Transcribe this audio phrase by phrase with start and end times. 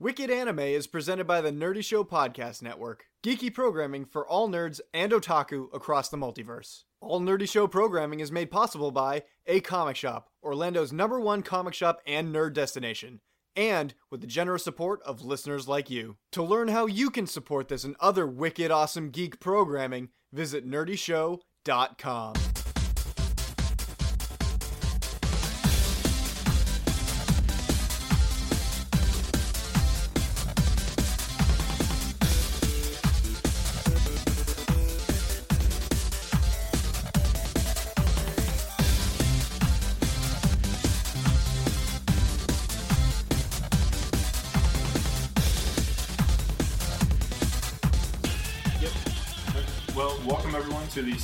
[0.00, 4.78] Wicked Anime is presented by the Nerdy Show Podcast Network, geeky programming for all nerds
[4.94, 6.84] and otaku across the multiverse.
[7.00, 11.74] All Nerdy Show programming is made possible by A Comic Shop, Orlando's number one comic
[11.74, 13.18] shop and nerd destination,
[13.56, 16.16] and with the generous support of listeners like you.
[16.30, 22.34] To learn how you can support this and other wicked awesome geek programming, visit nerdyshow.com.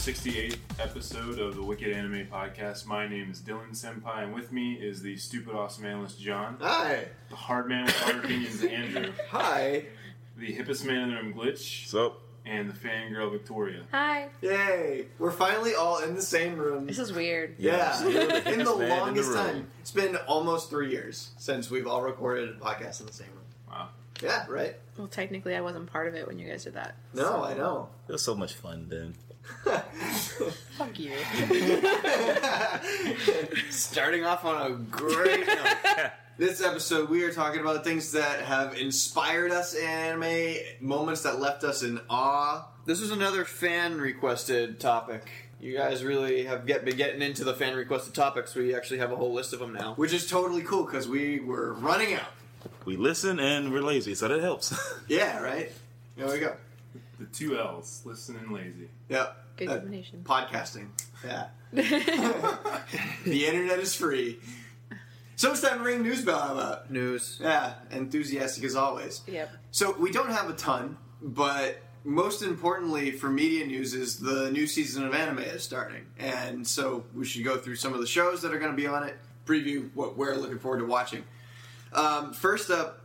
[0.04, 2.84] 68th episode of the Wicked Anime Podcast.
[2.84, 7.06] My name is Dylan Senpai, and with me is the stupid awesome analyst John, Hi.
[7.30, 9.86] the hard man with hard opinions Andrew, Hi.
[10.36, 13.84] the hippest man in the room Glitch, So, and the fangirl Victoria.
[13.92, 14.28] Hi.
[14.42, 15.06] Yay.
[15.18, 16.86] We're finally all in the same room.
[16.86, 17.54] This is weird.
[17.58, 17.98] yeah.
[18.06, 19.68] you're in the hippest man in the longest time.
[19.80, 23.46] It's been almost three years since we've all recorded a podcast in the same room.
[23.70, 23.88] Wow.
[24.22, 24.76] Yeah, right?
[24.98, 26.94] Well, technically, I wasn't part of it when you guys did that.
[27.14, 27.88] No, I know.
[28.06, 29.14] it was so much fun then.
[29.64, 31.12] Fuck you.
[33.70, 36.10] Starting off on a great note.
[36.36, 41.38] This episode, we are talking about things that have inspired us in anime, moments that
[41.38, 42.66] left us in awe.
[42.86, 45.30] This was another fan requested topic.
[45.60, 48.54] You guys really have get, been getting into the fan requested topics.
[48.54, 51.38] We actually have a whole list of them now, which is totally cool because we
[51.38, 52.32] were running out.
[52.84, 54.74] We listen and we're lazy, so that helps.
[55.08, 55.70] Yeah, right.
[56.16, 56.56] There we go.
[57.20, 58.88] The two L's, listen and lazy.
[59.08, 59.43] Yep.
[59.56, 60.22] Good Uh, combination.
[60.24, 60.88] podcasting.
[61.24, 61.46] Yeah.
[61.72, 64.38] the internet is free.
[65.36, 66.90] So it's time to ring news bell about.
[66.90, 67.38] News.
[67.42, 69.22] Yeah, enthusiastic as always.
[69.26, 69.50] Yep.
[69.72, 74.66] So we don't have a ton, but most importantly for media news is the new
[74.66, 78.42] season of anime is starting, and so we should go through some of the shows
[78.42, 79.16] that are going to be on it,
[79.46, 81.24] preview what we're looking forward to watching.
[81.92, 83.00] Um, first up,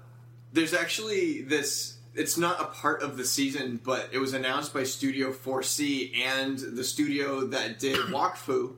[0.54, 1.96] there's actually this.
[2.16, 6.58] It's not a part of the season, but it was announced by Studio 4C and
[6.58, 8.74] the studio that did Wakfu.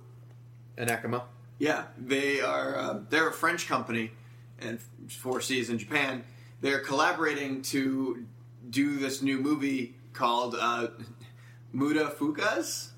[0.78, 1.24] Ankama.
[1.60, 2.76] Yeah, they are.
[2.78, 4.12] Uh, they're a French company,
[4.60, 6.24] and 4C is in Japan.
[6.62, 8.26] They're collaborating to
[8.70, 10.88] do this new movie called uh,
[11.74, 12.90] Muda Fukas.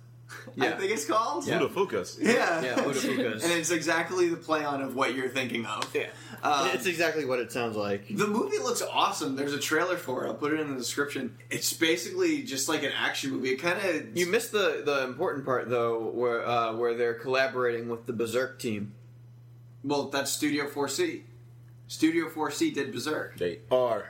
[0.60, 1.46] I think it's called.
[1.46, 2.18] Who the focus?
[2.20, 3.44] Yeah, Yeah, Mutafukaz.
[3.44, 5.94] and it's exactly the play on of what you're thinking of.
[5.94, 6.08] Yeah.
[6.44, 8.08] Um, it's exactly what it sounds like.
[8.16, 9.36] the movie looks awesome.
[9.36, 10.28] There's a trailer for it.
[10.28, 11.38] I'll put it in the description.
[11.50, 13.50] It's basically just like an action movie.
[13.52, 17.88] It kind of You missed the, the important part though, where uh, where they're collaborating
[17.88, 18.94] with the Berserk team.
[19.84, 21.22] well, that's Studio 4C.
[21.88, 23.38] Studio 4C did Berserk.
[23.38, 24.06] They are.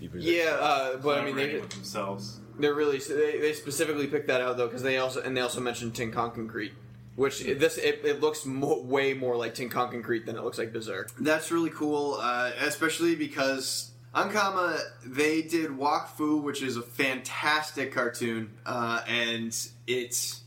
[0.00, 2.40] You present- Yeah, uh, but I mean Collaborating they with themselves.
[2.58, 5.60] they're really they, they specifically picked that out though because they also and they also
[5.60, 6.72] mentioned Tinkan Concrete,
[7.16, 10.72] which it, this it, it looks mo- way more like Tekkonkinkreet than it looks like
[10.72, 11.10] Berserk.
[11.18, 18.52] That's really cool, uh, especially because Ankama they did Wakfu, which is a fantastic cartoon,
[18.64, 19.48] uh, and
[19.86, 20.42] it's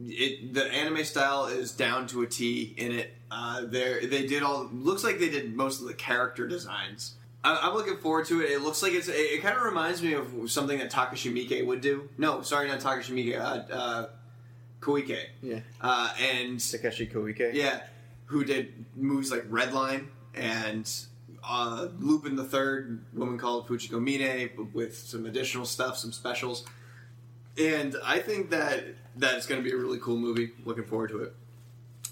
[0.00, 3.14] it the anime style is down to a T in it.
[3.30, 7.14] Uh, they they did all looks like they did most of the character designs.
[7.42, 8.50] I, I'm looking forward to it.
[8.50, 11.64] It looks like it's it, it kind of reminds me of something that Takashi Miike
[11.64, 12.08] would do.
[12.18, 13.38] No, sorry, not Takashi Miike.
[13.38, 14.08] Uh, uh,
[14.80, 15.18] Koike.
[15.42, 17.52] Yeah, Uh, and Takeshi Koike.
[17.54, 17.82] yeah,
[18.26, 20.90] who did movies like Redline and
[21.42, 26.64] uh, Lupin the Third, woman called Fujiko Mine, with some additional stuff, some specials.
[27.58, 28.84] And I think that
[29.16, 30.52] that is going to be a really cool movie.
[30.64, 31.34] Looking forward to it.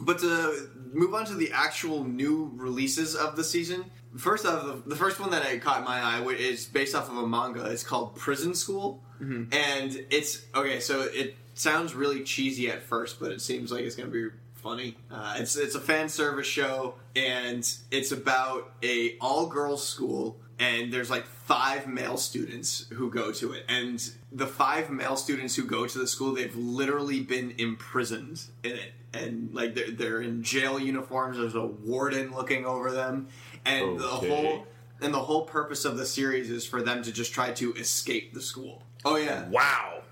[0.01, 3.85] But to move on to the actual new releases of the season,
[4.17, 7.17] first off, the, the first one that I caught my eye is based off of
[7.17, 7.65] a manga.
[7.67, 10.79] It's called Prison School, and it's okay.
[10.81, 14.35] So it sounds really cheesy at first, but it seems like it's going to be
[14.55, 14.97] funny.
[15.11, 20.93] Uh, it's it's a fan service show, and it's about a all girls school and
[20.93, 25.65] there's like five male students who go to it, and the five male students who
[25.65, 30.43] go to the school, they've literally been imprisoned in it, and like they're they're in
[30.43, 31.39] jail uniforms.
[31.39, 33.29] There's a warden looking over them,
[33.65, 34.67] and the whole
[35.01, 38.35] and the whole purpose of the series is for them to just try to escape
[38.35, 38.83] the school.
[39.05, 40.03] Oh yeah, Wow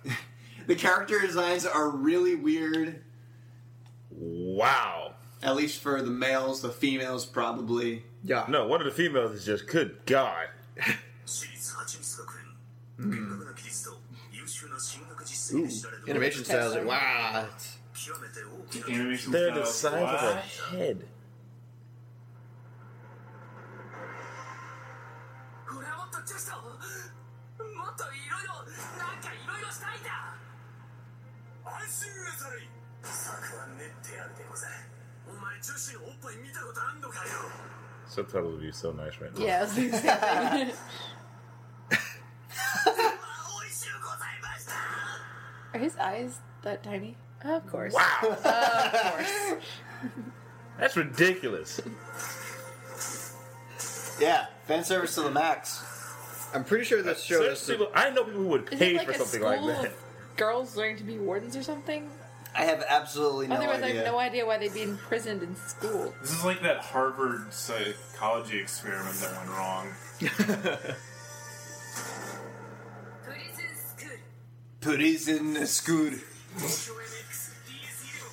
[0.66, 3.02] the character designs are really weird.
[4.10, 5.14] Wow.
[5.42, 8.04] At least for the males, the females probably.
[8.24, 8.46] Yeah.
[8.48, 10.48] No, one of the females is just good god.
[15.52, 15.68] Ooh,
[16.08, 17.46] animation styles are wow.
[18.88, 21.04] Animation They're the size of a head.
[31.87, 32.67] 心なされい
[33.03, 34.73] 策は練ってあるでござる
[35.29, 37.31] お前女子のおっぱい見たことあんのかよ
[38.09, 39.45] Subtitles would be so nice right now.
[39.45, 40.73] Yeah, I was thinking the same thing.
[43.55, 44.73] おいしゅうございました
[45.73, 47.15] Are his eyes that tiny?
[47.43, 47.93] Of course.
[47.93, 48.31] Wow.
[48.31, 49.55] Of course.
[50.79, 51.79] That's ridiculous.
[54.19, 55.81] Yeah, fan service to the max.
[56.53, 57.63] I'm pretty sure this show Certain is.
[57.65, 59.61] people- I know people who would Is pay it like for a something school like
[59.81, 59.85] that.
[59.85, 59.93] of
[60.36, 62.08] girls learning to be wardens or something?
[62.54, 63.86] I have absolutely no Otherwise, idea.
[63.86, 66.14] I have no idea why they'd be imprisoned in school.
[66.22, 69.88] This is like that Harvard psychology experiment that went wrong.
[74.80, 75.66] Prison school.
[75.66, 76.10] Prison school.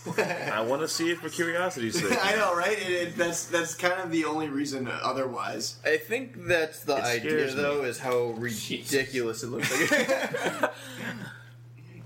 [0.05, 2.17] I want to see it for curiosity's sake.
[2.23, 2.77] I know, right?
[2.77, 4.87] It, it, that's that's kind of the only reason.
[4.87, 7.53] Otherwise, I think that's the idea, me.
[7.53, 10.71] though, is how ridiculous it looks like.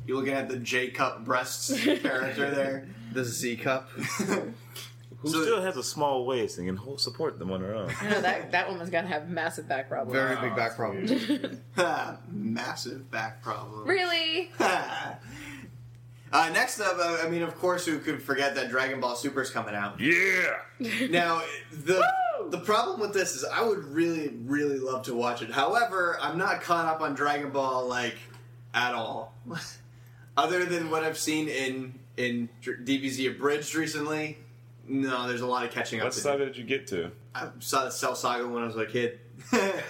[0.07, 2.87] you're looking at the J cup breasts character there.
[3.13, 3.89] the Z cup.
[5.19, 7.91] Who So- still has a small waist and can hold, support them on her own.
[8.01, 10.13] I know that that woman's gonna have massive back problems.
[10.13, 11.11] Very big back problems.
[11.75, 13.87] Ha, Massive back problem.
[13.87, 14.51] Really?
[14.59, 15.15] Ha.
[16.31, 19.49] uh, next up, uh, I mean, of course, who could forget that Dragon Ball Super's
[19.49, 19.99] coming out?
[19.99, 20.57] Yeah!
[21.09, 22.05] Now, the
[22.49, 25.49] the problem with this is I would really, really love to watch it.
[25.49, 28.17] However, I'm not caught up on Dragon Ball like
[28.75, 29.33] at all.
[30.37, 34.37] Other than what I've seen in in DBZ Abridged recently,
[34.87, 36.05] no, there's a lot of catching up.
[36.05, 37.11] What to saga did you get to?
[37.35, 39.19] I saw the Cell Saga when I was a kid.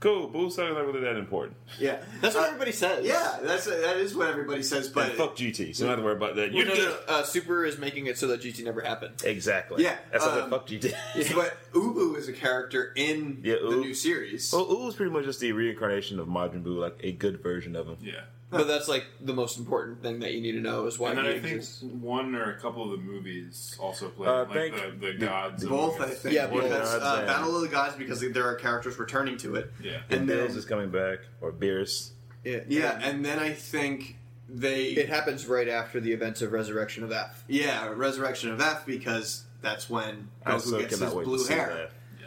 [0.00, 1.56] Cool, Boo Saga's not really that important.
[1.78, 3.06] yeah, That's what Uh, everybody says.
[3.06, 4.90] Yeah, that's that is what everybody says.
[4.90, 6.52] But and fuck GT, so don't to worry about that.
[6.52, 9.22] You Well, no, no, no, uh, Super is making it so that GT never happened.
[9.24, 9.82] Exactly.
[9.82, 10.92] Yeah, That's um, fuck GT.
[11.34, 13.80] but Uub is a character in Yeah, the Uub.
[13.80, 14.52] new series.
[14.52, 17.74] Well, Uub is pretty much just the reincarnation of Majin Buu, like a good version
[17.74, 17.96] of him.
[18.02, 18.20] Yeah.
[18.58, 21.18] But that's like the most important thing that you need to know is why And
[21.18, 21.82] then he I think exists.
[21.82, 25.62] one or a couple of the movies also play Uh, like thank- the, the gods.
[25.64, 26.34] of Both, I think.
[26.34, 27.02] Yeah, because both.
[27.02, 29.72] uh, and- Battle of the Gods because there are characters returning to it.
[29.82, 29.98] Yeah.
[30.10, 32.10] And And Bills is coming back, or Beerus.
[32.44, 34.16] Yeah, Yeah, and then I think
[34.48, 37.44] they it happens right after the events of Resurrection of F.
[37.48, 41.38] yeah Resurrection of F because that's when I Goku so gets his cannot wait blue
[41.38, 41.68] see hair.
[41.68, 41.90] that.
[42.20, 42.26] Yeah.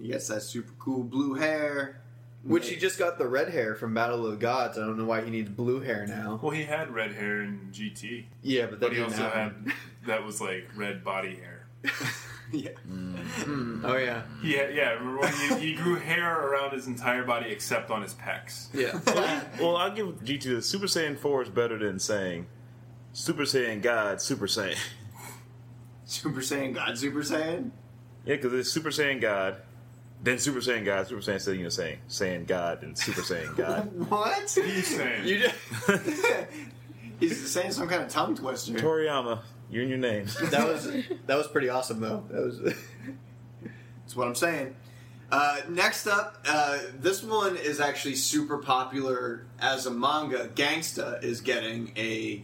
[0.00, 2.00] He gets that super cool blue hair.
[2.44, 4.78] Which he just got the red hair from Battle of the Gods.
[4.78, 6.38] I don't know why he needs blue hair now.
[6.40, 9.66] Well, he had red hair in GT, Yeah, but that but he didn't also happen.
[9.66, 9.74] had
[10.06, 11.66] that was like red body hair.
[12.52, 13.80] yeah, mm.
[13.84, 17.50] Oh yeah, He had, yeah, remember when he, he grew hair around his entire body
[17.50, 18.68] except on his pecs.
[18.72, 18.98] yeah.
[19.60, 22.46] Well, I'll give GT the Super Saiyan 4 is better than saying
[23.12, 24.76] Super Saiyan God, Super Saiyan.
[26.04, 27.70] Super Saiyan God, Super Saiyan.
[28.24, 29.56] Yeah, because it's Super Saiyan God,
[30.22, 33.56] then Super Saiyan God, Super Saiyan Saiyan, you know, saying Saiyan God, and Super Saiyan
[33.56, 33.90] God.
[34.10, 34.50] What?
[34.50, 35.54] He's saying, you just
[37.20, 38.74] He's saying some kind of tongue twister.
[38.74, 40.26] Toriyama, you and your name.
[40.50, 40.84] that was
[41.26, 42.22] that was pretty awesome though.
[42.30, 44.74] That was That's what I'm saying.
[45.30, 50.48] Uh, next up, uh, this one is actually super popular as a manga.
[50.54, 52.42] Gangsta is getting a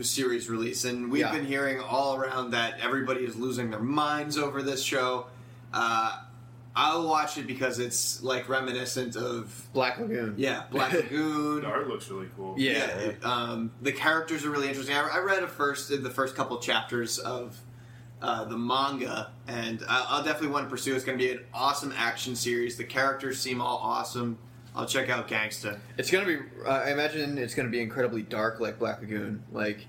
[0.00, 1.32] series release, and we've Yeah.
[1.32, 5.26] been hearing all around that everybody is losing their minds over this show.
[5.74, 6.16] Uh,
[6.78, 10.34] I'll watch it because it's like reminiscent of Black Lagoon.
[10.36, 11.62] yeah Black Lagoon.
[11.62, 12.54] the art looks really cool.
[12.58, 12.86] Yeah.
[12.98, 14.94] it- um, the characters are really interesting.
[14.94, 17.58] I, I read a first the first couple chapters of
[18.22, 20.94] uh, the manga, and I, I'll definitely want to pursue.
[20.94, 22.76] It's going to be an awesome action series.
[22.76, 24.38] The characters seem all awesome.
[24.74, 25.78] I'll check out Gangsta.
[25.96, 26.36] It's gonna be.
[26.66, 29.42] Uh, I imagine it's gonna be incredibly dark, like Black Lagoon.
[29.50, 29.86] Like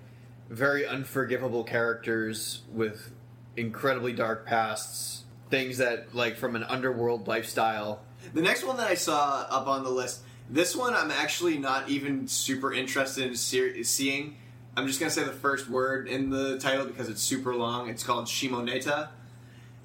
[0.49, 3.11] very unforgivable characters with
[3.57, 5.25] incredibly dark pasts.
[5.49, 8.01] Things that, like, from an underworld lifestyle.
[8.33, 11.89] The next one that I saw up on the list, this one I'm actually not
[11.89, 14.37] even super interested in seeing.
[14.75, 17.89] I'm just to say the first word in the title because it's super long.
[17.89, 19.09] It's called Shimoneta.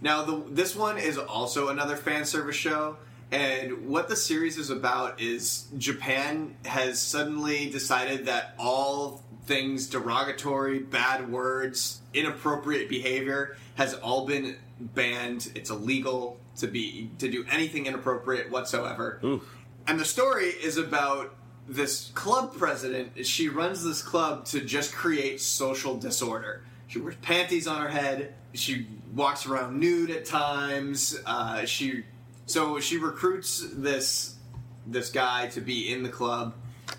[0.01, 2.97] Now, the, this one is also another fan service show,
[3.33, 10.81] And what the series is about is Japan has suddenly decided that all things derogatory,
[10.81, 14.57] bad words, inappropriate behavior has all been
[14.95, 15.51] banned.
[15.55, 19.21] It's illegal to be to do anything inappropriate whatsoever.
[19.87, 21.35] And the story is about
[21.69, 23.27] this club president.
[23.27, 26.65] She runs this club to just create social disorder.
[26.89, 28.35] She wears panties on her head.
[28.53, 31.19] She walks around nude at times.
[31.25, 32.05] Uh, she
[32.47, 34.37] so she recruits this
[34.87, 36.55] this guy to be in the club,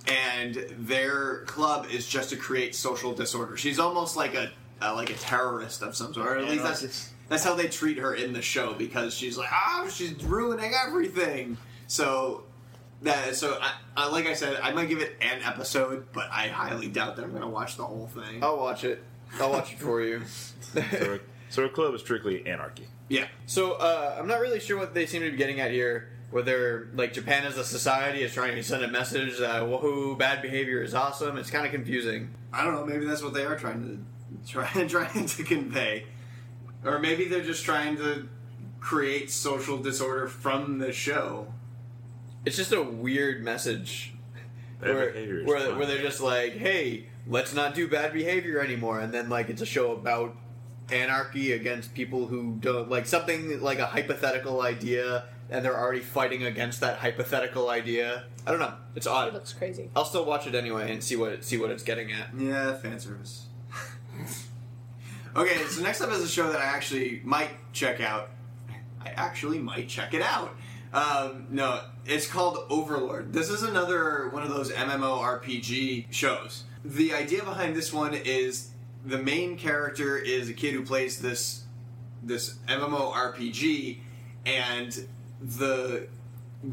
[0.07, 3.57] and their club is just to create social disorder.
[3.57, 6.27] She's almost like a uh, like a terrorist of some sort.
[6.27, 9.49] Or at least that's that's how they treat her in the show because she's like,
[9.51, 11.57] oh, she's ruining everything.
[11.87, 12.43] So
[13.01, 16.47] that so I, I like I said, I might give it an episode, but I
[16.47, 18.43] highly doubt that I'm going to watch the whole thing.
[18.43, 19.03] I'll watch it.
[19.39, 20.21] I'll watch it for you.
[20.61, 22.87] So, her, so her club is strictly anarchy.
[23.09, 23.27] Yeah.
[23.45, 26.09] So uh, I'm not really sure what they seem to be getting at here.
[26.31, 30.41] Whether like Japan as a society is trying to send a message that woohoo, bad
[30.41, 31.37] behavior is awesome.
[31.37, 32.33] It's kind of confusing.
[32.51, 32.85] I don't know.
[32.85, 33.83] Maybe that's what they are trying
[34.43, 36.05] to try trying to convey,
[36.83, 38.27] or maybe they're just trying to
[38.79, 41.53] create social disorder from the show.
[42.45, 44.13] It's just a weird message.
[44.79, 45.13] Where,
[45.45, 48.99] where, where they're just like, hey, let's not do bad behavior anymore.
[48.99, 50.35] And then, like, it's a show about
[50.91, 56.43] anarchy against people who don't, like, something like a hypothetical idea, and they're already fighting
[56.43, 58.25] against that hypothetical idea.
[58.45, 58.73] I don't know.
[58.93, 59.29] It's odd.
[59.29, 59.89] It looks crazy.
[59.95, 62.31] I'll still watch it anyway and see what it, see what it's getting at.
[62.37, 63.45] Yeah, fan service.
[65.35, 68.29] Okay, so next up is a show that I actually might check out.
[69.01, 70.55] I actually might check it out.
[70.93, 73.33] Um, no, it's called Overlord.
[73.33, 76.63] This is another one of those MMORPG shows.
[76.85, 78.69] The idea behind this one is
[79.05, 81.63] the main character is a kid who plays this
[82.21, 83.99] this MMORPG,
[84.45, 85.07] and
[85.41, 86.07] the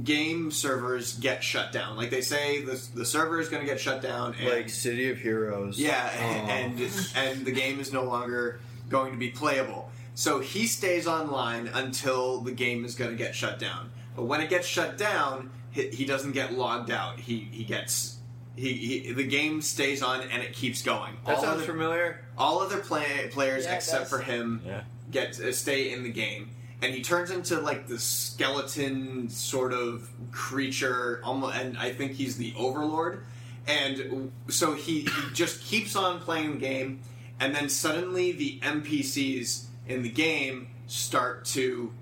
[0.05, 1.97] game servers get shut down.
[1.97, 4.35] Like they say, the the server is going to get shut down.
[4.41, 5.79] And Like City of Heroes.
[5.79, 6.51] yeah, Aw.
[6.51, 6.81] and
[7.17, 9.91] and the game is no longer going to be playable.
[10.15, 13.91] So he stays online until the game is going to get shut down.
[14.17, 17.19] But when it gets shut down, he, he doesn't get logged out.
[17.21, 18.17] He he gets
[18.57, 21.15] he, he the game stays on and it keeps going.
[21.27, 22.25] that all sounds other, familiar.
[22.37, 24.83] all other play, players Yeah, except for him Yeah.
[25.11, 26.51] get uh, stay in the game.
[26.83, 32.37] And he turns into like the skeleton sort of creature, almost, and I think he's
[32.37, 33.25] the overlord.
[33.67, 37.01] And so he, he just keeps on playing the game,
[37.39, 41.93] and then suddenly the NPCs in the game start to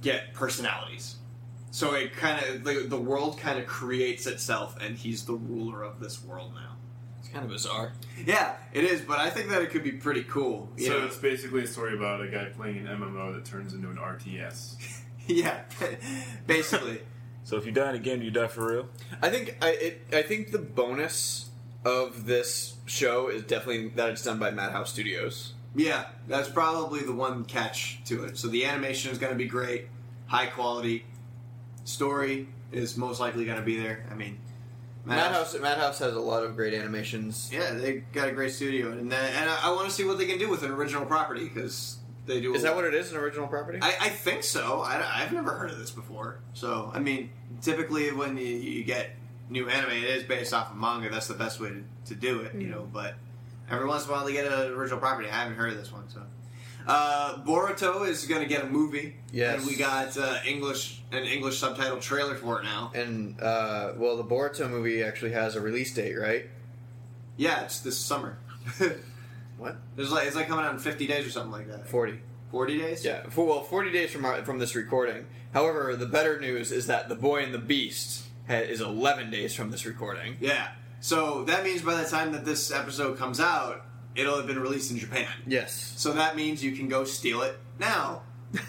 [0.00, 1.16] get personalities.
[1.72, 5.82] So it kind of the, the world kind of creates itself, and he's the ruler
[5.82, 6.69] of this world now.
[7.30, 7.92] It's kind of bizarre.
[8.26, 10.68] Yeah, it is, but I think that it could be pretty cool.
[10.76, 11.06] you So know?
[11.06, 14.74] it's basically a story about a guy playing an MMO that turns into an RTS.
[15.28, 15.60] yeah,
[16.48, 17.02] basically.
[17.44, 18.88] So if you die in a game, do you die for real?
[19.22, 21.50] I think I it, I think the bonus
[21.84, 25.52] of this show is definitely that it's done by Madhouse Studios.
[25.76, 28.38] Yeah, that's probably the one catch to it.
[28.38, 29.86] So the animation is going to be great,
[30.26, 31.04] high quality.
[31.84, 34.04] Story is most likely going to be there.
[34.10, 34.38] I mean,
[35.04, 37.50] Madhouse Madhouse has a lot of great animations.
[37.52, 40.18] Yeah, they got a great studio, and then, and I, I want to see what
[40.18, 42.54] they can do with an original property because they do.
[42.54, 43.10] Is that what it is?
[43.12, 43.78] An original property?
[43.80, 44.82] I, I think so.
[44.82, 46.40] I, have never heard of this before.
[46.54, 47.30] So, I mean,
[47.62, 49.10] typically when you, you get
[49.48, 51.10] new anime, it is based off of manga.
[51.10, 52.70] That's the best way to, to do it, you mm.
[52.70, 52.88] know.
[52.92, 53.14] But
[53.70, 55.28] every once in a while, they get an original property.
[55.28, 56.22] I haven't heard of this one, so.
[56.90, 59.16] Uh, Boruto is going to get a movie.
[59.32, 59.58] Yes.
[59.58, 62.90] and we got uh, English an English subtitle trailer for it now.
[62.94, 66.46] and uh, well, the Boruto movie actually has a release date, right?
[67.36, 68.38] Yeah, it's this summer.
[69.58, 69.76] What?
[69.98, 71.86] It's like it's like coming out in fifty days or something like that.
[71.86, 72.18] Forty.
[72.50, 73.04] Forty days.
[73.04, 73.28] Yeah.
[73.28, 75.26] For, well, forty days from our, from this recording.
[75.52, 79.54] However, the better news is that the Boy and the Beast ha- is eleven days
[79.54, 80.38] from this recording.
[80.40, 80.68] Yeah.
[81.00, 83.84] So that means by the time that this episode comes out,
[84.20, 85.28] it'll have been released in Japan.
[85.46, 85.94] Yes.
[85.96, 88.22] So that means you can go steal it now.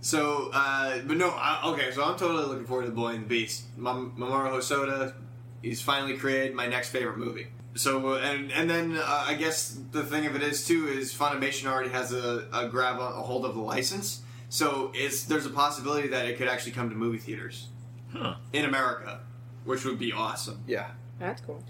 [0.00, 1.90] so, uh, but no, I, okay.
[1.92, 3.64] So I'm totally looking forward to the Boy and the Beast.
[3.76, 5.14] Mam- Mamoru Hosoda,
[5.62, 7.48] he's finally created my next favorite movie.
[7.74, 11.66] So and and then uh, I guess the thing of it is too is Funimation
[11.70, 14.22] already has a, a grab on, a hold of the license.
[14.48, 17.68] So it's there's a possibility that it could actually come to movie theaters
[18.12, 18.36] Huh.
[18.52, 19.20] in America,
[19.64, 20.64] which would be awesome.
[20.66, 20.88] Yeah.
[21.20, 21.62] That's cool.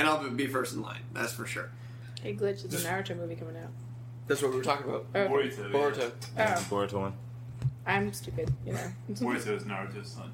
[0.00, 1.02] And I'll be first in line.
[1.12, 1.70] That's for sure.
[2.22, 3.68] Hey, Glitch, there's a Naruto movie coming out.
[4.26, 5.06] That's what we were talking about.
[5.14, 5.70] Oh, Boruto.
[5.70, 6.12] Boruto.
[6.38, 7.12] oh, Boruto one.
[7.86, 8.92] I'm stupid, you know.
[9.10, 10.32] Boruto is Naruto's son.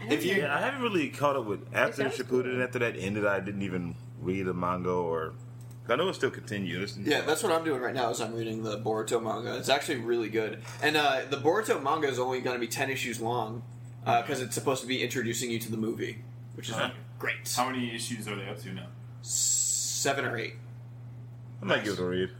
[0.00, 2.52] I If you- Yeah, I haven't really caught up with after sounds Shippuden cool.
[2.52, 3.26] and after that ended.
[3.26, 5.32] I didn't even read the manga or
[5.88, 6.98] I know it still continues.
[6.98, 8.10] Yeah, that's what I'm doing right now.
[8.10, 9.56] Is I'm reading the Boruto manga.
[9.56, 12.90] It's actually really good, and uh, the Boruto manga is only going to be ten
[12.90, 13.62] issues long
[14.04, 16.18] because it's supposed to be introducing you to the movie,
[16.54, 16.90] which is Huh.
[17.18, 17.52] Great.
[17.54, 18.86] How many issues are they up to now?
[19.22, 20.54] Seven or eight.
[21.60, 22.30] I might give it a read.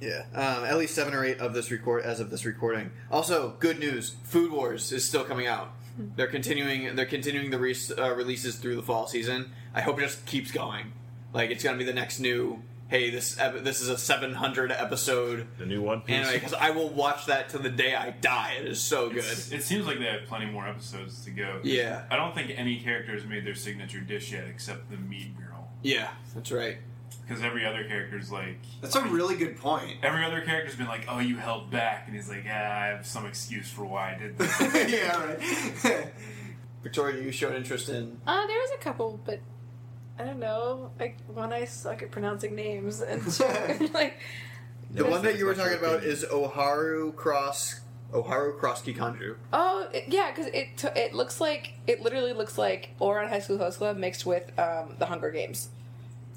[0.00, 2.90] Yeah, um, at least seven or eight of this record as of this recording.
[3.10, 5.74] Also, good news: Food Wars is still coming out.
[6.16, 6.96] They're continuing.
[6.96, 9.52] They're continuing the re- uh, releases through the fall season.
[9.74, 10.92] I hope it just keeps going.
[11.32, 12.62] Like it's gonna be the next new.
[12.92, 16.14] Hey, this this is a 700 episode The new One Piece.
[16.14, 18.56] anime because I will watch that to the day I die.
[18.60, 19.20] It is so good.
[19.20, 21.60] It's- It seems like they have plenty more episodes to go.
[21.62, 22.04] Yeah.
[22.10, 25.70] I don't think any character has made their signature dish yet except the meat girl.
[25.80, 26.76] Yeah, that's right.
[27.26, 28.58] Because every other character's like.
[28.82, 29.96] That's a really good point.
[30.02, 32.02] Every other character's been like, oh, you held back.
[32.08, 34.60] And he's like, yeah, I have some excuse for why I did this.
[34.92, 35.24] yeah,
[35.88, 36.12] right.
[36.82, 38.20] Victoria, you showed interest in.
[38.26, 39.40] Uh, there was a couple, but
[40.18, 40.90] I don't know.
[41.00, 44.18] Like one, I suck at pronouncing names, and two, like
[44.90, 47.80] The one that you were talking about is Aoharu Cross
[48.12, 49.36] Aoharu Cross Kikanju.
[49.54, 53.38] oh it- yeah, because it t- it looks like it literally looks like Ouran High
[53.40, 55.68] School Host Club mixed with um, the Hunger Games.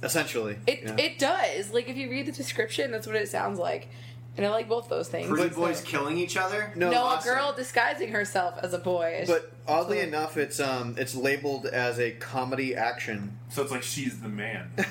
[0.03, 0.95] Essentially, It yeah.
[0.97, 1.71] it does.
[1.73, 3.89] Like if you read the description, that's what it sounds like,
[4.37, 5.29] and I like both those things.
[5.29, 6.71] Pretty So- boys killing each other?
[6.75, 7.31] No, No, awesome.
[7.31, 9.23] a girl disguising herself as a boy.
[9.27, 13.37] But oddly enough, it's um it's labeled as a comedy action.
[13.49, 14.71] so it's like she's the man.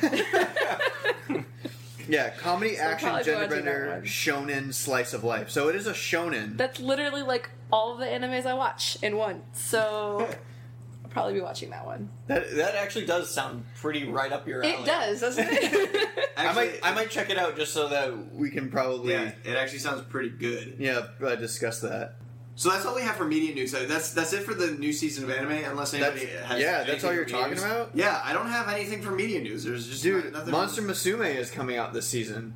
[2.06, 4.02] Yeah, comedy So action probably gender watching that bender one.
[4.02, 5.48] shonen slice of life.
[5.48, 6.58] So it is a shonen.
[6.58, 9.40] That's literally like all the animes I watch in one.
[9.54, 10.34] So I'll
[11.14, 12.10] probably be watching that one.
[12.26, 14.72] That that actually does sound pretty right up your alley.
[14.74, 16.08] It does, doesn't it?
[16.36, 19.56] I might I might check it out just so that we can probably Yeah, it
[19.56, 20.76] actually sounds pretty good.
[20.78, 22.16] yeah uh, discuss that.
[22.56, 23.74] So that's all we have for media news.
[23.74, 25.50] Uh, That's that's it for the new season of anime.
[25.64, 27.64] Unless anybody That's- has yeah, that's anything all you're media talking news.
[27.64, 27.90] about?
[27.94, 29.64] Yeah, I don't have anything for media news.
[29.64, 30.52] There's just Dude, nothing.
[30.52, 32.54] Monster Musume is coming out this season.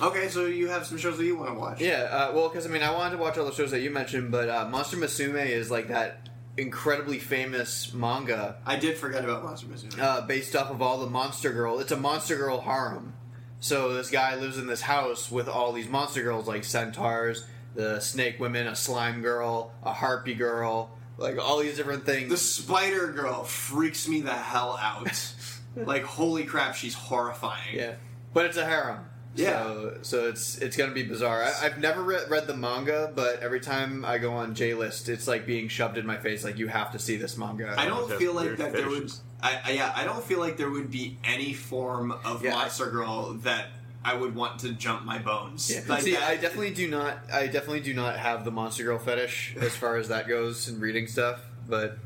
[0.00, 1.80] Okay, so you have some shows that you want to watch.
[1.80, 3.90] Yeah, uh, well, because I mean, I wanted to watch all the shows that you
[3.90, 9.42] mentioned, but uh, Monster Musume is like that incredibly famous manga I did forget about
[9.44, 9.98] Monster Musume.
[10.00, 11.80] uh, based off of all the Monster Girl.
[11.80, 13.14] It's a Monster Girl harem.
[13.60, 17.98] So this guy lives in this house with all these monster girls, like centaurs, the
[18.00, 22.28] snake women, a slime girl, a harpy girl, like all these different things.
[22.28, 25.32] the Spider Girl freaks me the hell out.
[25.76, 27.74] like, holy crap, she's horrifying.
[27.74, 27.94] yeah,
[28.34, 29.06] but it's a harem.
[29.34, 29.62] Yeah.
[29.64, 31.42] So, so it's it's gonna be bizarre.
[31.42, 35.08] I, I've never re- read the manga, but every time I go on J List,
[35.08, 36.44] it's like being shoved in my face.
[36.44, 37.74] Like you have to see this manga.
[37.76, 39.12] I don't feel like weird that there would.
[39.42, 42.60] I, I, yeah, I don't feel like there would be any form of Yeah, I-
[42.60, 43.66] Monster Girl that
[44.04, 45.70] I would want to jump my bones.
[45.70, 45.80] Yeah.
[45.88, 47.18] Like See, that- I definitely do not.
[47.32, 50.78] I definitely do not have the monster girl fetish as far as that goes in
[50.78, 51.40] reading stuff.
[51.66, 51.96] But,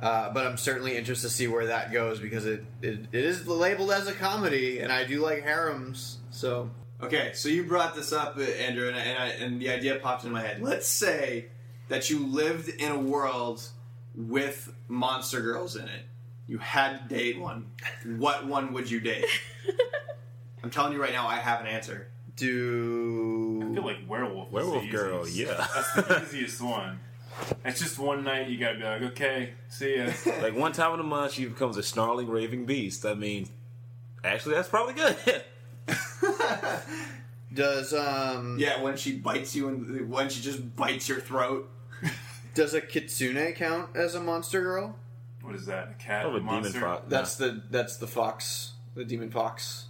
[0.00, 3.46] uh, but I'm certainly interested to see where that goes because it, it it is
[3.48, 6.17] labeled as a comedy, and I do like harems.
[6.38, 6.70] So
[7.00, 9.96] Okay, so you brought this up, uh, Andrew, and, I, and, I, and the idea
[9.96, 10.60] popped in my head.
[10.60, 11.46] Let's say
[11.88, 13.62] that you lived in a world
[14.16, 16.02] with monster girls in it.
[16.48, 17.66] You had to date one.
[18.04, 19.26] What one would you date?
[20.64, 22.08] I'm telling you right now, I have an answer.
[22.34, 24.48] do I feel like werewolf.
[24.48, 25.66] is Werewolf the girl, yeah.
[25.74, 26.98] That's the easiest one.
[27.64, 28.48] It's just one night.
[28.48, 30.10] You gotta be like, okay, see ya.
[30.42, 33.06] like one time in a month, she becomes a snarling, raving beast.
[33.06, 33.48] I mean,
[34.24, 35.16] actually, that's probably good.
[37.52, 41.68] does um Yeah, when she bites you and when she just bites your throat.
[42.54, 44.96] does a kitsune count as a monster girl?
[45.42, 45.90] What is that?
[45.90, 46.26] A cat?
[46.26, 47.02] Oh, a a demon fox.
[47.08, 49.86] That's the that's the fox, the demon fox.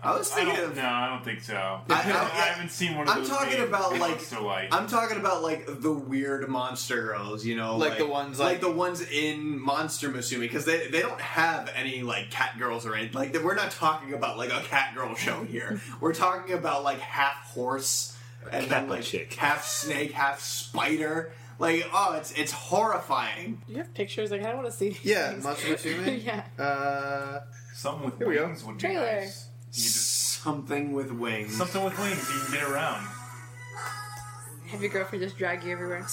[0.00, 0.14] I don't know.
[0.14, 1.54] I was thinking don't, of- No, I don't think so.
[1.56, 3.28] I, I- I- haven't seen one of I'm those.
[3.30, 4.72] talking about like look so like.
[4.74, 8.70] I'm talking about like the weird monster girls, you know, Like the ones, like- the
[8.70, 13.14] ones in Monster Musume because they they don't have any like cat girls or anything.
[13.14, 15.80] Like we're not talking about like a cat girl show here.
[16.00, 18.16] we're talking about like half horse
[18.52, 19.34] and then like chick.
[19.34, 21.32] half snake, half spider.
[21.58, 23.60] Like oh, it's it's horrifying.
[23.66, 24.30] Do you have pictures?
[24.30, 24.90] Like I don't want to see.
[24.90, 25.42] These Yeah, things.
[25.44, 26.24] monster musume.
[26.56, 26.64] yeah.
[26.64, 27.40] Uh,
[27.74, 28.46] something with Here we go.
[28.46, 29.20] wings would be Trailer.
[29.22, 29.47] nice.
[29.78, 31.56] You just Something with wings.
[31.56, 32.28] something with wings.
[32.32, 33.06] You can get around.
[34.68, 36.06] Have your girlfriend just drag you everywhere?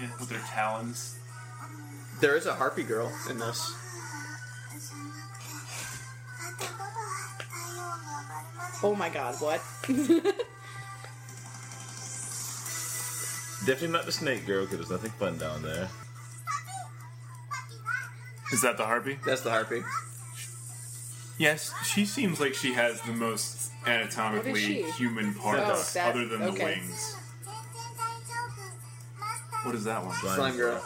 [0.00, 1.18] Yeah, with their talons.
[2.20, 3.72] there is a harpy girl in this.
[8.82, 9.60] Oh my god, what?
[13.64, 15.88] Definitely not the snake girl because there's nothing fun down there.
[18.52, 19.18] Is that the harpy?
[19.26, 19.82] That's the harpy.
[21.38, 26.56] Yes, she seems like she has the most anatomically human parts that, other than okay.
[26.56, 27.16] the wings.
[29.62, 30.14] What is that one?
[30.16, 30.82] Slime, slime girl.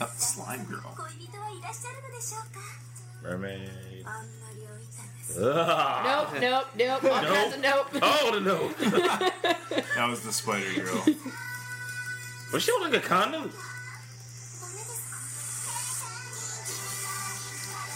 [0.00, 0.96] Uh, slime girl.
[3.22, 3.70] Mermaid.
[5.38, 7.04] Nope, nope, nope.
[7.04, 7.20] All
[7.60, 7.62] nope.
[7.62, 7.92] nope.
[8.02, 8.72] Oh,
[9.96, 11.04] that was the spider girl.
[12.52, 13.52] Was she holding a condom?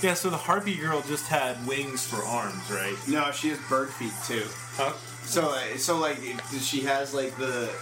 [0.04, 2.94] Yeah, so the Harpy Girl just had wings for arms, right?
[3.08, 4.44] No, she has bird feet too.
[4.76, 4.92] Huh?
[5.24, 6.18] So, uh, so like
[6.60, 7.72] she has like the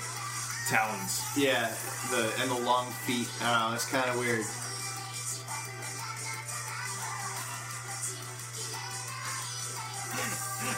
[0.69, 1.21] Talons.
[1.37, 1.75] yeah
[2.11, 3.29] the and the long feet.
[3.43, 3.75] I don't know.
[3.75, 4.45] It's kind of weird.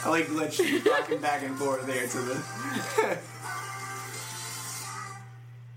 [0.03, 2.43] I like that she's rocking back and forth there to the.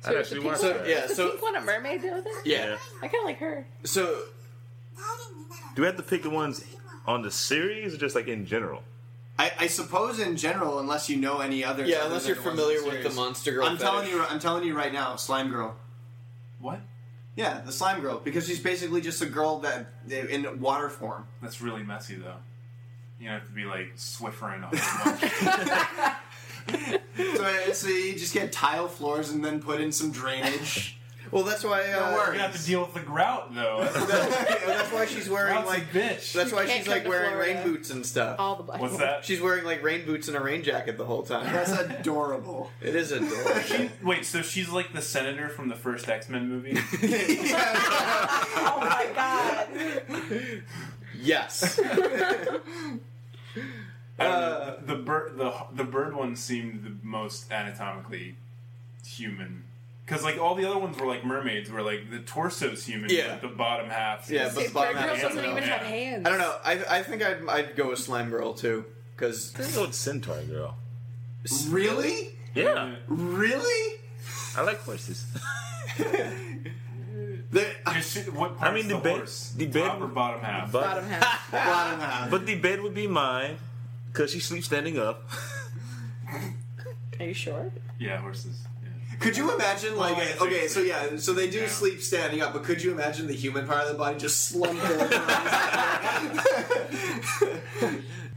[0.07, 0.89] I'd actually watch So that.
[0.89, 2.47] yeah, The so pink one a mermaid with it?
[2.47, 3.67] yeah, I kind of like her.
[3.85, 4.23] so
[5.79, 6.65] Do we have to pick the ones
[7.07, 8.83] on the series or just like in general?
[9.39, 11.89] I, I suppose in general, unless you know any others.
[11.89, 13.65] yeah, unless you're familiar the with the monster girl.
[13.65, 15.77] I'm telling you, I'm telling you right now, slime girl.
[16.59, 16.81] What?
[17.37, 21.29] Yeah, the slime girl, because she's basically just a girl that in water form.
[21.41, 22.39] That's really messy, though.
[23.21, 25.13] You have to be like Swiffering a whole
[26.75, 26.97] bunch.
[27.37, 30.98] So, so you just get tile floors and then put in some drainage.
[31.31, 31.87] Well, that's why.
[31.91, 32.35] No Uh, worries.
[32.35, 33.89] you have to deal with the grout, though.
[34.67, 35.83] that's why she's wearing Grout's like.
[35.83, 36.33] a bitch.
[36.33, 37.55] That's why she's like wearing Florida.
[37.55, 38.37] rain boots and stuff.
[38.39, 38.81] All the black.
[38.81, 39.25] What's that?
[39.25, 41.53] She's wearing like rain boots and a rain jacket the whole time.
[41.53, 42.71] That's adorable.
[42.81, 43.61] It is adorable.
[43.67, 46.77] She, wait, so she's like the senator from the first X Men movie?
[46.77, 49.69] Oh my god.
[51.21, 51.79] yes.
[54.19, 58.37] I don't the bird, the the bird one seemed the most anatomically
[59.07, 59.65] human.
[60.09, 63.33] Because like all the other ones were like mermaids, where like the torso's human, Yeah.
[63.41, 64.31] but the bottom half.
[64.31, 65.63] Yeah, is- but the bottom Girl half doesn't even Yeah.
[65.69, 66.27] have hands.
[66.27, 66.57] I don't know.
[66.65, 68.87] I, I think I'd, I'd go with Slime Girl too.
[69.15, 70.77] Because Let's go with Centaur Girl.
[71.69, 72.31] Really?
[72.55, 73.99] Yeah, Really?
[74.57, 75.27] I like horses.
[77.51, 79.55] The Just shit- what I part's mean, the, the bed- horse?
[79.57, 80.71] the bed top or bottom half?
[80.71, 81.51] But, Bottom half.
[81.53, 82.31] bottom half.
[82.31, 83.57] but the bed would be mine
[84.13, 85.29] because she sleeps standing up.
[87.19, 87.73] Are you sure?
[87.99, 88.61] yeah, horses.
[89.21, 90.39] Could you imagine, like, see.
[90.45, 91.69] okay, so yeah, so they do Yeah.
[91.69, 94.85] sleep standing up, but could you imagine the human part of the body just slumped
[94.85, 95.05] over?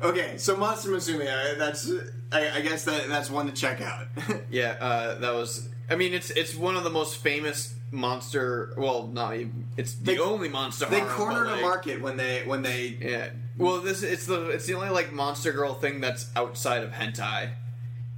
[0.02, 1.92] okay, so Monster Musume, that's,
[2.32, 4.08] I, I guess that that's one to check out.
[4.52, 5.70] yeah, uh, that was.
[5.90, 8.74] I mean, it's it's one of the most famous monster.
[8.78, 9.68] Well, not even.
[9.78, 10.86] It's the They- only monster.
[10.86, 13.30] they horror, cornered but, a market when they when they Yeah.
[13.58, 17.52] Well, this it's the it's the only like monster girl thing that's outside of hentai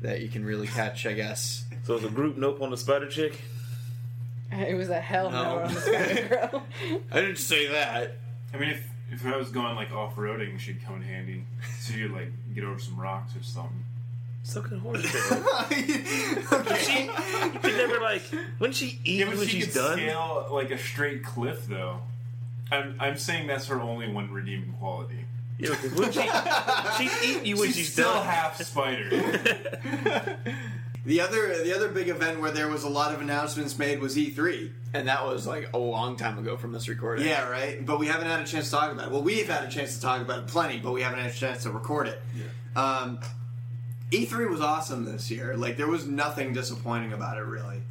[0.02, 1.66] that you can really catch, I guess.
[1.84, 3.42] So it's a group nope on the spider chick.
[4.52, 5.60] Uh, it was a hell no, No.
[5.64, 6.64] on the Spider Girl.
[7.12, 8.18] I didn't say that.
[8.54, 11.46] I mean, if if I was going like off roading, she'd come in handy.
[11.80, 13.84] So you'd like get over some rocks or something.
[14.44, 15.46] So can horse tail.
[16.52, 17.06] okay.
[17.06, 18.22] You could never like
[18.60, 19.98] when she eat Yeah, but when she she's could done.
[19.98, 22.00] scale like a straight cliff, though.
[22.72, 25.26] I'm I'm saying that's her only one redeeming quality.
[25.60, 28.26] Yeah, because when she she eat you when she's, she's, still done.
[28.26, 29.10] half spider.
[31.06, 34.16] The other the other big event where there was a lot of announcements made was
[34.16, 34.72] E3.
[34.94, 37.26] And that was like a long time ago from this recording.
[37.26, 37.84] Yeah, right.
[37.86, 39.12] But we haven't had a chance to talk about it.
[39.12, 41.34] Well, we've had a chance to talk about it plenty, but we haven't had a
[41.34, 42.22] chance to record it.
[42.76, 43.20] Um,
[44.12, 45.58] E3 was awesome this year.
[45.58, 47.82] Like there was nothing disappointing about it, really.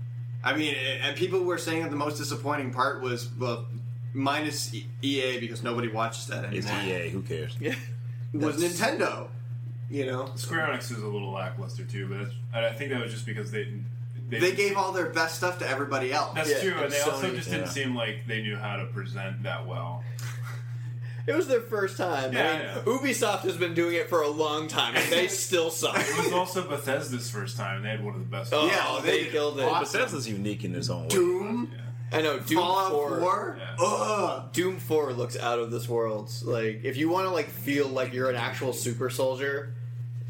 [0.44, 3.66] I mean, it, and people were saying that the most disappointing part was well,
[4.14, 6.72] minus E- EA because nobody watches that anymore.
[6.76, 6.86] It's.
[6.86, 7.08] EA.
[7.10, 7.56] Who cares?
[7.60, 7.74] Yeah.
[8.32, 9.28] Was Nintendo.
[9.92, 13.02] You know, Square Enix is a little lackluster too, but that's, I I think that
[13.02, 13.68] was just because they
[14.30, 16.34] they, they gave all their best stuff to everybody else.
[16.34, 17.70] That's Yeah, true, and and they also just didn't yeah.
[17.72, 20.02] seem like they knew how to present that well.
[21.24, 22.32] It was their first time.
[22.32, 23.12] Yeah, I mean, yeah.
[23.12, 25.96] Ubisoft has been doing it for a long time, and they still suck.
[25.96, 28.52] It was also Bethesda's first time, and they had one of the best.
[28.52, 29.64] Oh, Yeah, they, they killed it.
[29.64, 30.00] awesome.
[30.00, 31.08] Bethesda's unique in its own way.
[31.10, 31.70] Doom,
[32.10, 32.40] I know.
[32.40, 33.20] Doom Fallout 4.
[33.20, 33.56] 4.
[33.60, 33.86] Yeah.
[33.86, 34.52] Ugh.
[34.52, 36.28] Doom 4 looks out of this world.
[36.42, 39.74] Like, if you want to like feel like you're an actual super soldier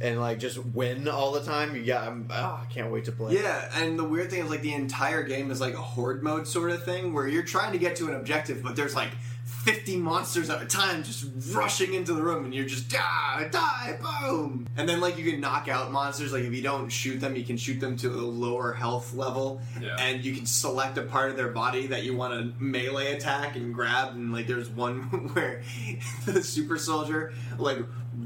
[0.02, 2.06] and like just win all the time, you got.
[2.08, 3.34] I'm, oh, I can't wait to play.
[3.34, 6.46] Yeah, and the weird thing is like the entire game is like a horde mode
[6.46, 9.10] sort of thing where you're trying to get to an objective, but there's like
[9.44, 13.96] 50 monsters at a time just rushing into the room and you're just die, die,
[14.00, 14.66] boom.
[14.76, 17.44] And then like you can knock out monsters, like if you don't shoot them, you
[17.44, 19.96] can shoot them to a lower health level Yeah.
[19.98, 23.54] and you can select a part of their body that you want to melee attack
[23.56, 25.00] and grab and like there's one
[25.34, 25.62] where
[26.26, 27.78] the super soldier like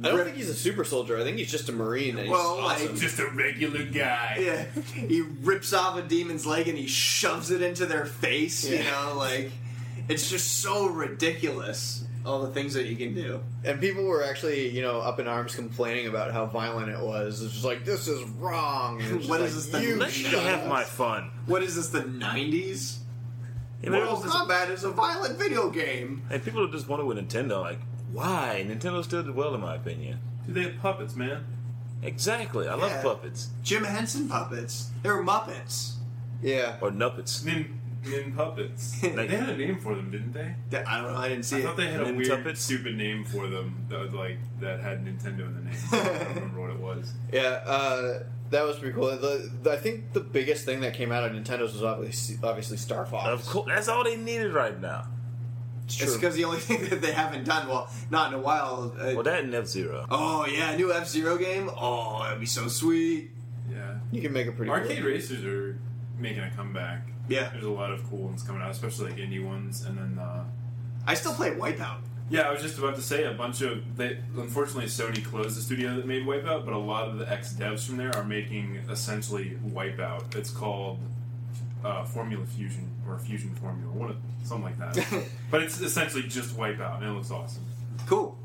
[0.04, 1.18] I don't think he's a super soldier.
[1.18, 2.18] I think he's just a marine.
[2.18, 2.98] And Well, he's like.
[2.98, 4.38] Just a regular guy.
[4.40, 8.68] Yeah, he rips off a demon's leg and he shoves it into their face.
[8.68, 9.50] You know, like
[10.08, 12.04] it's just so ridiculous.
[12.24, 13.40] All the things that you can do.
[13.62, 17.40] And people were actually, you know, up in arms complaining about how violent it was.
[17.40, 18.96] It's just like this is wrong.
[18.96, 21.30] What is it's What just is like, this, the You Let me have my fun.
[21.46, 21.90] What is this?
[21.90, 22.98] The nineties?
[23.80, 26.22] You know, Mortal it Kombat is a violent video game.
[26.30, 27.78] and people just wonder with Nintendo, like,
[28.12, 28.64] Why?
[28.68, 30.18] Nintendo still did well, in my opinion.
[30.46, 31.44] Dude, they have puppets, man.
[32.02, 32.68] Exactly.
[32.68, 32.82] I Yeah.
[32.82, 34.90] love puppets Jim Henson puppets.
[35.02, 35.94] They were Muppets.
[36.42, 36.76] Yeah.
[36.80, 37.42] or nuppets.
[37.44, 39.00] Nin, nin puppets.
[39.00, 40.54] they had a name for them, didn't they?
[40.70, 41.18] That- I don't know.
[41.18, 41.62] I didn't see I it.
[41.64, 42.58] thought they had a Nin weird, tuppets?
[42.62, 45.78] stupid name for them that was like that had Nintendo in the name.
[45.92, 47.12] I don't remember what it was.
[47.32, 49.06] Yeah, uh, that was pretty cool.
[49.16, 52.76] The, the, I think the biggest thing that came out of Nintendo's was obviously, obviously
[52.76, 53.26] Star Fox.
[53.28, 55.08] Of course, that's all they needed right now.
[55.86, 56.14] It's It's true.
[56.20, 58.92] because the only thing that they haven't done, well, not in a while.
[59.00, 60.06] Uh, Well, that and F Zero.
[60.10, 61.70] oh yeah, a new F Zero game.
[61.76, 63.30] Oh, that'd be so sweet.
[63.70, 63.98] Yeah.
[64.12, 65.06] you can make a pretty Arcade cool.
[65.08, 65.78] racers are
[66.18, 67.08] making a comeback.
[67.28, 67.50] Yeah.
[67.50, 70.18] There's a lot of cool ones coming out, especially like indie ones, and then.
[70.18, 70.44] Uh,
[71.06, 71.98] I still play Wipeout.
[72.28, 73.96] Yeah, I was just about to say a bunch of.
[73.96, 77.52] They, unfortunately, Sony closed the studio that made Wipeout, but a lot of the ex
[77.52, 80.34] devs from there are making essentially Wipeout.
[80.34, 80.98] It's called
[81.84, 85.24] uh, Formula Fusion or Fusion Formula, what a, something like that.
[85.50, 87.64] but it's essentially just Wipeout, and it looks awesome.
[88.06, 88.36] Cool.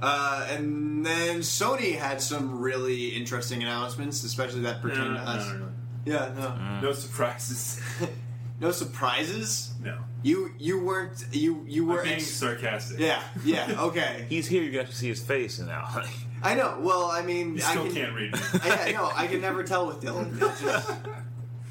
[0.00, 5.20] Uh, and then Sony had some really interesting announcements, especially that No, pertain no, to
[5.20, 5.46] us.
[5.48, 5.68] no, no.
[6.04, 7.80] Yeah, no, No surprises.
[8.60, 9.74] no surprises.
[9.82, 9.98] no.
[10.22, 12.98] You you weren't you you were We're being ex- sarcastic.
[12.98, 14.26] yeah yeah okay.
[14.28, 14.62] He's here.
[14.64, 16.02] You got to see his face now.
[16.42, 16.78] I know.
[16.80, 18.38] Well, I mean, You I still can, can't read me.
[18.62, 20.40] I, no, I can never tell with Dylan.
[20.40, 20.90] It's just-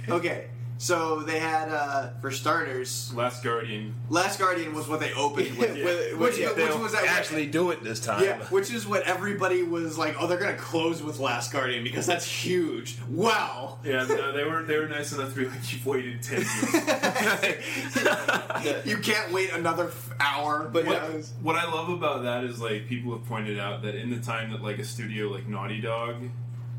[0.10, 3.96] okay, so they had uh, for starters, Last Guardian.
[4.10, 7.48] Last Guardian was what they opened with, With- with- which, yeah, which was that actually
[7.48, 8.24] do it this time.
[8.24, 10.16] Yeah, which is what everybody was like.
[10.20, 12.98] Oh, they're gonna close with Last Guardian because that's huge.
[13.10, 13.80] Wow.
[13.84, 17.58] Yeah, no, they were they were nice enough to be like, you've waited ten years.
[18.86, 20.68] You can't wait another f- hour.
[20.72, 21.10] But Yeah.
[21.14, 24.20] yeah, What I love about that is like people have pointed out that in the
[24.20, 26.16] time that like a studio like Naughty Dog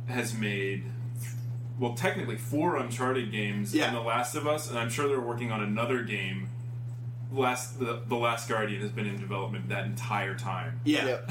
[0.07, 0.85] has made
[1.79, 3.87] well technically four Uncharted games Yeah.
[3.89, 6.49] and The Last of Us, and I'm sure they're working on another game.
[7.33, 10.81] Last the, the Last Guardian has been in development that entire time.
[10.85, 11.07] yeah.
[11.07, 11.31] Yep.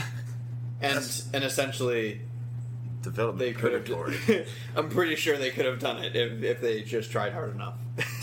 [0.79, 2.21] And and essentially,
[3.01, 4.47] Development they could have.
[4.75, 7.75] I'm pretty sure they could have done it if, if they just tried hard enough.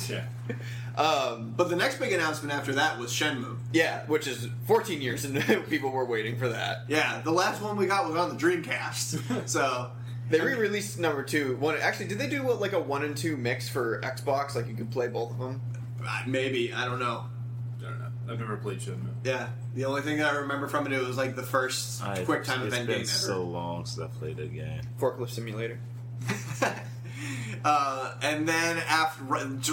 [0.09, 0.25] Yeah.
[0.97, 3.57] um, But the next big announcement after that was Shenmue.
[3.73, 6.85] yeah, which is 14 years, and people were waiting for that.
[6.87, 9.49] Yeah, the last one we got was on the Dreamcast.
[9.49, 9.91] so
[10.39, 11.57] They re-released number two.
[11.57, 14.55] One actually, did they do what, like a one and two mix for Xbox?
[14.55, 15.61] Like you could play both of them.
[16.07, 17.27] uh, maybe I don't know.
[17.81, 18.09] I don't know.
[18.29, 19.15] I've never played Shenmue.
[19.25, 22.25] Yeah, the only thing that I remember from it, it was like the first I-
[22.25, 23.09] quick time it's event been game ever.
[23.09, 24.81] so long since I played that game.
[24.99, 25.79] Forklift Simulator.
[27.65, 29.25] uh, and then after,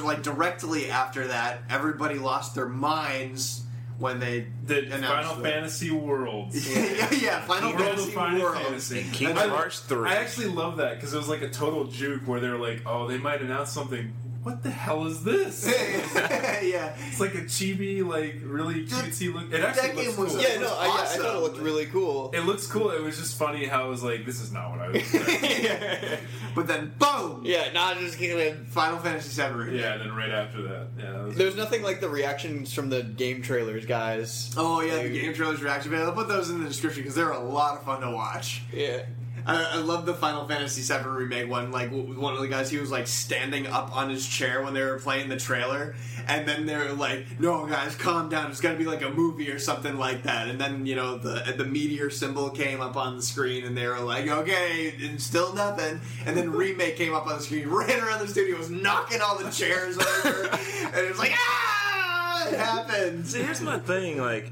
[0.04, 3.64] like directly after that, everybody lost their minds
[4.02, 6.70] when they The announced Final that- Fantasy Worlds.
[6.76, 8.58] yeah, yeah, Final World of Fantasy Final World.
[8.64, 9.06] Fantasy.
[9.14, 10.10] Kingdom I- Hearts 3.
[10.10, 13.08] I actually love that because it was like a total juke where they're like, "Oh,
[13.08, 14.12] they might announce something.
[14.44, 15.66] What the hell is this?"
[16.16, 19.52] yeah, It's like a chibi, like really cutesy look.
[19.54, 20.42] It actually that looks game was- cool.
[20.42, 22.32] Yeah, no, I, I thought it looked really cool.
[22.34, 22.90] It looks cool.
[22.92, 26.18] It was just funny how it was like, "This is not what I was." expecting.
[26.56, 28.66] but then boom, Yeah, not just kidding.
[28.66, 29.52] Final Fantasy VII.
[29.54, 29.80] remake.
[29.82, 32.90] yeah, and then right after that, yeah, that was, There's nothing like the reactions from
[32.90, 34.54] the game trailers, guys.
[34.58, 36.08] Oh yeah, the game trailers reaction video.
[36.08, 38.64] I'll put those in the description because they're a lot of fun to watch.
[38.74, 39.04] Yeah.
[39.46, 41.72] I, I love the Final Fantasy VII remake one.
[41.72, 44.84] Like one of the guys, he was like standing up on his chair when they
[44.84, 45.96] were playing the trailer,
[46.28, 48.52] and then they're like, "No, guys, calm down.
[48.52, 51.54] It's gonna be like a movie or something like that." And then you know the
[51.58, 55.54] the meteor symbol came up on the screen, and they were like, "Okay, and still
[55.54, 59.22] nothing." And then remake came up on the screen, ran around the studio, was knocking
[59.22, 63.28] all the chairs over, and it was like, "Ah!" It happened.
[63.28, 64.18] See, here's my thing.
[64.18, 64.52] Like,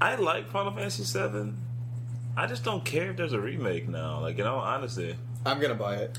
[0.00, 1.52] I like Final Fantasy VII.
[2.40, 4.18] I just don't care if there's a remake now.
[4.20, 5.14] Like, you know, honestly.
[5.44, 6.18] I'm gonna buy it.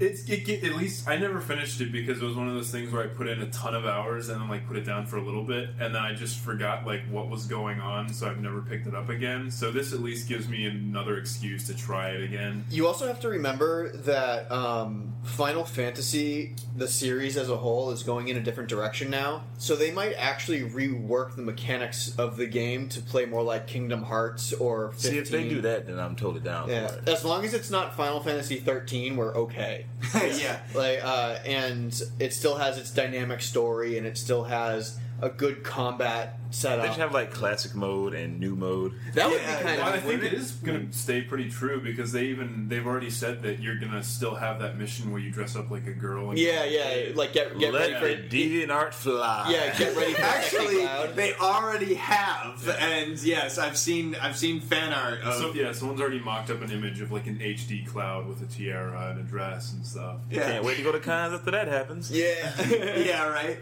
[0.00, 2.70] It's it, get- at least I never finished it because it was one of those
[2.70, 5.06] things where I put in a ton of hours and then like put it down
[5.06, 8.28] for a little bit and then I just forgot like what was going on, so
[8.28, 9.50] I've never picked it up again.
[9.50, 12.64] So this at least gives me another excuse to try it again.
[12.70, 18.02] You also have to remember that um, Final Fantasy, the series as a whole, is
[18.02, 19.42] going in a different direction now.
[19.58, 24.02] So they might actually rework the mechanics of the game to play more like Kingdom
[24.04, 25.10] Hearts or 15.
[25.10, 27.08] see if they do that, then I'm totally down Yeah, for it.
[27.08, 29.84] as long as it's not Final Fantasy 13, we're okay.
[30.14, 30.58] yeah.
[30.74, 35.62] Like, uh, and it still has its dynamic story, and it still has a good
[35.62, 36.84] combat setup.
[36.84, 38.92] They should have like classic mode and new mode.
[39.14, 40.02] that would Yeah, be kind Well, I of.
[40.02, 43.60] think it is going to stay pretty true because they even they've already said that
[43.60, 46.30] you're going to still have that mission where you dress up like a girl.
[46.30, 47.12] And Yeah, yeah.
[47.14, 49.48] Like get get Let ready the for deviant art fly.
[49.50, 54.92] yeah, get ready for Actually, they already have, and yes, I've seen I've seen fan
[54.92, 58.26] art of So yeah, someone's already mocked up an image of like an HD cloud
[58.26, 60.16] with a tiara and a dress and stuff.
[60.30, 62.10] yeah, Can't wait to go to cons after that happens.
[62.10, 62.52] yeah.
[62.70, 63.58] yeah, right.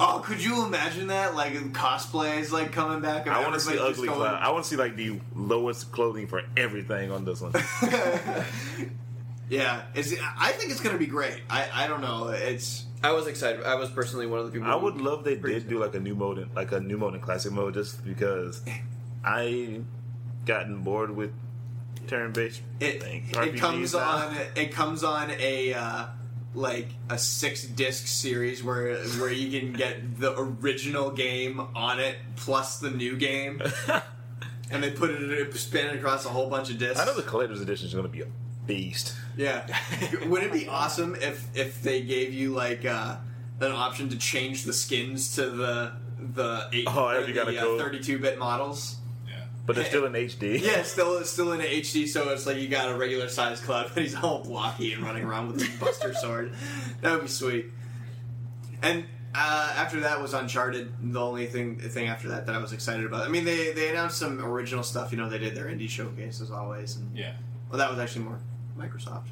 [0.00, 1.34] Oh, could you imagine that?
[1.34, 3.26] Like cosplays, like coming back.
[3.26, 4.40] of I want to see ugly going- cloud.
[4.42, 7.52] I want to see like the lowest clothing for everything on this one.
[9.50, 11.40] Yeah, it's, I think it's going to be great.
[11.48, 12.28] I, I don't know.
[12.28, 13.64] It's I was excited.
[13.64, 14.70] I was personally one of the people.
[14.70, 17.14] I would love they did do like a new mode, in, like a new mode
[17.14, 18.60] in classic mode, just because
[19.24, 19.80] I
[20.44, 21.32] gotten bored with
[22.08, 23.02] turn-based it.
[23.02, 23.30] things.
[23.34, 24.00] It comes now.
[24.00, 24.36] on.
[24.54, 26.06] It comes on a uh,
[26.58, 32.16] like a six disc series where where you can get the original game on it
[32.36, 33.62] plus the new game,
[34.70, 37.00] and they put it span it across a whole bunch of discs.
[37.00, 38.26] I know the collector's edition is going to be a
[38.66, 39.14] beast.
[39.36, 39.66] Yeah,
[40.26, 43.16] wouldn't it be awesome if if they gave you like uh,
[43.60, 45.92] an option to change the skins to the
[46.34, 48.96] the eight, Oh, or you gotta the, go- 32 bit models?
[49.68, 50.60] But they're still in HD.
[50.60, 54.02] Yeah, still still in HD, so it's like you got a regular sized Cloud, but
[54.02, 56.52] he's all blocky and running around with his Buster Sword.
[57.02, 57.66] That would be sweet.
[58.82, 59.04] And
[59.34, 60.90] uh, after that was Uncharted.
[61.12, 63.26] The only thing thing after that that I was excited about.
[63.26, 65.12] I mean, they they announced some original stuff.
[65.12, 67.34] You know, they did their indie showcase as always, and Yeah.
[67.68, 68.40] well, that was actually more
[68.78, 69.26] Microsoft.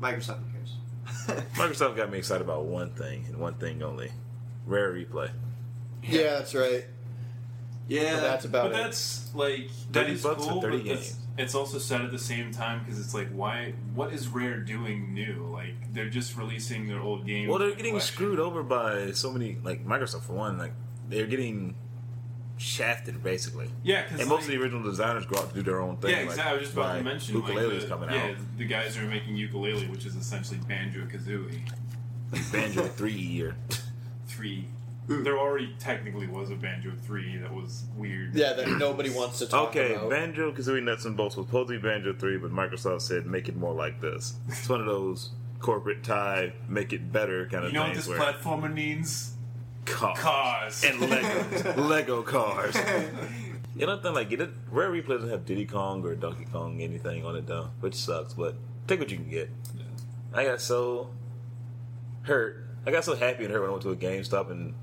[0.00, 1.42] Microsoft cares.
[1.54, 4.10] Microsoft got me excited about one thing and one thing only:
[4.66, 5.30] rare replay.
[6.02, 6.84] Yeah, that's right.
[7.90, 8.82] Yeah, But that's about But it.
[8.84, 11.20] that's like that 30 is bucks for cool, 30 but that's- games.
[11.38, 13.72] it's also sad at the same time because it's like, why?
[13.94, 15.48] What is Rare doing new?
[15.52, 17.48] Like they're just releasing their old game.
[17.48, 18.14] Well, they're getting collection.
[18.14, 20.56] screwed over by so many, like Microsoft for one.
[20.56, 20.72] Like
[21.08, 21.74] they're getting
[22.58, 23.68] shafted basically.
[23.82, 26.10] Yeah, 'cause, and most of the original designers go out to do their own thing.
[26.10, 26.50] Yeah, like, exactly.
[26.50, 28.36] I was just about to like, mention like, Yooka-Laylee's the, coming yeah, out.
[28.58, 31.60] the guys who are making Yooka-Laylee, which is essentially banjo kazooie.
[32.52, 33.56] Banjo three year.
[34.28, 34.68] Three.
[35.10, 35.24] Hmm.
[35.24, 38.32] There already technically was a banjo three that was weird.
[38.32, 39.84] Yeah, that nobody wants to talk about.
[39.84, 40.10] Okay, about.
[40.10, 43.48] Banjo Kazooie Nuts and Bolts was supposed to be Banjo 3, but Microsoft said make
[43.48, 44.34] it more like this.
[44.46, 48.06] It's one of those corporate tie, make it better kind of You know what this
[48.06, 49.32] where platformer needs?
[49.84, 50.84] cars, Cars.
[50.84, 52.76] and Legos, Lego cars.
[53.76, 54.50] You know, nothing like it.
[54.70, 58.34] Rare Replay doesn't have Diddy Kong or Donkey Kong anything on it though, which sucks.
[58.34, 59.48] But take what you can get.
[60.34, 61.10] I got so
[62.22, 62.66] hurt.
[62.84, 64.74] I got so happy and hurt when I went to a GameStop and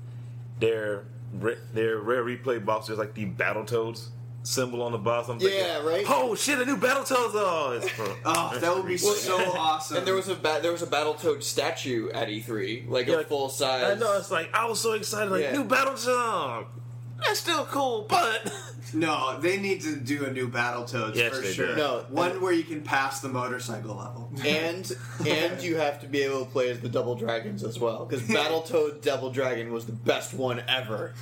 [0.60, 4.08] their re- their Rare Replay box is like the Battletoads
[4.44, 5.28] symbol on the box.
[5.28, 6.04] I'm thinking, Yeah, right?
[6.08, 7.32] Oh shit, a new Battletoads!
[7.34, 9.98] Oh, it's for, Oh, that would be so awesome.
[9.98, 13.24] And there was a ba- there was a Battletoad statue at E3, like Yeah, a
[13.24, 13.84] full size.
[13.84, 14.16] I know.
[14.16, 15.30] It's like I was so excited.
[15.30, 15.52] Like Yeah.
[15.52, 16.66] new Battletoads.
[17.24, 18.52] That's still cool, but
[18.94, 21.66] No, they need to do a new Battletoads Yes, for sure.
[21.68, 21.76] do.
[21.76, 24.32] No, one where you can pass the motorcycle level.
[24.46, 24.90] and
[25.26, 28.22] and you have to be able to play as the Double Dragons as well, because
[28.28, 31.14] Battletoad Double Dragon was the best one ever.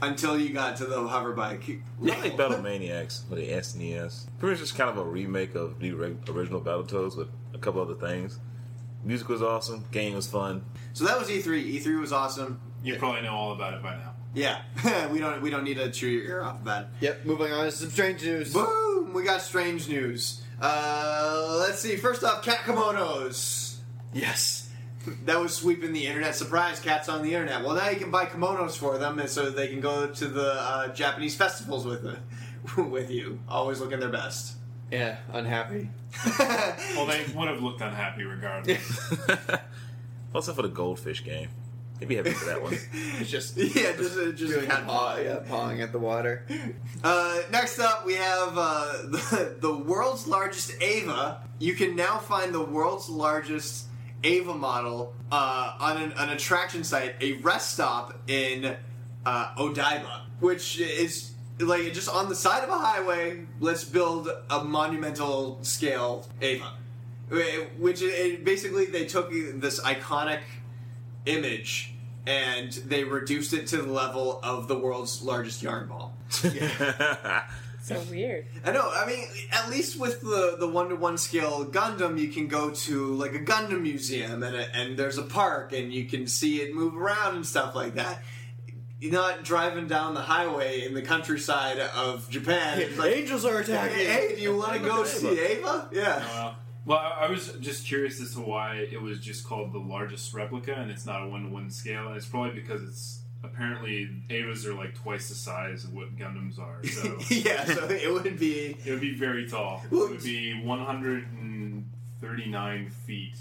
[0.00, 1.80] Until you got to the hoverbike.
[2.02, 4.26] I like Battlemaniacs for the SNES.
[4.38, 7.80] Pretty much just kind of a remake of the re- original Battletoads with a couple
[7.82, 8.38] other things.
[9.04, 9.84] Music was awesome.
[9.92, 10.64] Game was fun.
[10.94, 11.78] So that was E3.
[11.80, 12.60] E3 was awesome.
[12.82, 14.12] You probably know all about it by now.
[14.36, 14.60] Yeah,
[15.10, 16.88] we don't we don't need to chew your ear off about it.
[17.00, 17.24] Yep.
[17.24, 18.52] Moving on to some strange news.
[18.52, 19.14] Boom!
[19.14, 20.42] We got strange news.
[20.60, 21.96] Uh, let's see.
[21.96, 23.78] First off, cat kimonos.
[24.12, 24.62] Yes.
[25.24, 26.34] That was sweeping the internet.
[26.34, 27.62] Surprise, cats on the internet.
[27.62, 30.54] Well, now you can buy kimonos for them, and so they can go to the
[30.54, 34.56] uh, Japanese festivals with the, with you, always looking their best.
[34.90, 35.18] Yeah.
[35.32, 35.90] Unhappy.
[36.96, 39.14] Well, they would have looked unhappy regardless.
[40.34, 41.50] Also for the Goldfish game.
[41.98, 42.78] They'd be happy for that one.
[43.18, 46.44] It's just yeah, just uh, just doing cat paw, yeah, pawing at the water.
[47.02, 51.40] Uh, next up, we have uh, the, the world's largest Eva.
[51.58, 53.86] You can now find the world's largest
[54.22, 58.76] Eva model uh, on an, an attraction site, a rest stop in
[59.24, 63.46] uh, Odaiba, which is like just on the side of a highway.
[63.60, 66.72] Let's build a monumental scale Eva,
[67.78, 70.40] which it, basically they took this iconic
[71.26, 71.92] image
[72.26, 76.16] and they reduced it to the level of the world's largest yarn ball.
[77.82, 78.46] So weird.
[78.64, 78.90] I know.
[78.92, 82.70] I mean, at least with the the one to one scale Gundam, you can go
[82.70, 86.62] to like a Gundam museum and a, and there's a park and you can see
[86.62, 88.24] it move around and stuff like that.
[88.98, 92.80] You're not driving down the highway in the countryside of Japan.
[92.80, 93.98] It's like, Angels are attacking.
[93.98, 95.88] hey, do you want to go see Eva?
[95.92, 96.24] Yeah.
[96.28, 96.56] Uh, well,
[96.94, 100.74] I I was just curious as to why it was just called the largest replica
[100.74, 102.08] and it's not a one to one scale.
[102.08, 106.58] And it's probably because it's apparently Evas are like twice the size of what Gundams
[106.58, 106.82] are.
[106.84, 107.64] So yeah.
[107.64, 108.76] So it would be.
[108.84, 109.82] it would be very tall.
[109.84, 113.36] It would be 139 feet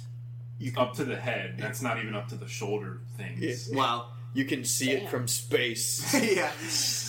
[0.77, 1.55] up to the head.
[1.57, 3.69] That's not even up to the shoulder things.
[3.71, 4.07] Wow.
[4.33, 6.13] You can see it from space.
[6.35, 6.51] yeah.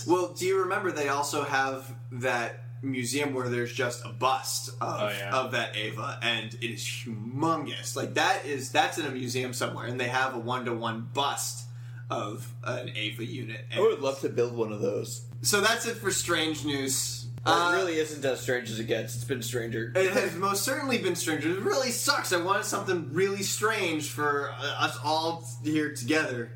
[0.07, 5.01] Well, do you remember they also have that museum where there's just a bust of,
[5.01, 5.35] Oh, yeah.
[5.35, 7.97] of that Eva, and it is humongous.
[7.97, 11.09] Like that is that's in a museum somewhere, and they have a one to one
[11.15, 11.67] bust
[12.11, 13.65] of an Eva unit.
[13.75, 15.27] I would love to build one of those.
[15.43, 17.27] So that's it for strange news.
[17.45, 19.15] Uh, Uh, it really isn't as strange as it gets.
[19.15, 19.93] It's been stranger.
[19.97, 21.51] It has most certainly been stranger.
[21.51, 22.33] It really sucks.
[22.33, 26.53] I wanted something really strange for uh, us all here together.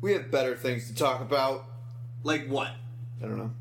[0.00, 1.64] We have better things to talk about.
[2.22, 2.70] Like what?
[3.22, 3.52] I don't know.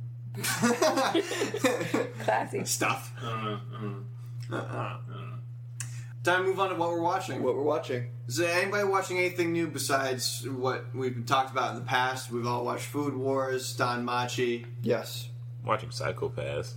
[2.19, 2.65] Classy.
[2.65, 3.13] Stuff.
[3.21, 3.59] I don't know.
[3.69, 4.57] I don't know.
[4.57, 5.38] Uh, I don't know.
[6.23, 7.43] Time to move on to what we're watching.
[7.43, 8.09] What we're watching.
[8.27, 12.31] Is anybody watching anything new besides what we've talked about in the past?
[12.31, 14.65] We've all watched Food Wars, DanMachi.
[14.81, 15.29] Yes.
[15.63, 16.75] Watching Psycho-Pass.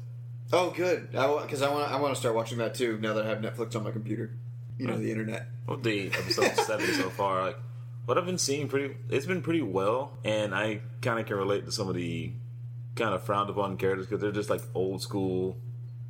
[0.52, 1.10] Oh, good.
[1.10, 2.98] Because I want I want to start watching that too.
[3.00, 4.36] Now that I have Netflix on my computer.
[4.78, 5.48] You know, the internet.
[5.66, 7.58] Well, the episode seven so far, like
[8.04, 11.64] what I've been seeing, pretty it's been pretty well, and I kind of can relate
[11.64, 12.32] to some of the
[12.98, 15.56] kind of frowned upon characters because they're just like old school.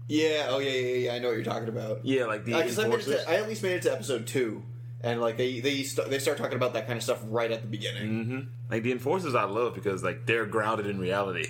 [0.09, 0.47] Yeah.
[0.49, 1.14] Oh, yeah, yeah, yeah.
[1.14, 2.05] I know what you're talking about.
[2.05, 3.24] Yeah, like the Because I, made it enforcers.
[3.24, 4.62] to- I at least made it to episode two,
[5.03, 7.61] and like they they st- they start talking about that kind of stuff right at
[7.61, 8.24] the beginning.
[8.24, 8.39] hmm
[8.70, 11.49] Like the enforcers, I love because like they're grounded in reality.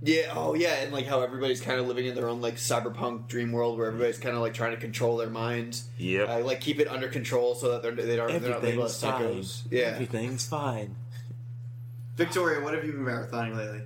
[0.00, 0.32] Yeah.
[0.32, 0.74] Oh, yeah.
[0.82, 3.88] And like how everybody's kind of living in their own like cyberpunk dream world where
[3.88, 5.88] everybody's kind of like trying to control their minds.
[5.98, 6.28] Yep.
[6.28, 9.02] Uh, like keep it under control so that they're they don't they're not labeled as
[9.02, 9.62] psychos.
[9.72, 9.86] Yeah.
[9.86, 10.94] everything's fine.
[12.16, 13.82] Victoria, what have you been marathoning lately?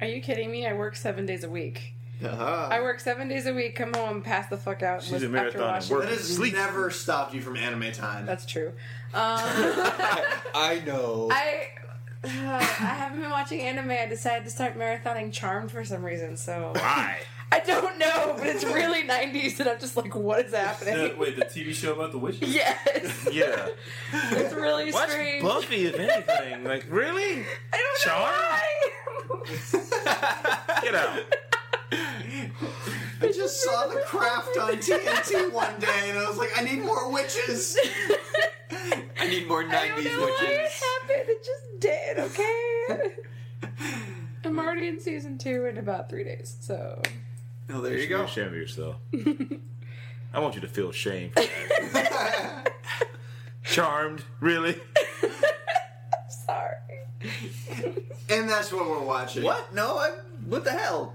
[0.00, 0.66] Are you kidding me?
[0.66, 1.94] I work seven days a week.
[2.24, 2.68] Uh-huh.
[2.70, 5.02] I work seven days a week, come home, pass the fuck out.
[5.02, 5.90] She's listen- a after marathoner.
[5.90, 6.02] Work.
[6.04, 6.54] That has Sleep.
[6.54, 8.24] never stopped you from anime time.
[8.26, 8.72] That's true.
[9.14, 9.38] Um,
[10.54, 11.28] I know.
[11.32, 11.68] I
[12.24, 13.90] uh, I haven't been watching anime.
[13.92, 16.36] I decided to start marathoning Charmed for some reason.
[16.36, 17.16] So Why?
[17.52, 20.94] I don't know, but it's really '90s, and I'm just like, what is happening?
[20.94, 22.52] Uh, wait, the TV show about the witches?
[22.54, 23.68] Yes, Yeah.
[24.12, 25.42] it's really Watch strange.
[25.42, 26.64] Buffy, if anything.
[26.64, 27.44] Like really?
[27.72, 28.62] I don't know why.
[30.82, 31.20] Get out.
[33.22, 36.80] I just saw the craft on TNT one day, and I was like, I need
[36.84, 37.78] more witches.
[39.18, 40.82] I need more I don't know why it witches.
[40.82, 41.28] happened.
[41.28, 42.18] It just did.
[42.18, 43.14] Okay.
[44.44, 47.00] I'm already in season two in about three days, so
[47.68, 48.24] Oh, there you You're go.
[48.24, 48.96] ashamed of yourself.
[50.32, 51.42] I want you to feel shame for
[51.92, 52.70] that.
[53.64, 54.76] Charmed, really?
[56.46, 56.74] sorry.
[58.28, 59.42] And that's what we're watching.
[59.42, 59.72] What?
[59.74, 60.10] No, I.
[60.46, 61.14] What the hell?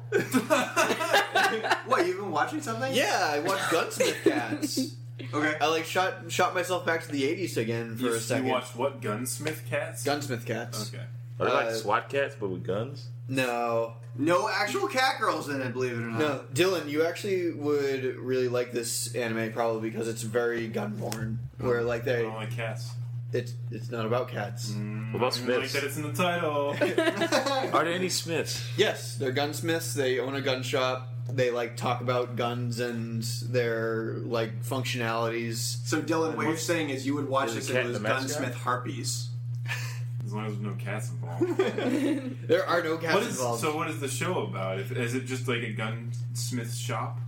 [1.86, 2.94] What, you've been watching something?
[2.94, 4.96] Yeah, I watched Gunsmith Cats.
[5.34, 5.56] Okay.
[5.62, 8.48] I like shot shot myself back to the '80s again for You, a second.
[8.48, 9.02] you watched what?
[9.02, 10.04] Gunsmith Cats?
[10.04, 10.92] Gunsmith Cats.
[10.94, 11.04] Okay.
[11.40, 13.08] Are they like Uh, SWAT Kats but with guns?
[13.32, 16.20] No, No actual cat girls in it, believe it or not.
[16.20, 21.40] no, Dylan, you actually would really like this anime probably because it's very gun porn.
[21.62, 21.68] Oh.
[21.68, 22.92] Where like I they, don't like cats.
[23.32, 24.72] it's it's not about cats.
[24.72, 25.14] Mm.
[25.14, 25.74] What about I like Smiths?
[25.74, 26.76] that it's in the title.
[27.74, 28.62] Are there any Smiths?
[28.78, 29.94] Yes, they're gunsmiths.
[29.94, 31.08] They own a gun shop.
[31.30, 35.78] They like talk about guns and their like functionalities.
[35.88, 37.88] So, Dylan, what you're saying is you would watch Is this the if cat it
[37.90, 38.22] was the mascot?
[38.30, 39.30] Gunsmith Harpies.
[40.32, 42.42] As long as there's no cats involved.
[42.48, 43.62] There are no cats What is, involved.
[43.62, 44.80] so what is the show about?
[44.80, 47.20] If, is it just like a gunsmith shop?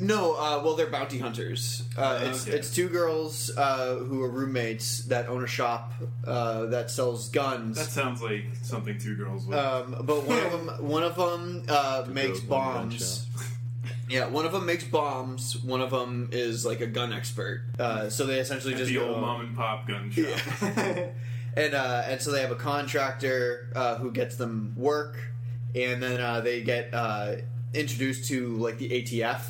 [0.00, 1.82] No, uh, well, they're bounty hunters.
[1.96, 2.56] Uh, it's, Okay.
[2.56, 5.92] it's two girls uh, who are roommates that own a shop
[6.24, 7.76] uh, that sells guns.
[7.76, 9.56] That sounds like something two girls would.
[9.58, 13.26] um, but one of them, one of them uh, makes girls, one gun bombs.
[14.08, 15.56] Yeah, one of them makes bombs.
[15.62, 17.62] One of them is like a gun expert.
[17.78, 20.26] Uh, so they essentially At just the go, old mom and pop gun shop.
[21.56, 25.18] and uh, and so they have a contractor uh, who gets them work,
[25.74, 27.36] and then uh, they get uh,
[27.74, 29.42] introduced to like the ATF,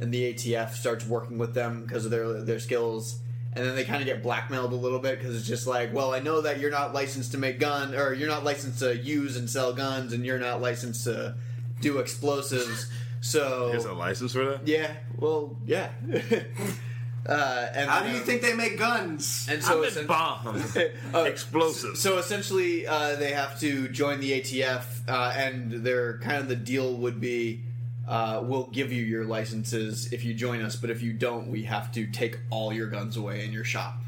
[0.00, 3.20] and the ATF starts working with them because of their their skills.
[3.54, 6.12] And then they kind of get blackmailed a little bit because it's just like, well,
[6.14, 9.36] I know that you're not licensed to make gun, or you're not licensed to use
[9.36, 11.34] and sell guns, and you're not licensed to
[11.80, 12.88] do explosives.
[13.20, 14.68] So There's a license for that?
[14.68, 15.88] yeah, well, yeah.
[17.28, 19.46] uh, and How do you um, think they make guns?
[19.50, 20.76] And So so it's essen- bombs.
[21.14, 22.00] Uh, Explosives.
[22.00, 26.56] So essentially, uh, they have to join the ATF, uh, and their kind of the
[26.56, 27.62] deal would be,
[28.06, 31.64] uh, we'll give you your licenses if you join us, but if you don't, we
[31.64, 33.98] have to take all your guns away in your shop.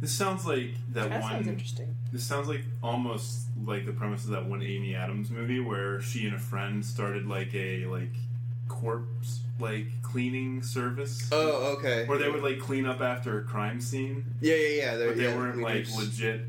[0.00, 1.30] This sounds like that, That one.
[1.32, 1.94] sounds interesting.
[2.12, 6.26] This sounds like almost like the premise of that one Amy Adams movie where she
[6.26, 8.14] and a friend started like a like
[8.66, 11.28] corpse like cleaning service.
[11.32, 12.06] Oh, okay.
[12.06, 14.96] Where they would like clean up after a crime scene, Yeah, yeah, yeah.
[14.96, 16.42] they're- but they yeah, weren't like just- legit.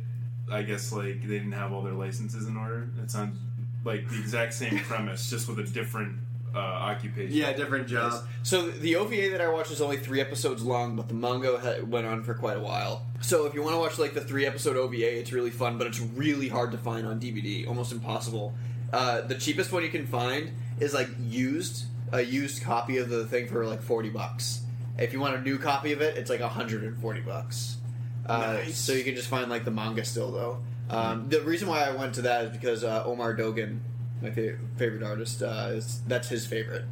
[0.51, 2.89] I guess like they didn't have all their licenses in order.
[3.01, 3.38] It sounds
[3.86, 6.18] like the exact same premise, just with a different
[6.53, 7.34] uh, occupation.
[7.34, 8.24] Yeah, different job.
[8.43, 11.86] So the OVA that I watched is only three episodes long, but the manga ha-
[11.86, 13.05] went on for quite a while.
[13.22, 15.88] So if you want to watch like the three episode OVA, it's really fun, but
[15.88, 18.53] it's really hard to find on DVD, almost impossible.
[18.91, 20.51] Uh, the cheapest one you can find
[20.82, 24.62] is like used a used copy of the thing for like forty bucks.
[24.97, 27.78] If you want a new copy of it, it's like hundred and forty bucks.
[28.26, 28.78] Uh, Nice.
[28.78, 30.59] So you can just find like the manga still though.
[30.89, 33.82] Um, the reason why I went to that is because uh, Omar Dogan,
[34.22, 36.86] my fa- favorite artist, uh, is that's his favorite.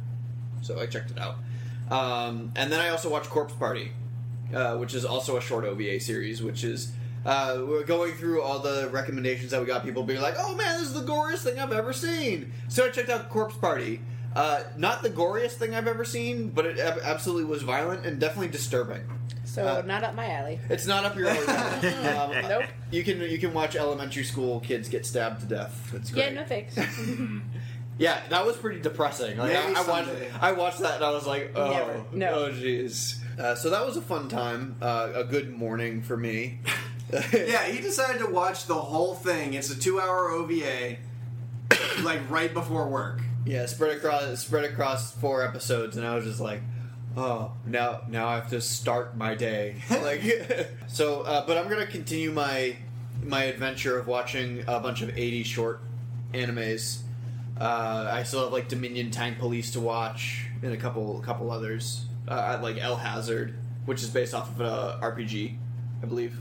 [0.62, 1.36] So I checked it out.
[1.90, 3.92] Um, and then I also watched Corpse Party,
[4.54, 6.92] uh, which is also a short OVA series, which is.
[7.22, 9.84] Uh, we're going through all the recommendations that we got.
[9.84, 12.88] People being like, "Oh man, this is the goriest thing I've ever seen." So I
[12.88, 14.00] checked out Corpse Party.
[14.34, 18.20] Uh, not the goriest thing I've ever seen, but it ab- absolutely was violent and
[18.20, 19.02] definitely disturbing.
[19.44, 20.60] So Uh, not up my alley.
[20.68, 21.46] It's not up your alley.
[22.08, 22.64] um, Nope.
[22.92, 25.92] You can you can watch elementary school kids get stabbed to death.
[25.94, 26.26] It's great.
[26.26, 26.78] Yeah, no thanks.
[27.98, 29.36] Yeah, that was pretty depressing.
[29.36, 30.10] Like, I, Maybe I watched.
[30.40, 32.04] I watched that and I was like, oh, Never.
[32.12, 32.32] No.
[32.46, 33.18] oh, jeez.
[33.38, 36.60] Uh, so that was a fun time, uh, a good morning for me.
[37.32, 39.54] Yeah, he decided to watch the whole thing.
[39.54, 40.96] It's a two-hour OVA,
[42.04, 43.20] like right before work.
[43.50, 46.60] Yeah, spread across spread across four episodes, and I was just like,
[47.16, 49.74] oh, now now I have to start my day.
[49.90, 50.22] like,
[50.86, 52.76] so, uh, but I'm gonna continue my
[53.24, 55.80] my adventure of watching a bunch of 80 short
[56.32, 57.00] animes.
[57.60, 62.06] Uh, I still have like Dominion Tank Police to watch, and a couple couple others,
[62.28, 65.56] uh, like El Hazard, which is based off of a RPG,
[66.04, 66.38] I believe.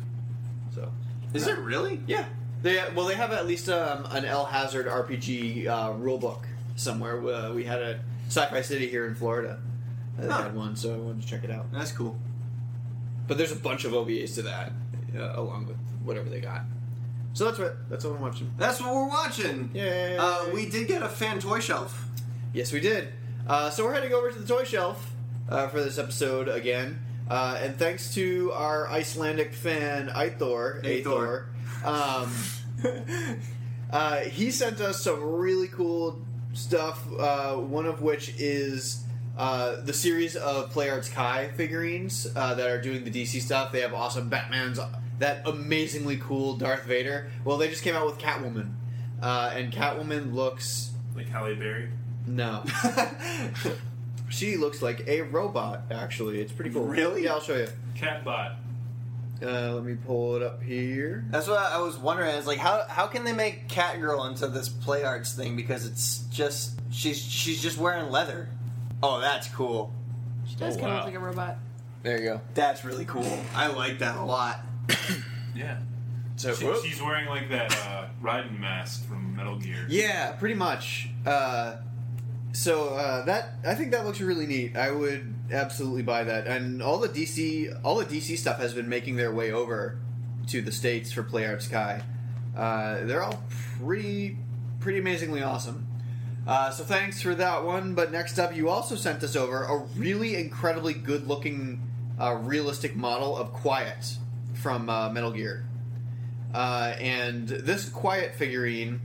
[0.75, 0.91] So,
[1.33, 2.01] Is it really?
[2.05, 2.25] yeah.
[2.61, 6.43] They well, they have at least um, an El Hazard RPG uh, rulebook
[6.79, 7.21] somewhere.
[7.27, 9.59] Uh, we had a Sci-Fi City here in Florida.
[10.17, 10.43] They Huh.
[10.43, 11.71] had one, so I wanted to check it out.
[11.71, 12.17] That's cool.
[13.27, 14.71] But there's a bunch of OVAs to that,
[15.17, 16.63] uh, along with whatever they got.
[17.33, 18.51] So that's what that's what I'm watching.
[18.57, 19.69] That's what we're watching.
[19.73, 20.17] Yeah.
[20.19, 22.05] Uh, we did get a fan toy shelf.
[22.53, 23.09] Yes, we did.
[23.47, 25.11] Uh, so we're heading over to the toy shelf
[25.47, 26.99] uh, for this episode again.
[27.29, 31.45] Uh, and thanks to our Icelandic fan, Aithor, Eyþór.
[31.85, 32.33] um,
[33.91, 36.19] uh, he sent us some really cool
[36.53, 39.03] stuff, uh, one of which is
[39.37, 43.71] uh, the series of Play Arts Kai figurines uh, that are doing the DC stuff.
[43.71, 44.79] They have awesome Batman's,
[45.19, 47.29] that amazingly cool Darth Vader.
[47.45, 48.73] Well, they just came out with Catwoman.
[49.21, 51.89] Uh, and Catwoman looks Like Halle Berry.
[52.25, 52.63] no.
[54.29, 56.39] she looks like a robot, actually.
[56.39, 56.85] It's pretty cool.
[56.85, 57.23] Really?
[57.25, 57.67] Yeah, I'll show you.
[57.95, 58.55] Catbot.
[59.41, 61.23] Uh, let me pull it up here.
[61.29, 62.35] That's what I was wondering.
[62.35, 65.55] Is like how how can they make Catgirl into this play arts thing?
[65.55, 68.49] Because it's just she's she's just wearing leather.
[69.01, 69.93] Oh, that's cool.
[70.47, 71.57] She does Oh, kind of look like a robot.
[72.03, 72.41] There you go.
[72.53, 73.39] That's really cool.
[73.55, 74.59] I like that a lot.
[75.55, 75.79] Yeah.
[76.37, 79.85] So, She, she's wearing like that uh, riding mask from Metal Gear.
[79.89, 81.09] yeah, pretty much.
[81.25, 81.77] Uh,
[82.51, 84.75] so uh, that I think that looks really neat.
[84.75, 86.47] I would absolutely buy that.
[86.47, 89.99] And all the DC, all the DC stuff has been making their way over
[90.47, 92.01] to the states for Play Arts Kai.
[92.57, 93.43] Uh, they're all
[93.79, 94.37] pretty,
[94.79, 95.85] pretty amazingly awesome.
[96.47, 97.93] Uh, so thanks for that one.
[97.93, 101.87] But next up, you also sent us over a really incredibly good-looking,
[102.19, 104.17] uh, realistic model of Quiet
[104.55, 105.65] from uh, Metal Gear.
[106.51, 109.01] Uh, and this Quiet figurine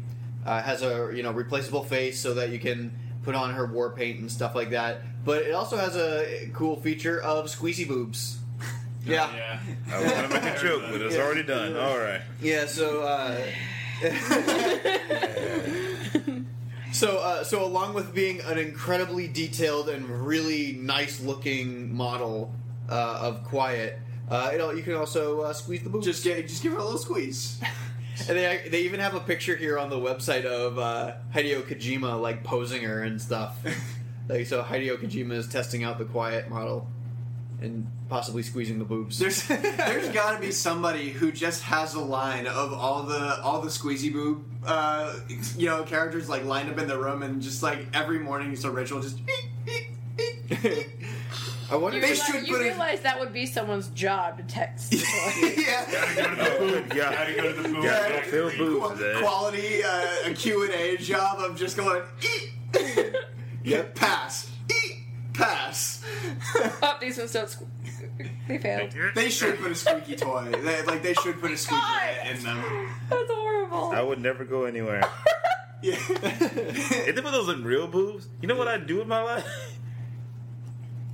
[0.46, 2.90] has a you know replaceable face so that you can
[3.24, 5.02] put on her war paint and stuff like that.
[5.24, 8.38] But it also has a cool feature of squeezy boobs.
[9.06, 9.28] Yeah.
[9.36, 9.58] Yeah.
[9.92, 11.76] I was gonna make a joke, but it's already done.
[11.76, 12.22] All right.
[12.40, 13.38] Yeah, so uh,
[16.92, 22.54] so uh, so along with being an incredibly detailed and really nice looking model
[22.88, 23.98] uh, of Quiet,
[24.30, 26.06] uh, you know you can also uh, squeeze the boobs.
[26.06, 27.60] Just get, just give her a little squeeze.
[28.28, 32.20] and they they even have a picture here on the website of uh, Hideo Kojima
[32.20, 33.58] like posing her and stuff.
[34.28, 36.88] like so, Hideo Kojima is testing out the Quiet model
[37.60, 39.18] and possibly squeezing the boobs.
[39.18, 43.60] There's there's got to be somebody who just has a line of all the all
[43.60, 45.18] the squeezy boob, uh,
[45.56, 48.64] you know, characters like lined up in the room, and just like every morning it's
[48.64, 49.00] a ritual.
[49.00, 49.18] Just
[51.70, 51.96] I wonder.
[51.98, 54.90] You, They realize, should you put it- realize that would be someone's job to text
[54.90, 55.62] the toy.
[55.62, 55.86] yeah.
[55.90, 56.58] Gotta go to the
[56.88, 56.92] boob.
[56.94, 57.12] Yeah.
[57.12, 57.84] Gotta go to the boob.
[57.84, 58.30] Yeah, factory.
[58.30, 59.20] fill boobs Qu- today.
[59.20, 63.14] quality uh, a Q and A job of just going eat,
[63.64, 63.94] Yep.
[63.94, 66.04] pass, eat, pass.
[66.82, 67.48] oh, these ones don't.
[67.48, 67.66] Squ-
[68.46, 68.92] they failed.
[69.14, 70.50] They should put a squeaky toy.
[70.62, 72.26] They, like they should put a squeaky God.
[72.36, 72.90] in them.
[73.10, 73.90] That's horrible.
[73.92, 75.02] I would never go anywhere.
[75.82, 75.96] Yeah.
[76.08, 79.46] If they put those in real boobs, you know what I'd do with my life?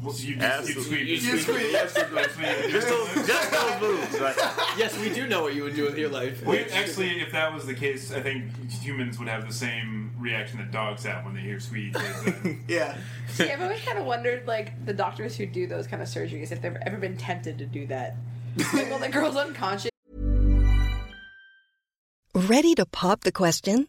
[0.03, 0.87] Well, so you just you'd.
[0.87, 2.71] You you'd yes, you'd.
[2.71, 4.21] Just those, just those boobs.
[4.21, 4.37] Like,
[4.79, 6.45] yes, we do know what you would do with your life.
[6.47, 10.59] We, actually, if that was the case, I think humans would have the same reaction
[10.59, 11.95] that dogs have when they hear squeeze.
[11.95, 12.97] is, uh, yeah.
[13.29, 16.51] See, I've always kind of wondered, like, the doctors who do those kind of surgeries,
[16.51, 18.17] if they've ever been tempted to do that.
[18.73, 19.91] Like, well, the girl's unconscious.
[22.35, 23.89] Ready to pop the question?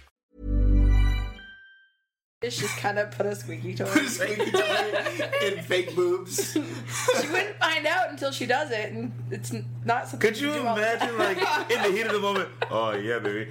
[2.41, 3.85] It's just kind of put a squeaky toy.
[3.85, 4.91] Put a squeaky toy
[5.45, 6.53] in fake boobs.
[6.53, 6.59] she
[7.27, 9.53] wouldn't find out until she does it, and it's
[9.85, 10.27] not something.
[10.27, 11.17] Could you do all the imagine, time.
[11.19, 11.37] like,
[11.71, 12.49] in the heat of the moment?
[12.71, 13.47] Oh yeah, baby.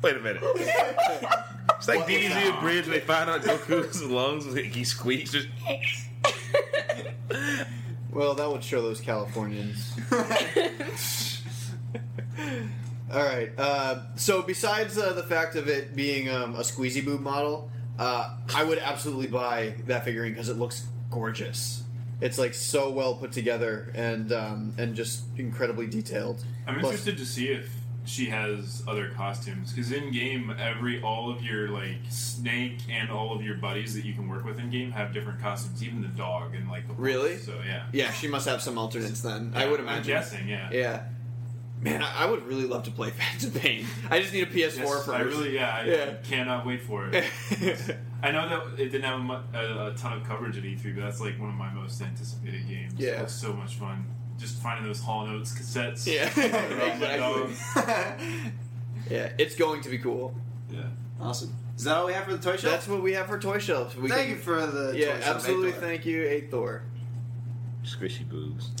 [0.00, 0.42] Wait a minute.
[0.44, 2.86] It's like DDZ and Bridge.
[2.86, 4.54] They find out Goku's lungs.
[4.54, 5.32] He squeaks.
[5.32, 5.48] Just,
[8.12, 9.92] Well, that would show those Californians.
[13.14, 13.50] All right.
[13.56, 18.36] Uh, so, besides uh, the fact of it being um, a squeezy boob model, uh,
[18.54, 21.84] I would absolutely buy that figurine because it looks gorgeous.
[22.20, 26.42] It's like so well put together and um, and just incredibly detailed.
[26.66, 27.70] I'm Plus- interested to see if
[28.06, 33.34] she has other costumes because in game, every all of your like snake and all
[33.34, 35.82] of your buddies that you can work with in game have different costumes.
[35.82, 36.94] Even the dog and like the.
[36.94, 37.36] Really?
[37.38, 37.84] So yeah.
[37.92, 39.52] Yeah, she must have some alternates then.
[39.54, 40.06] I Yeah, would I'm imagine.
[40.06, 40.68] guessing, yeah.
[40.72, 41.02] Yeah.
[41.84, 43.86] Man, I, I would really love to play Phantom Pain.
[44.10, 45.08] I just need a PS4 Yes, first.
[45.10, 46.14] I really, yeah, I Yeah.
[46.24, 47.24] cannot wait for it.
[48.22, 50.94] I know that it didn't have a, mu- a, a ton of coverage at E3,
[50.94, 52.94] but that's like one of my most anticipated games.
[52.96, 53.20] Yeah.
[53.20, 54.06] it was so much fun.
[54.38, 56.06] Just finding those Hall Notes cassettes.
[56.06, 56.28] Yeah,
[56.78, 57.50] around my dog.
[57.50, 58.26] exactly.
[59.10, 60.34] yeah, it's going to be cool.
[60.72, 60.80] Yeah.
[61.20, 61.54] Awesome.
[61.76, 62.72] Is that all we have for the toy shelf?
[62.72, 63.94] That's what we have for toy shelves.
[63.94, 65.72] We Thank can- you for the yeah, toy shelf, absolutely.
[65.72, 65.80] Thor.
[65.82, 66.82] Thank you, Eight Thor.
[67.84, 68.70] squishy boobs.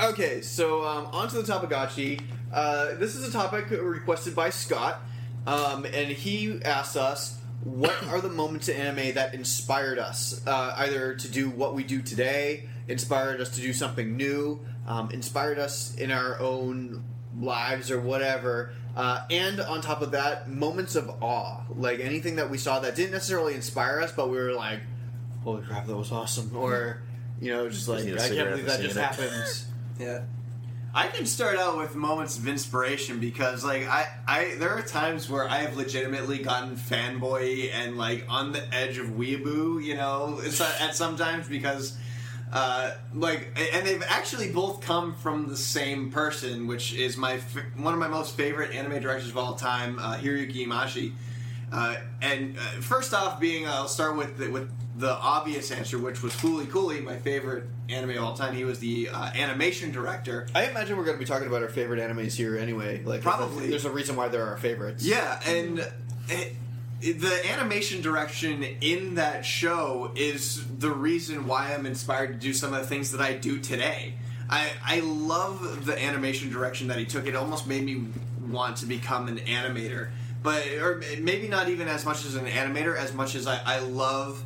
[0.00, 2.22] Okay, so um, on to the Tamagotchi.
[2.50, 5.02] Uh, this is a topic requested by Scott,
[5.46, 10.74] um, and he asked us, "What are the moments in anime that inspired us, uh,
[10.78, 15.58] either to do what we do today, inspired us to do something new, um, inspired
[15.58, 17.04] us in our own
[17.38, 22.48] lives or whatever?" Uh, and on top of that, moments of awe, like anything that
[22.48, 24.80] we saw that didn't necessarily inspire us, but we were like,
[25.44, 27.02] "Holy crap, that was awesome!" Or
[27.38, 29.64] you know, just like I can't believe that just happened.
[30.00, 30.22] Yeah.
[30.92, 35.30] I can start out with moments of inspiration because, like, I, I there are times
[35.30, 40.40] where I have legitimately gotten fanboy and like on the edge of weeaboo, you know,
[40.44, 41.96] at at sometimes because,
[42.52, 47.36] uh, like, and they've actually both come from the same person, which is my
[47.76, 51.12] one of my most favorite anime directors of all time, uh, Hiroyuki Imaishi.
[51.72, 56.22] Uh, and uh, first off, being I'll start with the, with the obvious answer, which
[56.22, 58.54] was Fooly Cooley, my favorite anime of all time.
[58.54, 60.46] He was the uh, animation director.
[60.54, 63.02] I imagine we're going to be talking about our favorite animes here anyway.
[63.04, 63.68] Like, Probably.
[63.68, 65.04] there's a reason why they're our favorites.
[65.04, 65.86] Yeah, and
[66.28, 66.56] it,
[67.00, 72.74] the animation direction in that show is the reason why I'm inspired to do some
[72.74, 74.14] of the things that I do today.
[74.50, 77.26] I, I love the animation direction that he took.
[77.26, 78.06] It almost made me
[78.50, 80.10] want to become an animator,
[80.42, 83.78] but or maybe not even as much as an animator, as much as I, I
[83.80, 84.42] love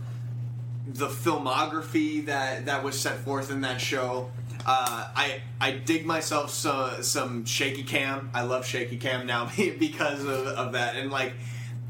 [0.87, 4.31] the filmography that that was set forth in that show.
[4.67, 8.31] Uh, I I dig myself some some shaky cam.
[8.35, 10.97] I love shaky cam now because of, of that.
[10.97, 11.35] And like,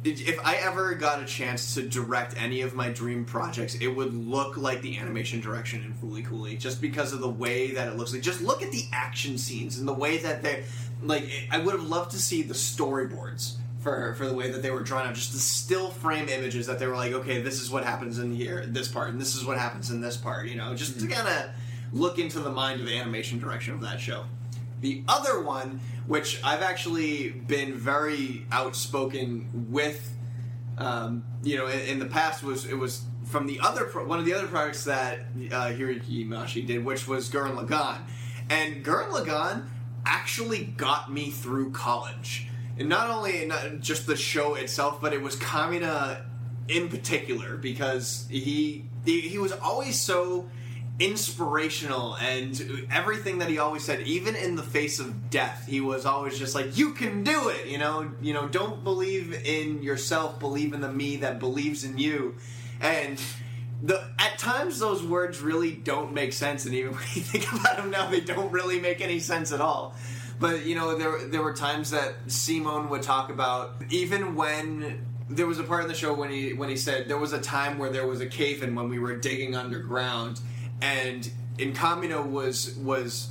[0.05, 4.13] if I ever got a chance to direct any of my dream projects, it would
[4.13, 7.97] look like the animation direction in Fooly Cooley, just because of the way that it
[7.97, 8.23] looks like.
[8.23, 10.65] Just look at the action scenes and the way that they
[11.03, 11.31] like.
[11.51, 14.82] I would have loved to see the storyboards for for the way that they were
[14.82, 17.85] drawn out, just the still frame images that they were like, okay, this is what
[17.85, 20.49] happens in here, this part, and this is what happens in this part.
[20.49, 21.51] You know, just to kind of
[21.93, 24.24] look into the mind of the animation direction of that show.
[24.80, 30.12] The other one, which I've actually been very outspoken with,
[30.76, 34.18] um, you know, in, in the past was it was from the other pro- one
[34.18, 38.01] of the other projects that uh, Hiroyuki Imaishi did, which was Gurren Lagann,
[38.51, 39.66] and Gurren Lagann
[40.07, 42.49] actually got me through college.
[42.79, 46.22] And not only not just the show itself, but it was Kamina
[46.68, 50.49] in particular because he he, he was always so
[50.99, 56.07] inspirational and everything that he always said even in the face of death he was
[56.07, 58.12] always just like you can do it you know?
[58.22, 62.37] You know don't believe in yourself believe in the me that believes in you.
[62.81, 63.20] And
[63.83, 67.77] the at times those words really don't make sense and even when you think about
[67.77, 69.95] them now they don't really make any sense at all
[70.45, 75.47] but you know there there were times that Simone would talk about even when there
[75.47, 77.78] was a part in the show when he when he said there was a time
[77.78, 80.38] where there was a cave in when we were digging underground
[80.82, 83.30] and Inkamino was was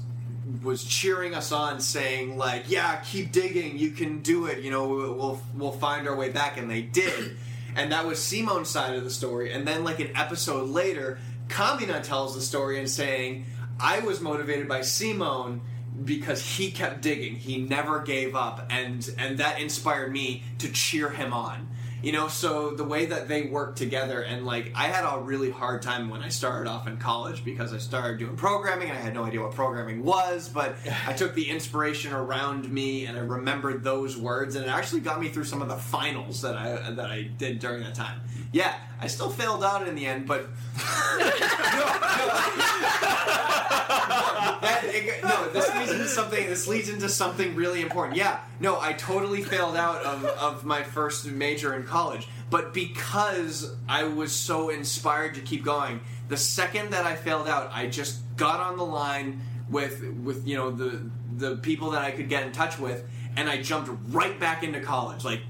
[0.64, 4.88] was cheering us on saying like yeah keep digging you can do it you know
[4.88, 7.38] we'll we'll find our way back and they did.
[7.76, 12.04] And that was Simone's side of the story and then like an episode later Kamina
[12.04, 13.46] tells the story and saying
[13.80, 15.62] I was motivated by Simone
[16.04, 17.36] because he kept digging.
[17.36, 21.70] He never gave up and and that inspired me to cheer him on.
[22.02, 25.50] You know so the way that they work together and like i had a really
[25.50, 29.02] hard time when i started off in college because i started doing programming and i
[29.02, 30.76] had no idea what programming was but
[31.08, 35.22] i took the inspiration around me and i remembered those words and it actually got
[35.22, 38.20] me through some of the finals that i that i did during that time.
[38.52, 40.50] Yeah i still failed out in the end but
[44.64, 46.48] that, it, no, this leads into something.
[46.48, 48.18] This leads into something really important.
[48.18, 53.76] Yeah, no, I totally failed out of, of my first major in college, but because
[53.88, 56.00] I was so inspired to keep going,
[56.30, 60.56] the second that I failed out, I just got on the line with with you
[60.56, 63.04] know the the people that I could get in touch with,
[63.36, 65.24] and I jumped right back into college.
[65.24, 65.42] Like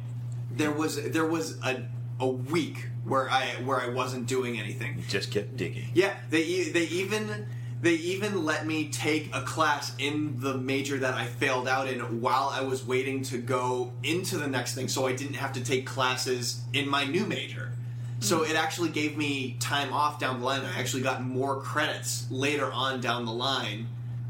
[0.51, 1.83] there was there was a
[2.19, 5.03] a week where I where I wasn't doing anything.
[5.07, 5.89] Just kept digging.
[5.93, 7.47] Yeah, they they even
[7.83, 12.21] they even let me take a class in the major that I failed out in
[12.21, 15.63] while I was waiting to go into the next thing, so I didn't have to
[15.63, 17.73] take classes in my new major.
[18.21, 18.51] So mm-hmm.
[18.51, 20.61] it actually gave me time off down the line.
[20.61, 23.87] I actually got more credits later on down the line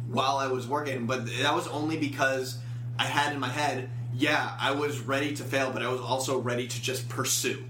[0.10, 2.58] while I was working, but that was only because
[2.98, 6.40] I had in my head, yeah, I was ready to fail, but I was also
[6.40, 7.64] ready to just pursue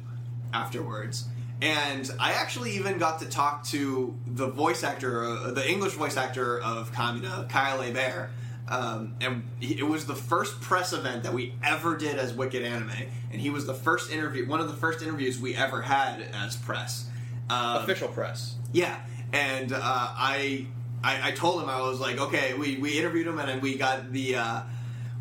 [0.53, 1.25] afterwards.
[1.63, 6.17] And I actually even got to talk to the voice actor, uh, the English voice
[6.17, 8.31] actor of Kamina, Kyle Hebert.
[8.67, 12.63] Um, and he, it was the first press event that we ever did as Wicked
[12.63, 12.91] Anime,
[13.31, 16.57] and he was the first interview, one of the first interviews we ever had as
[16.57, 17.09] press,
[17.49, 18.55] um, Official press.
[18.73, 18.97] yeah,
[19.31, 20.67] and uh, I,
[21.03, 24.11] I I told him I was like, okay, we, we interviewed him and we got
[24.11, 24.61] the uh,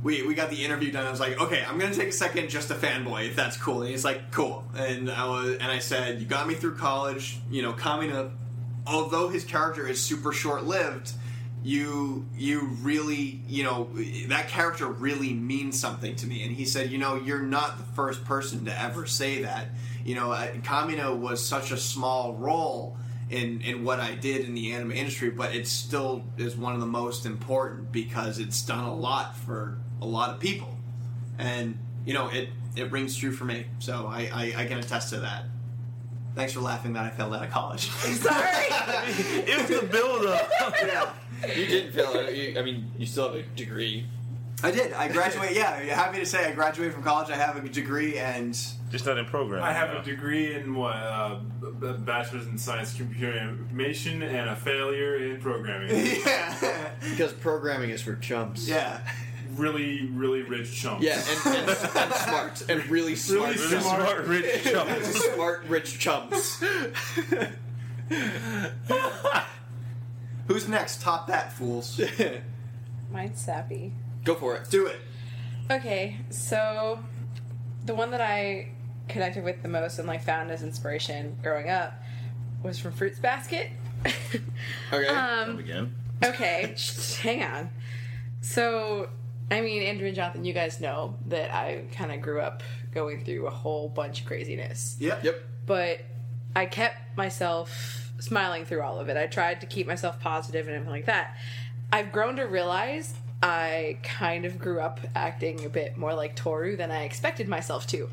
[0.03, 1.07] we, we got the interview done.
[1.07, 3.83] I was like, okay, I'm gonna take a second just to fanboy if that's cool.
[3.83, 4.65] And he's like, cool.
[4.77, 7.39] And I was and I said, you got me through college.
[7.51, 8.31] You know, Kamina,
[8.87, 11.13] although his character is super short lived.
[11.65, 13.89] You you really you know
[14.27, 17.85] that character really means something to me, and he said, you know, you're not the
[17.85, 19.69] first person to ever say that.
[20.05, 20.31] You know,
[20.65, 22.97] Kamina was such a small role
[23.31, 26.81] in in what I did in the anime industry, but it still is one of
[26.81, 30.77] the most important because it's done a lot for a lot of people,
[31.39, 33.67] and you know it it rings true for me.
[33.79, 35.45] So I I, I can attest to that.
[36.35, 37.89] Thanks for laughing that I failed out of college.
[37.91, 38.47] Sorry,
[39.47, 40.51] it was the build up.
[40.85, 41.13] yeah.
[41.57, 42.35] You didn't fail it.
[42.37, 44.07] You, I mean, you still have a degree.
[44.63, 44.93] I did.
[44.93, 45.57] I graduated.
[45.57, 47.31] Yeah, happy to say I graduated from college.
[47.31, 48.53] I have a degree and
[48.93, 49.65] just not in programming.
[49.65, 54.51] I have a degree in what uh, b- b- bachelor's in science computer information and
[54.51, 55.91] a failure in programming.
[56.25, 58.69] yeah, because programming is for chumps.
[58.69, 59.01] Yeah,
[59.57, 61.05] really, really rich chumps.
[61.05, 65.25] Yeah, and, and, and smart and really smart, Really smart, rich chumps.
[65.35, 66.63] smart rich chumps.
[70.49, 71.01] Who's next?
[71.01, 72.01] Top that, fools.
[73.11, 73.93] Mine's sappy.
[74.25, 74.69] Go for it.
[74.71, 75.01] Do it.
[75.71, 76.99] Okay, so
[77.87, 78.71] the one that I
[79.09, 81.95] connected with the most and like found as inspiration growing up
[82.63, 83.71] was from Fruits Basket.
[84.93, 85.09] Okay.
[85.09, 85.95] Um, again.
[86.25, 86.75] okay,
[87.21, 87.71] hang on.
[88.41, 89.09] So,
[89.53, 93.25] I mean, Andrew and Jonathan, you guys know that I kind of grew up going
[93.25, 94.97] through a whole bunch of craziness.
[94.99, 95.25] Yep.
[95.25, 95.43] Yep.
[95.67, 96.01] But
[96.55, 99.17] I kept myself smiling through all of it.
[99.17, 101.37] I tried to keep myself positive and everything like that.
[101.93, 106.77] I've grown to realize I kind of grew up acting a bit more like Tohru
[106.77, 108.09] than I expected myself to.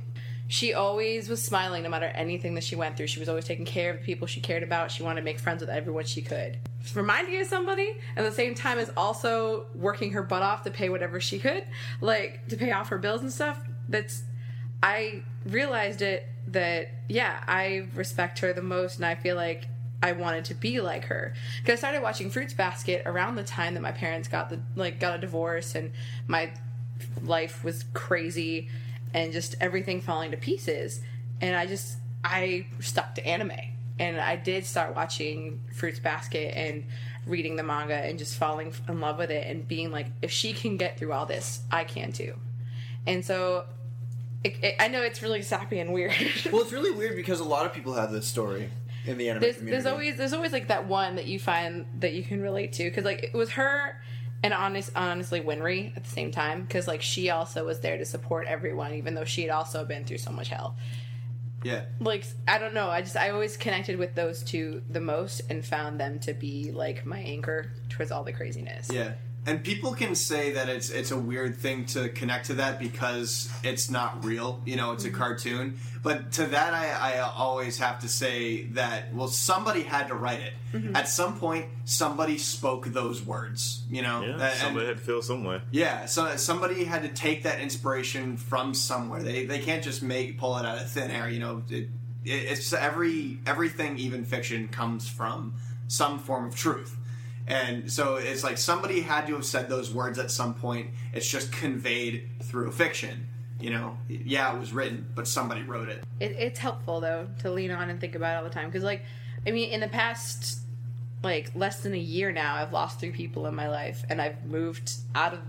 [0.51, 3.05] She always was smiling no matter anything that she went through.
[3.05, 4.89] She was always taking care of the people she cared about.
[4.89, 6.57] She wanted to make friends with everyone she could.
[6.95, 10.71] Reminding you of somebody at the same time as also working her butt off to
[10.71, 11.65] pay whatever she could,
[12.01, 13.61] like to pay off her bills and stuff.
[13.87, 14.23] That's
[14.81, 19.67] I realized it that yeah, I respect her the most, and I feel like
[20.01, 21.35] I wanted to be like her.
[21.61, 24.99] Because I started watching Fruits Basket around the time that my parents got the like
[24.99, 25.91] got a divorce, and
[26.25, 26.51] my
[27.21, 28.67] life was crazy,
[29.13, 31.01] and just everything falling to pieces.
[31.41, 33.51] And I just I stuck to anime.
[33.97, 36.85] And I did start watching Fruits Basket and
[37.25, 40.53] reading the manga and just falling in love with it and being like, if she
[40.53, 42.35] can get through all this, I can too.
[43.05, 43.65] And so
[44.43, 46.13] it, it, I know it's really sappy and weird.
[46.51, 48.69] well, it's really weird because a lot of people have this story
[49.05, 49.81] in the anime there's, community.
[49.81, 52.83] there's always there's always like that one that you find that you can relate to
[52.83, 53.99] because like it was her
[54.43, 58.05] and honest honestly Winry at the same time because like she also was there to
[58.05, 60.75] support everyone even though she had also been through so much hell
[61.63, 61.83] Yeah.
[61.99, 65.65] like I don't know I just I always connected with those two the most and
[65.65, 69.13] found them to be like my anchor towards all the craziness Yeah.
[69.49, 73.49] And people can say that it's it's a weird thing to connect to that because
[73.63, 75.79] it's not real, you know, it's a cartoon.
[76.03, 80.41] But to that, I, I always have to say that well, somebody had to write
[80.41, 80.53] it.
[80.73, 80.95] Mhm.
[80.95, 84.21] At some point, somebody spoke those words, you know.
[84.23, 85.61] Yeah, That- and- somebody had to feel somewhere.
[85.71, 89.23] yeah, so somebody had to take that inspiration from somewhere.
[89.23, 91.27] They they can't just make pull it out of thin air.
[91.27, 91.89] You know, it,
[92.23, 95.55] it, it's every everything, even fiction, comes from
[95.87, 96.95] some form of truth.
[97.49, 100.91] And so it's like somebody had to have said those words at some point.
[101.13, 103.27] It's just conveyed through fiction.
[103.59, 106.03] You know, yeah, it was written, but somebody wrote it.
[106.19, 109.03] it, it's helpful though to lean on and think about all the time because like
[109.47, 110.59] i mean in the past
[111.23, 114.45] like less than a year now i've lost three people in my life and i've
[114.45, 115.39] moved out of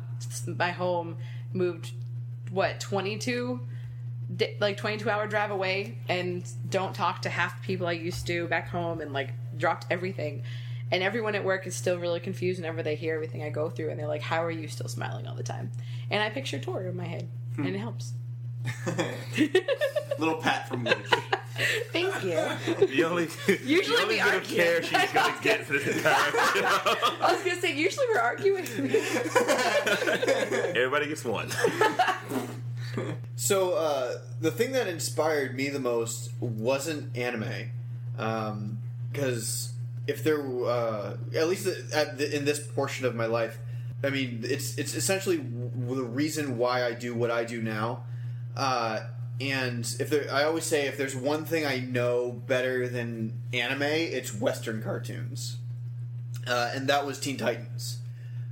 [0.58, 1.16] my home
[1.52, 1.92] moved
[2.50, 3.60] what 22
[4.60, 8.46] like 22 hour drive away and don't talk to half the people i used to
[8.48, 10.42] back home and like dropped everything
[10.92, 13.90] and everyone at work is still really confused whenever they hear everything i go through
[13.90, 15.70] and they're like how are you still smiling all the time
[16.10, 17.66] and i picture tori in my head Hmm.
[17.66, 18.12] and it helps
[20.18, 20.92] Little pat from me.
[21.92, 22.36] Thank you.
[22.86, 23.28] The only,
[23.64, 24.56] Usually the only we bit of argue.
[24.56, 28.66] care she's gonna get for this entire I was gonna say usually we're arguing.
[30.76, 31.50] Everybody gets one.
[33.36, 37.70] So uh, the thing that inspired me the most wasn't anime,
[39.10, 39.72] because
[40.06, 43.58] if there, uh, at least at the, in this portion of my life,
[44.02, 48.04] I mean, it's it's essentially the reason why I do what I do now.
[48.56, 49.00] Uh,
[49.40, 53.82] and if there, I always say, if there's one thing I know better than anime,
[53.82, 55.58] it's Western cartoons,
[56.46, 57.98] uh, and that was Teen Titans.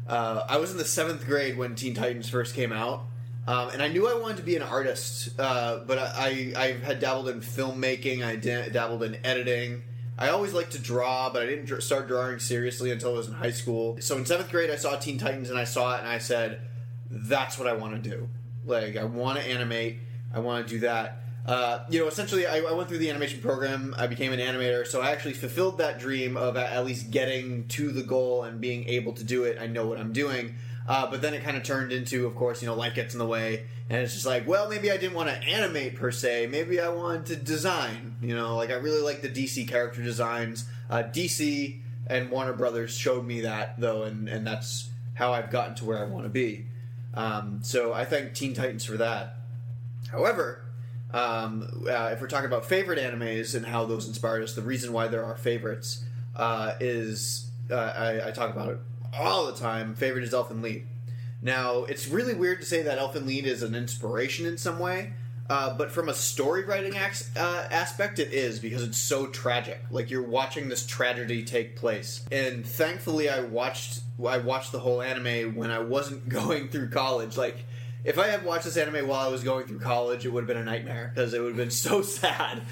[0.06, 3.04] Uh, I was in the seventh grade when Teen Titans first came out,
[3.46, 5.38] um, and I knew I wanted to be an artist.
[5.38, 8.24] Uh, but I, I, I had dabbled in filmmaking.
[8.24, 9.82] I dabbled in editing.
[10.18, 13.28] I always liked to draw, but I didn't dr- start drawing seriously until I was
[13.28, 13.98] in high school.
[14.00, 16.60] So in seventh grade, I saw Teen Titans, and I saw it, and I said,
[17.08, 18.28] "That's what I want to do.
[18.66, 20.00] Like, I want to animate.
[20.34, 23.40] I want to do that." Uh, you know, essentially, I, I went through the animation
[23.40, 23.94] program.
[23.96, 27.66] I became an animator, so I actually fulfilled that dream of at at least getting
[27.68, 29.56] to the goal and being able to do it.
[29.58, 30.56] I know what I'm doing.
[30.88, 33.18] Uh, but then it kind of turned into, of course, you know, life gets in
[33.18, 36.48] the way, and it's just like, well, maybe I didn't want to animate per se.
[36.50, 38.16] Maybe I wanted to design.
[38.22, 40.64] You know, like I really like the DC character designs.
[40.88, 45.74] Uh, DC and Warner Brothers showed me that though, and and that's how I've gotten
[45.76, 46.64] to where I want to be.
[47.12, 49.36] Um, so I thank Teen Titans for that.
[50.10, 50.64] However,
[51.12, 54.94] um, uh, if we're talking about favorite animes and how those inspired us, the reason
[54.94, 56.02] why there are our favorites
[56.34, 58.78] uh, is uh, I, I talk about it
[59.16, 59.94] all the time.
[59.94, 60.86] Favorite is Elfen Lied.
[61.40, 65.12] Now, it's really weird to say that Elfen Lied is an inspiration in some way,
[65.48, 69.82] uh, but from a story writing uh, aspect, it is because it's so tragic.
[69.90, 75.00] Like you're watching this tragedy take place, and thankfully, I watched I watched the whole
[75.00, 77.36] anime when I wasn't going through college.
[77.36, 77.64] Like
[78.04, 80.48] if I had watched this anime while I was going through college, it would have
[80.48, 82.62] been a nightmare because it would have been so sad.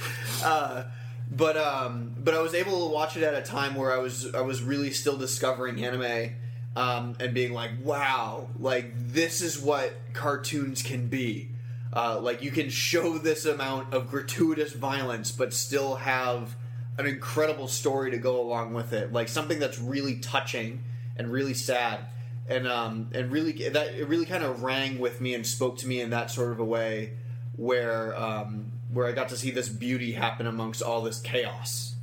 [0.45, 0.85] Uh,
[1.31, 4.33] but um, but I was able to watch it at a time where I was
[4.35, 6.35] I was really still discovering anime
[6.77, 11.51] um, and being like, wow, like this is what cartoons can be.
[11.93, 16.55] Uh, like you can show this amount of gratuitous violence, but still have
[16.99, 19.13] an incredible story to go along with it.
[19.13, 20.85] Like something that's really touching
[21.17, 22.01] and really sad,
[22.49, 25.89] and um, and really that it really kind of rang with me and spoke to
[25.89, 27.15] me in that sort of a way
[27.57, 31.97] where um, where I got to see this beauty happen amongst all this chaos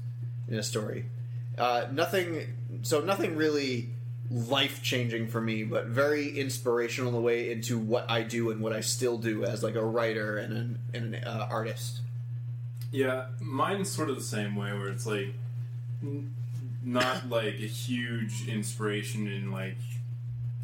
[0.48, 1.06] in a story.
[1.58, 3.90] Uh, nothing, so nothing really
[4.30, 8.62] life changing for me, but very inspirational in the way into what I do and
[8.62, 12.02] what I still do as like a writer and an, and an uh, artist.
[12.92, 15.34] Yeah, mine's sort of the same way, where it's like
[16.04, 16.32] n-
[16.84, 19.78] not like a huge inspiration in like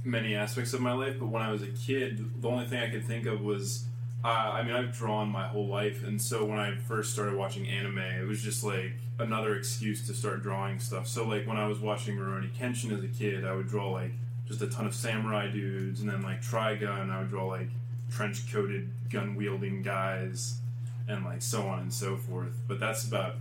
[0.03, 2.89] many aspects of my life, but when I was a kid, the only thing I
[2.91, 3.85] could think of was
[4.23, 7.67] uh, I mean, I've drawn my whole life, and so when I first started watching
[7.67, 11.07] anime, it was just like another excuse to start drawing stuff.
[11.07, 14.11] So, like when I was watching Rurouni Kenshin as a kid, I would draw like
[14.45, 17.69] just a ton of samurai dudes, and then like Trigun, I would draw like
[18.11, 20.59] trench coated gun wielding guys,
[21.07, 22.57] and like so on and so forth.
[22.67, 23.35] But that's about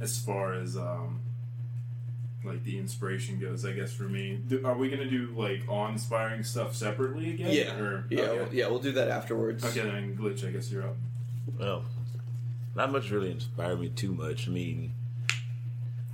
[0.00, 1.20] as far as um,
[2.44, 3.64] like the inspiration goes.
[3.64, 7.52] I guess for me, do, are we gonna do like awe-inspiring stuff separately again?
[7.52, 8.38] Yeah, Or, yeah, okay.
[8.38, 8.68] we'll, yeah.
[8.68, 9.64] We'll do that afterwards.
[9.64, 10.46] Okay, then glitch.
[10.46, 10.96] I guess you're up.
[11.58, 11.84] Well,
[12.74, 14.48] not much really inspired me too much.
[14.48, 14.92] I mean,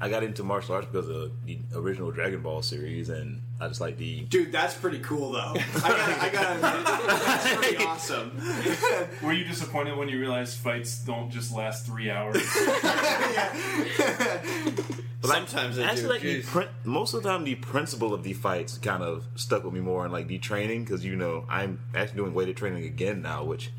[0.00, 3.80] I got into martial arts because of the original Dragon Ball series, and I just
[3.80, 5.54] like the Dude, that's pretty cool though.
[5.56, 8.40] I gotta, I gotta that's pretty awesome.
[9.22, 12.36] Were you disappointed when you realized fights don't just last three hours?
[15.20, 18.22] But like, Sometimes they actually, do, like the most of the time, the principle of
[18.22, 21.44] the fights kind of stuck with me more, and like the training, because you know
[21.48, 23.72] I'm actually doing weighted training again now, which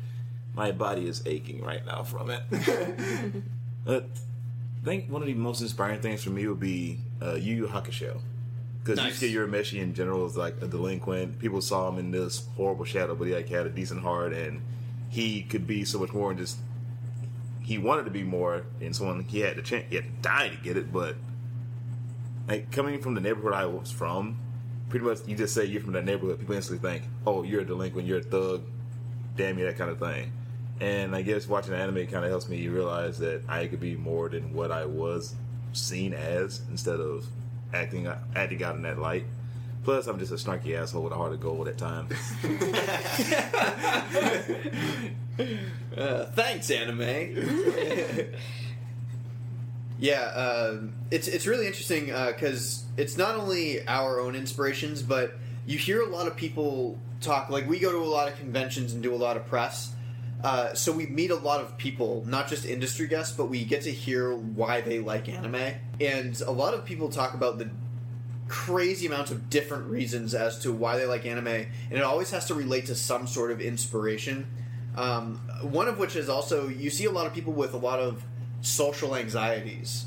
[0.54, 2.42] my body is aching right now from it.
[3.84, 4.04] but
[4.82, 7.66] I think one of the most inspiring things for me would be uh, Yu Yu
[7.68, 8.20] Hakusho,
[8.82, 9.18] because Nice.
[9.22, 11.38] Yusuke Urameshi in general is like a delinquent.
[11.38, 14.60] People saw him in this horrible shadow, but he like had a decent heart, and
[15.08, 16.30] he could be so much more.
[16.30, 16.58] And just
[17.62, 20.48] he wanted to be more, and someone he had to chance, he had to die
[20.48, 21.16] to get it, but
[22.50, 24.40] like coming from the neighborhood I was from,
[24.88, 27.64] pretty much you just say you're from that neighborhood, people instantly think, "Oh, you're a
[27.64, 28.62] delinquent, you're a thug,
[29.36, 30.32] damn you," that kind of thing.
[30.80, 34.28] And I guess watching anime kind of helps me realize that I could be more
[34.28, 35.36] than what I was
[35.72, 37.24] seen as, instead of
[37.72, 39.26] acting acting out in that light.
[39.84, 42.12] Plus, I'm just a snarky asshole with a heart of gold at times.
[45.96, 47.00] Uh, thanks, anime.
[50.00, 55.34] yeah, um it's it's really interesting because it's not only our own inspirations, but
[55.66, 57.50] you hear a lot of people talk.
[57.50, 59.92] Like we go to a lot of conventions and do a lot of press,
[60.42, 63.82] uh, so we meet a lot of people, not just industry guests, but we get
[63.82, 65.74] to hear why they like anime.
[66.00, 67.70] And a lot of people talk about the
[68.48, 72.46] crazy amounts of different reasons as to why they like anime, and it always has
[72.46, 74.46] to relate to some sort of inspiration.
[74.96, 78.00] Um, one of which is also you see a lot of people with a lot
[78.00, 78.24] of
[78.60, 80.06] social anxieties.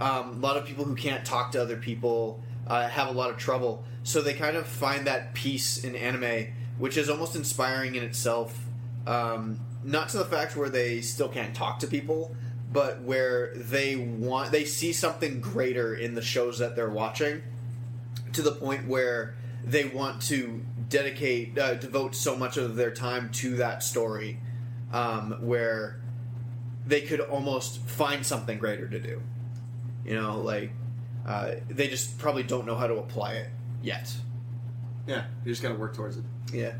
[0.00, 3.30] Um, a lot of people who can't talk to other people uh, have a lot
[3.30, 6.48] of trouble, so they kind of find that peace in anime,
[6.78, 8.58] which is almost inspiring in itself.
[9.06, 12.34] Um, not to the fact where they still can't talk to people,
[12.72, 17.42] but where they want they see something greater in the shows that they're watching
[18.32, 19.34] to the point where
[19.64, 24.38] they want to dedicate uh, devote so much of their time to that story
[24.92, 25.99] um, where
[26.90, 29.22] they could almost find something greater to do
[30.04, 30.70] you know like
[31.26, 33.48] uh, they just probably don't know how to apply it
[33.82, 34.12] yet
[35.06, 36.24] Yeah, you just gotta work towards it.
[36.52, 36.72] yeah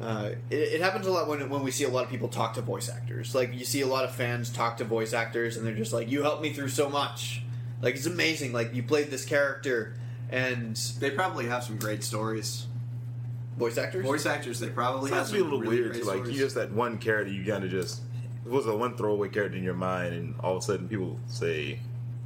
[0.00, 2.54] uh, it, it happens a lot when, when we see a lot of people talk
[2.54, 3.34] to voice actors.
[3.34, 6.08] Like you see a lot of fans talk to voice actors, and they're just like,
[6.08, 7.42] "You helped me through so much.
[7.82, 8.52] Like it's amazing.
[8.52, 9.94] Like you played this character,
[10.30, 12.68] and They probably have some great stories.
[13.56, 14.04] voice actors.
[14.06, 16.04] Voice actors, they probably It have has some to be a little really weird to
[16.04, 16.32] like stories.
[16.36, 18.00] you just that one character you kind of just
[18.48, 21.20] it was a one throwaway character in your mind, and all of a sudden people
[21.26, 21.80] say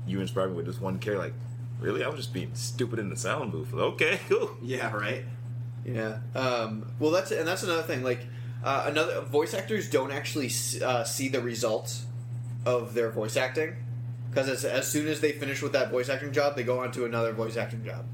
[0.07, 1.25] you inspired me with this one character.
[1.25, 1.35] Like,
[1.81, 2.05] really?
[2.05, 3.75] I was just being stupid in the sound booth.
[3.75, 4.57] Okay, cool.
[4.63, 5.25] Yeah, right.
[5.85, 6.19] Yeah.
[6.35, 8.05] Um, well, that's and that's another thing.
[8.05, 8.21] Like
[8.63, 10.51] uh, another voice actors don't actually
[10.85, 12.07] uh, see the results
[12.65, 13.75] of their voice acting
[14.31, 16.93] because as, as soon as they finish with that voice acting job, they go on
[16.93, 18.05] to another voice acting job.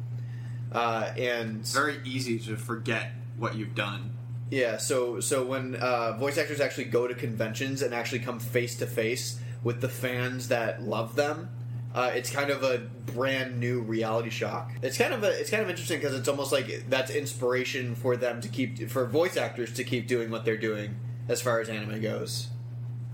[0.72, 4.17] Uh, and It's very easy to forget what you've done.
[4.50, 8.76] Yeah, so so when uh, voice actors actually go to conventions and actually come face
[8.76, 11.50] to face with the fans that love them,
[11.94, 12.78] uh, it's kind of a
[13.12, 14.72] brand new reality shock.
[14.82, 18.16] It's kind of a, it's kind of interesting because it's almost like that's inspiration for
[18.16, 20.96] them to keep for voice actors to keep doing what they're doing
[21.28, 22.48] as far as anime goes.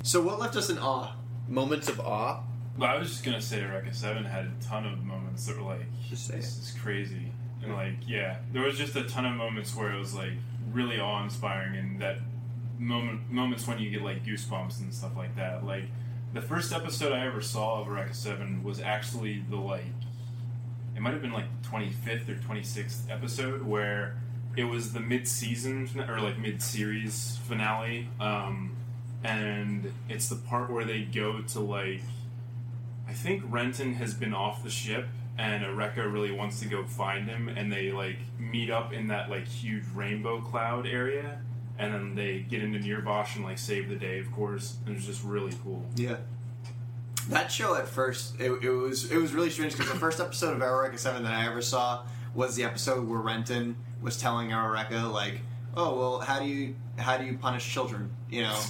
[0.02, 1.14] So what left us in awe?
[1.48, 2.42] Moments of awe.
[2.76, 5.68] Well, I was just gonna say, Eureka Seven had a ton of moments that were
[5.68, 7.32] like, Just say "This is crazy,"
[7.62, 10.32] and like, yeah, there was just a ton of moments where it was like
[10.74, 12.18] really awe-inspiring, and that
[12.78, 15.64] moment moments when you get like goosebumps and stuff like that.
[15.64, 15.84] Like
[16.32, 19.84] the first episode I ever saw of Eureka Seven was actually the like,
[20.96, 24.16] it might have been like twenty fifth or twenty sixth episode where
[24.56, 28.76] it was the mid-season or like mid-series finale, um,
[29.22, 32.02] and it's the part where they go to like
[33.08, 35.06] I think Renton has been off the ship,
[35.36, 39.30] and Eureka really wants to go find him, and they like meet up in that
[39.30, 41.38] like huge rainbow cloud area,
[41.78, 44.76] and then they get into Nirvash and like save the day, of course.
[44.86, 45.84] And it's just really cool.
[45.96, 46.16] Yeah.
[47.28, 50.54] That show at first, it, it was it was really strange because the first episode
[50.54, 52.04] of Eureka Seven that I ever saw
[52.34, 55.40] was the episode where Renton was telling Eureka like,
[55.76, 58.60] "Oh well, how do you how do you punish children?" You know,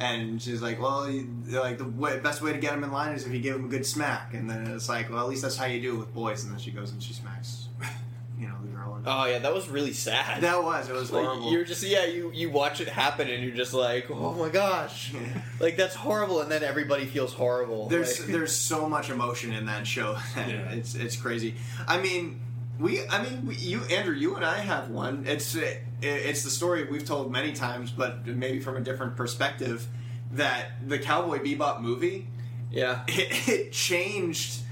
[0.00, 3.14] and she's like, "Well, you, like the way, best way to get him in line
[3.14, 5.42] is if you give him a good smack." And then it's like, "Well, at least
[5.42, 7.68] that's how you do it with boys." And then she goes and she smacks,
[8.38, 9.02] you know, the girl, one.
[9.06, 10.40] Oh yeah, that was really sad.
[10.42, 10.88] That was.
[10.88, 11.52] It was Like, horrible.
[11.52, 15.12] you're just yeah, you you watch it happen and you're just like, oh my gosh,
[15.60, 17.88] like that's horrible, and then everybody feels horrible.
[17.88, 20.16] There's Like- there's so much emotion in that show.
[20.36, 20.70] yeah.
[20.72, 21.54] it's it's crazy.
[21.86, 22.40] I mean,
[22.80, 25.24] we I mean we, you Andrew, you and I have one.
[25.26, 29.86] It's it, it's the story we've told many times, but maybe from a different perspective.
[30.32, 32.28] That the Cowboy Bebop movie,
[32.70, 34.62] yeah, it, it changed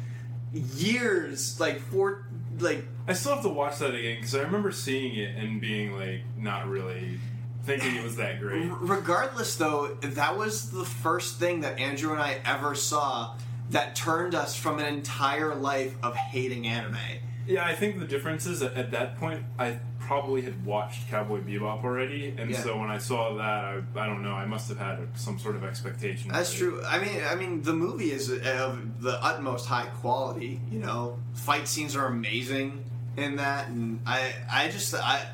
[0.52, 2.26] years like for
[2.58, 5.96] like I still have to watch that again because I remember seeing it and being
[5.96, 7.18] like not really
[7.64, 8.70] thinking it was that great.
[8.80, 13.34] Regardless, though, that was the first thing that Andrew and I ever saw
[13.70, 16.96] that turned us from an entire life of hating anime.
[17.48, 21.40] Yeah, I think the difference is that at that point I probably had watched Cowboy
[21.40, 22.60] Bebop already, and Yeah.
[22.62, 25.56] so when I saw that, I, I don't know, I must have had some sort
[25.56, 26.30] of expectation.
[26.30, 26.58] That's it.
[26.58, 26.82] true.
[26.84, 30.60] I mean, I mean, the movie is of the utmost high quality.
[30.70, 32.84] You know, fight scenes are amazing
[33.16, 35.26] in that, and I, I just, I,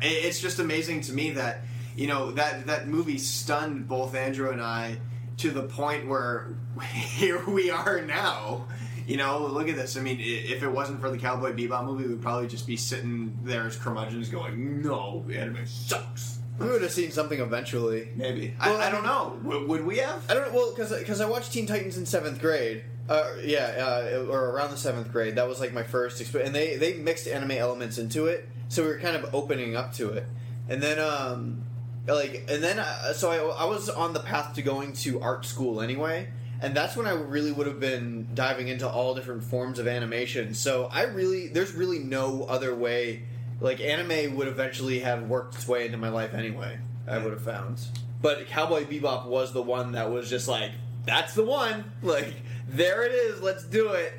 [0.00, 1.62] it's just amazing to me that
[1.96, 4.96] you know that that movie stunned both Andrew and I
[5.38, 6.48] to the point where
[6.92, 8.66] here we are now.
[9.10, 9.96] You know, look at this.
[9.96, 13.36] I mean, if it wasn't for the Cowboy Bebop movie, we'd probably just be sitting
[13.42, 18.10] there as curmudgeons going, "No, anime sucks." we would have seen something eventually.
[18.14, 19.38] Maybe I, I don't know.
[19.42, 20.30] Would, would we have?
[20.30, 20.54] I don't know.
[20.54, 22.84] Well, because I watched Teen Titans in seventh grade.
[23.08, 25.34] Uh, yeah, uh, or around the seventh grade.
[25.34, 28.82] That was like my first experience, and they they mixed anime elements into it, so
[28.82, 30.26] we were kind of opening up to it.
[30.68, 31.64] And then, um,
[32.06, 35.44] like, and then, uh, so I, I was on the path to going to art
[35.44, 36.28] school anyway,
[36.62, 40.54] and that's when I really would have been diving into all different forms of animation.
[40.54, 43.24] So I really, there's really no other way.
[43.60, 46.78] Like, anime would eventually have worked its way into my life anyway.
[47.06, 47.80] I would have found.
[48.22, 50.70] But Cowboy Bebop was the one that was just like,
[51.04, 51.92] that's the one.
[52.02, 52.34] Like,
[52.68, 53.42] there it is.
[53.42, 54.12] Let's do it.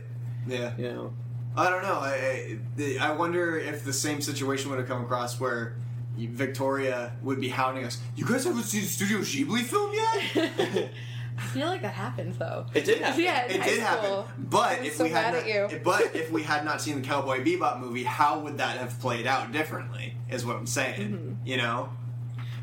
[0.47, 0.73] Yeah.
[0.77, 1.13] You know.
[1.55, 1.99] I don't know.
[1.99, 5.75] I, I I wonder if the same situation would have come across where
[6.17, 7.99] Victoria would be hounding us.
[8.15, 10.91] You guys haven't seen Studio Ghibli film yet?
[11.41, 12.65] I feel like that happens though.
[12.73, 13.21] It did happen.
[13.23, 14.21] Yeah, in it high did school.
[14.23, 14.45] happen.
[14.49, 15.79] But I was if so we had mad not, you.
[15.83, 19.25] but if we had not seen the Cowboy Bebop movie, how would that have played
[19.27, 20.15] out differently?
[20.29, 20.99] Is what I'm saying.
[21.13, 21.33] Mm-hmm.
[21.47, 21.89] You know.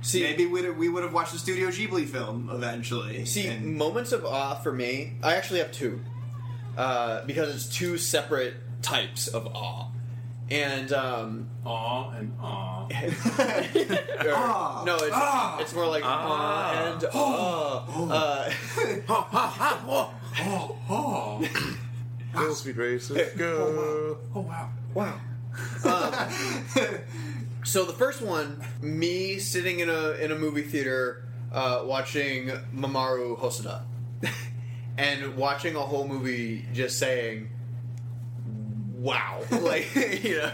[0.00, 3.24] See, maybe we'd, we would have watched the Studio Ghibli film eventually.
[3.24, 6.00] See, And- moments of awe for me, I actually have two.
[6.76, 9.88] Uh, because it's two separate types of awe.
[10.50, 11.48] And, um.
[11.66, 12.77] Aw and aw.
[12.98, 14.82] or- Ah.
[14.84, 15.58] no, it's, Ah.
[15.60, 16.26] it's more like Ah.
[16.28, 17.84] awe and awe.
[18.10, 18.50] Uh,
[22.34, 24.18] Go, Speed Racer, go.
[24.34, 24.70] Oh wow.
[24.94, 25.20] Wow.
[25.84, 26.12] Um,
[27.64, 33.38] so the first one, me sitting in a in a movie theater uh, watching Mamoru
[33.38, 33.82] Hosoda,
[34.98, 37.48] and watching a whole movie just saying,
[38.98, 40.52] "Wow!" like you know,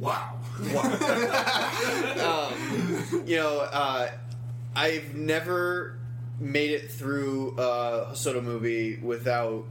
[0.00, 0.37] wow, wow.
[2.20, 2.54] Um,
[3.26, 4.10] you know, uh,
[4.74, 5.96] I've never
[6.40, 9.64] made it through a Hosoda movie without.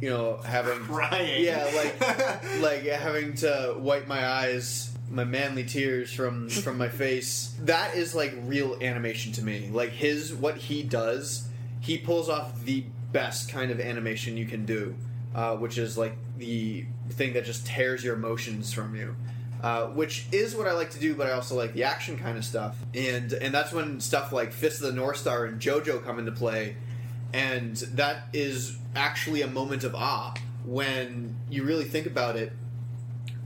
[0.00, 1.44] You know, having Crying.
[1.44, 7.54] yeah, like like having to wipe my eyes my manly tears from from my face
[7.60, 11.48] that is like real animation to me like his what he does
[11.80, 14.94] he pulls off the best kind of animation you can do
[15.34, 19.14] uh, which is like the thing that just tears your emotions from you
[19.64, 22.36] uh, which is what I like to do, but I also like the action kind
[22.36, 26.04] of stuff, and and that's when stuff like Fist of the North Star and JoJo
[26.04, 26.76] come into play,
[27.32, 30.34] and that is actually a moment of awe
[30.66, 32.52] when you really think about it.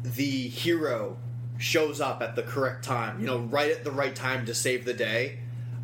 [0.03, 1.19] The hero
[1.57, 4.85] shows up at the correct time you know right at the right time to save
[4.85, 5.39] the day.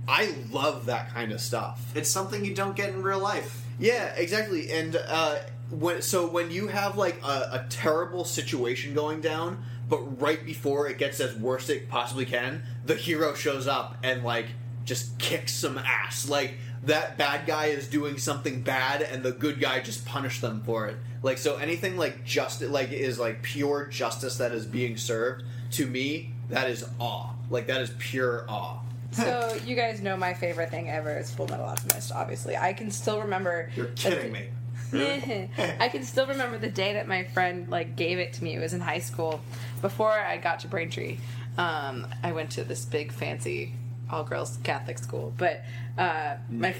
[0.09, 1.93] I love that kind of stuff.
[1.95, 3.65] It's something you don't get in real life.
[3.79, 4.73] Yeah exactly.
[4.73, 5.39] And uh
[5.71, 10.89] when so when you have like a, a terrible situation going down but right before
[10.89, 14.47] it gets as worst it possibly can the hero shows up and like
[14.85, 19.59] just kicks some ass like that bad guy is doing something bad and the good
[19.59, 23.87] guy just punished them for it like so anything like just like is like pure
[23.87, 28.81] justice that is being served to me that is awe like that is pure awe
[29.15, 32.11] So you guys know my favorite thing ever is Full Metal Alchemist.
[32.11, 33.71] Obviously, I can still remember.
[33.77, 34.49] You're kidding me.
[35.81, 38.55] I can still remember the day that my friend like gave it to me.
[38.55, 39.41] It was in high school,
[39.81, 41.19] before I got to Braintree.
[41.57, 43.75] Um, I went to this big fancy
[44.11, 45.63] all girls Catholic school, but
[45.97, 46.75] uh, my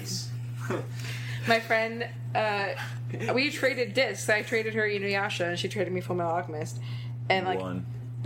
[1.47, 2.67] my friend uh,
[3.33, 4.29] we traded discs.
[4.29, 6.79] I traded her Inuyasha, and she traded me Full Metal Alchemist,
[7.29, 7.85] and like One.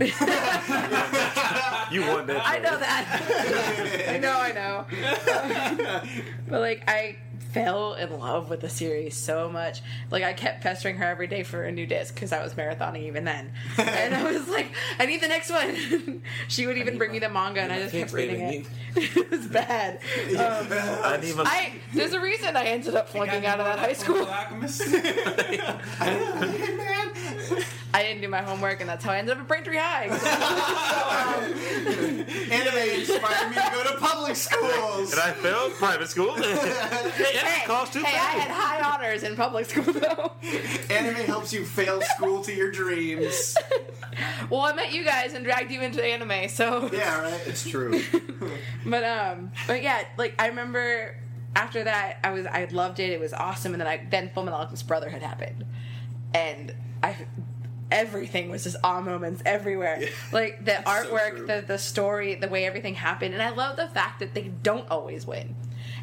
[1.90, 2.42] You won that.
[2.46, 4.06] I know that.
[4.08, 4.86] I know, I know.
[6.48, 7.16] but like, I
[7.52, 9.80] fell in love with the series so much.
[10.10, 13.04] Like, I kept pestering her every day for a new disc because I was marathoning
[13.04, 13.52] even then.
[13.78, 14.68] and I was like,
[14.98, 16.22] I need the next one.
[16.48, 18.66] she would even bring me the manga, and I just kept Thanks, reading baby.
[18.96, 19.16] it.
[19.16, 19.96] it was bad.
[19.96, 20.66] Um,
[21.04, 21.42] I need my.
[21.44, 24.26] I there's a reason I ended up flunking out of that high school.
[27.92, 30.06] I didn't do my homework, and that's how I ended up at Braintree High.
[32.50, 35.12] Anime inspired me to go to public schools.
[35.12, 36.34] and I failed private school.
[36.36, 40.32] hey, hey, cost two hey, I had high honors in public school though.
[40.90, 43.56] Anime helps you fail school to your dreams.
[44.48, 47.40] Well, I met you guys and dragged you into anime, so Yeah, right.
[47.46, 48.00] It's true.
[48.86, 51.16] but um, but yeah, like I remember
[51.56, 53.10] after that, I was I loved it.
[53.10, 55.64] It was awesome, and then I then Full Metal Alchemist Brotherhood happened,
[56.34, 56.72] and
[57.02, 57.16] I
[57.90, 60.02] everything was just awe moments everywhere.
[60.32, 64.20] Like the artwork, the the story, the way everything happened, and I love the fact
[64.20, 65.54] that they don't always win.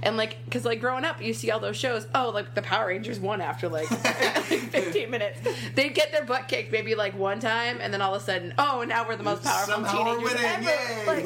[0.04, 2.06] And like, cause like growing up, you see all those shows.
[2.14, 4.04] Oh, like the Power Rangers won after like, like
[4.72, 5.40] 15 minutes.
[5.76, 8.54] They get their butt kicked maybe like one time, and then all of a sudden,
[8.58, 10.64] oh, now we're the most powerful Somehow teenagers ever.
[10.64, 11.04] yay.
[11.08, 11.26] Like,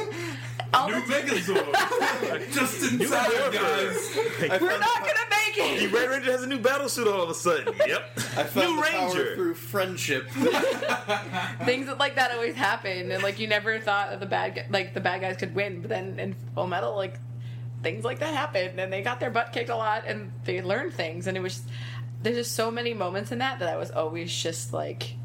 [0.74, 2.54] all New the Megazord.
[2.54, 4.62] Just in time, guys.
[4.62, 5.26] We're not gonna
[5.88, 7.74] make Red Ranger has a new battle suit all of a sudden.
[7.88, 8.12] Yep.
[8.16, 9.36] I found new the power Ranger.
[9.36, 10.30] through friendship.
[11.66, 15.00] Things like that always happen, and like you never thought that the bad like the
[15.02, 17.20] bad guys could win, but then in Full Metal, like
[17.84, 20.94] things like that happened, and they got their butt kicked a lot, and they learned
[20.94, 21.64] things, and it was
[22.22, 25.16] there's just so many moments in that that I was always just like,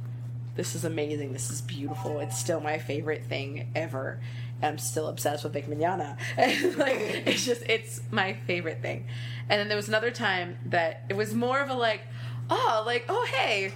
[0.56, 4.20] this is amazing, this is beautiful, it's still my favorite thing ever.
[4.62, 6.16] I'm still obsessed with Vic Mignogna.
[6.36, 9.04] And like it's just it's my favorite thing.
[9.48, 12.02] And then there was another time that it was more of a like,
[12.50, 13.72] oh, like, oh hey,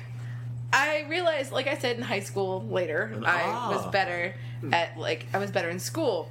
[0.73, 3.73] I realized, like I said in high school later, I ah.
[3.75, 4.35] was better
[4.73, 6.31] at like I was better in school,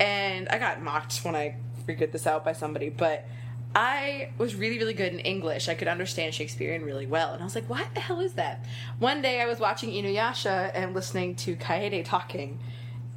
[0.00, 1.56] and I got mocked when I
[1.86, 2.88] figured this out by somebody.
[2.88, 3.26] But
[3.74, 5.68] I was really, really good in English.
[5.68, 8.64] I could understand Shakespearean really well, and I was like, "What the hell is that?"
[8.98, 12.58] One day, I was watching Inuyasha and listening to Kaede talking.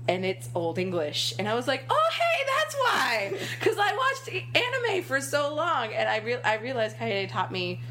[0.08, 4.46] And it's old English, and I was like, "Oh, hey, that's why!" Because I watched
[4.56, 7.82] anime for so long, and I re- I realized Kaede taught me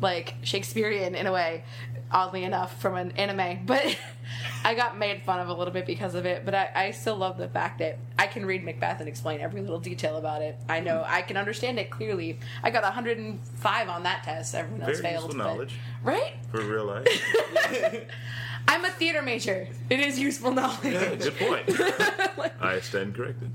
[0.00, 1.64] like Shakespearean in a way,
[2.10, 3.60] oddly enough, from an anime.
[3.66, 3.96] But
[4.64, 6.44] I got made fun of a little bit because of it.
[6.44, 9.60] But I, I still love the fact that I can read Macbeth and explain every
[9.60, 10.56] little detail about it.
[10.68, 12.38] I know I can understand it clearly.
[12.62, 14.54] I got 105 on that test.
[14.54, 15.24] Everyone else Very failed.
[15.26, 16.34] useful but- knowledge right?
[16.50, 18.04] for real life.
[18.66, 19.68] I'm a theater major.
[19.90, 20.92] It is useful knowledge.
[20.92, 22.52] Yeah, Good point.
[22.60, 23.50] I stand corrected.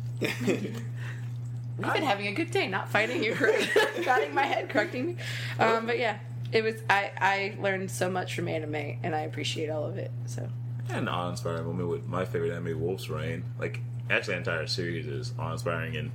[1.78, 3.34] We've been having a good day, not fighting you,
[4.04, 5.16] patting my head, correcting me.
[5.60, 6.20] Um, but yeah,
[6.52, 6.76] it was.
[6.90, 10.12] I I learned so much from anime, and I appreciate all of it.
[10.28, 10.48] So
[10.90, 13.44] I had an awe-inspiring moment with my favorite anime, Wolf's Rain.
[13.60, 16.12] Like, actually, the entire series is awe-inspiring, and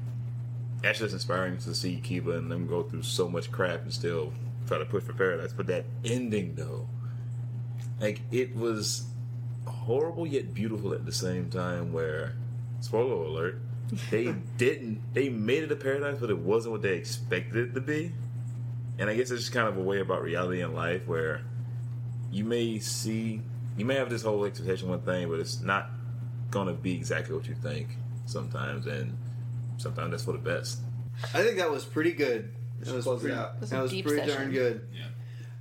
[0.85, 4.33] actually, it's inspiring to see Kiba and them go through so much crap and still
[4.69, 5.53] try to push for paradise.
[5.53, 6.87] But that ending, though,
[8.01, 9.07] like, it was
[9.67, 11.93] horrible yet beautiful at the same time.
[11.93, 12.35] Where,
[12.81, 13.61] spoiler alert,
[14.11, 15.01] they didn't.
[15.15, 18.13] They made it a paradise, but it wasn't what they expected it to be.
[18.99, 21.43] And I guess it's just kind of a way about reality in life where
[22.33, 23.41] you may see
[23.77, 25.91] you may have this whole expectation one thing, but it's not
[26.51, 27.97] gonna be exactly what you think
[28.27, 29.17] sometimes, and
[29.77, 30.81] sometimes that's for the best.
[31.33, 32.53] I think that was pretty good.
[32.81, 33.61] That was it pretty, out.
[33.61, 34.37] was that was deep pretty session.
[34.37, 34.89] darn good.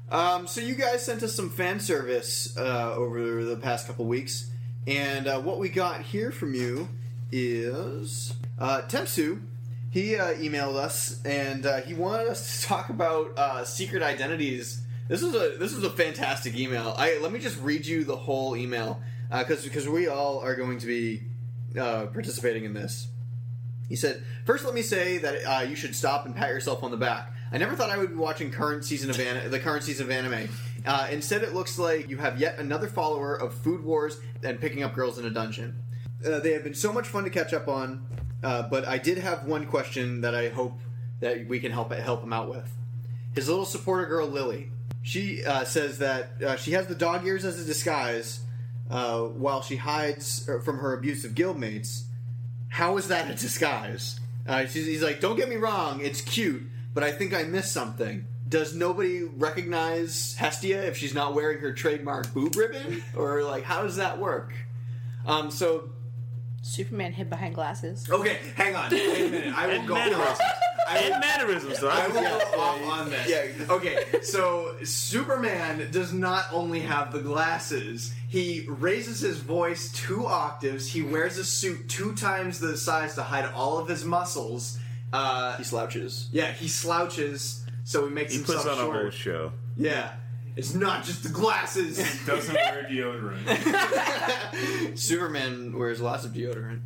[0.09, 4.49] Um, so you guys sent us some fan service uh, over the past couple weeks,
[4.85, 6.87] and uh, what we got here from you
[7.29, 9.41] is uh, Temsu.
[9.89, 14.81] He uh, emailed us, and uh, he wanted us to talk about uh, secret identities.
[15.09, 16.95] This is a this is a fantastic email.
[16.97, 20.79] I let me just read you the whole email because because we all are going
[20.79, 21.23] to be
[21.65, 23.07] participating in this.
[23.87, 26.91] He said, First, let me say that uh, you should stop and pat yourself on
[26.91, 27.31] the back.
[27.51, 30.11] I never thought I would be watching current season of an- the current season of
[30.11, 30.49] anime.
[30.85, 34.83] Uh, instead, it looks like you have yet another follower of Food Wars and picking
[34.83, 35.81] up girls in a dungeon.
[36.25, 38.05] Uh, they have been so much fun to catch up on,
[38.43, 40.79] uh, but I did have one question that I hope
[41.21, 42.69] that we can help help him out with.
[43.33, 44.69] His little supporter girl Lily.
[45.03, 48.41] She uh, says that uh, she has the dog ears as a disguise
[48.89, 52.03] while she hides from her abusive guildmates.
[52.69, 54.19] How is that a disguise?
[54.47, 56.63] Uh, he's like, don't get me wrong, it's cute,
[56.93, 58.25] but I think I missed something.
[58.47, 63.03] Does nobody recognize Hestia if she's not wearing her trademark boob ribbon?
[63.15, 64.53] Or, like, how does that work?
[65.25, 65.89] Um, so,
[66.67, 68.05] Superman hid behind glasses.
[68.09, 68.91] Okay, hang on.
[68.91, 69.53] Wait a minute.
[69.55, 70.27] I will And go mannerisms.
[70.37, 70.41] first.
[70.89, 71.79] and mannerisms.
[71.79, 72.39] So I will yeah.
[72.53, 73.29] go off on this.
[73.29, 73.65] Yeah.
[73.73, 80.87] Okay, so Superman does not only have the glasses, he raises his voice two octaves,
[80.87, 84.77] he wears a suit two times the size to hide all of his muscles.
[85.13, 86.27] Uh, He slouches.
[86.33, 89.53] yeah, he slouches, so he makes He puts himself on a whole show.
[89.77, 90.11] Yeah.
[90.57, 91.97] It's not just the glasses.
[92.25, 94.97] Doesn't wear deodorant.
[94.99, 96.81] Superman wears lots of deodorant.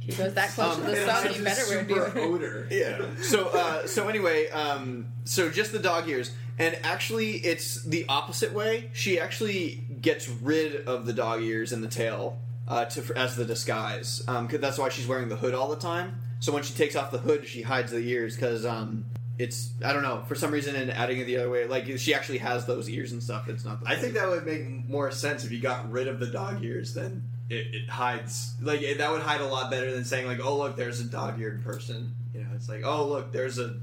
[0.00, 2.34] He goes that close to the It sun, has you a better wear super deodorant.
[2.34, 2.68] odor.
[2.70, 3.02] Yeah.
[3.22, 8.52] So uh, so anyway, um, so just the dog ears, and actually it's the opposite
[8.52, 8.90] way.
[8.92, 13.44] She actually gets rid of the dog ears and the tail uh, to as the
[13.46, 14.22] disguise.
[14.28, 16.20] Um, 'cause that's why she's wearing the hood all the time.
[16.40, 19.06] So when she takes off the hood, she hides the ears because um,
[19.38, 22.14] it's I don't know for some reason and adding it the other way, like she
[22.14, 23.48] actually has those ears and stuff.
[23.48, 23.82] It's not.
[23.82, 26.64] The I think that would make more sense if you got rid of the dog
[26.64, 26.94] ears.
[26.94, 30.40] Then it, it hides like it, that would hide a lot better than saying like,
[30.42, 33.76] "Oh look, there's a dog-eared person." You know, it's like, "Oh look, there's a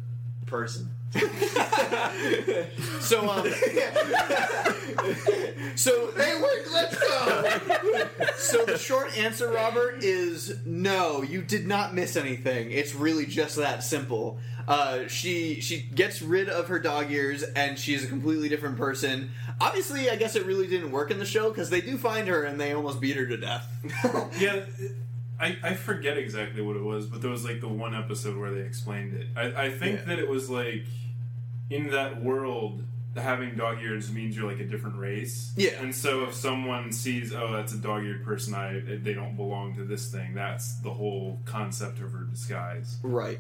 [0.45, 0.89] person."
[3.01, 3.45] so um,
[5.75, 7.49] so Hey, wait, let's go.
[8.37, 11.21] So the short answer, Robert, is no.
[11.21, 12.71] You did not miss anything.
[12.71, 14.39] It's really just that simple.
[14.67, 19.31] Uh, she she gets rid of her dog ears, and she's a completely different person.
[19.59, 22.43] Obviously, I guess it really didn't work in the show because they do find her
[22.43, 23.67] and they almost beat her to death.
[24.39, 24.65] yeah,
[25.39, 28.51] I, I forget exactly what it was, but there was like the one episode where
[28.51, 29.27] they explained it.
[29.35, 30.05] I, I think Yeah.
[30.05, 30.85] that it was like
[31.69, 32.83] in that world,
[33.15, 35.51] having dog ears means you're like a different race.
[35.57, 35.71] Yeah.
[35.81, 39.75] and so if someone sees, oh, that's a dog eared person, I they don't belong
[39.75, 40.33] to this thing.
[40.33, 42.97] That's the whole concept of her disguise.
[43.03, 43.39] Right.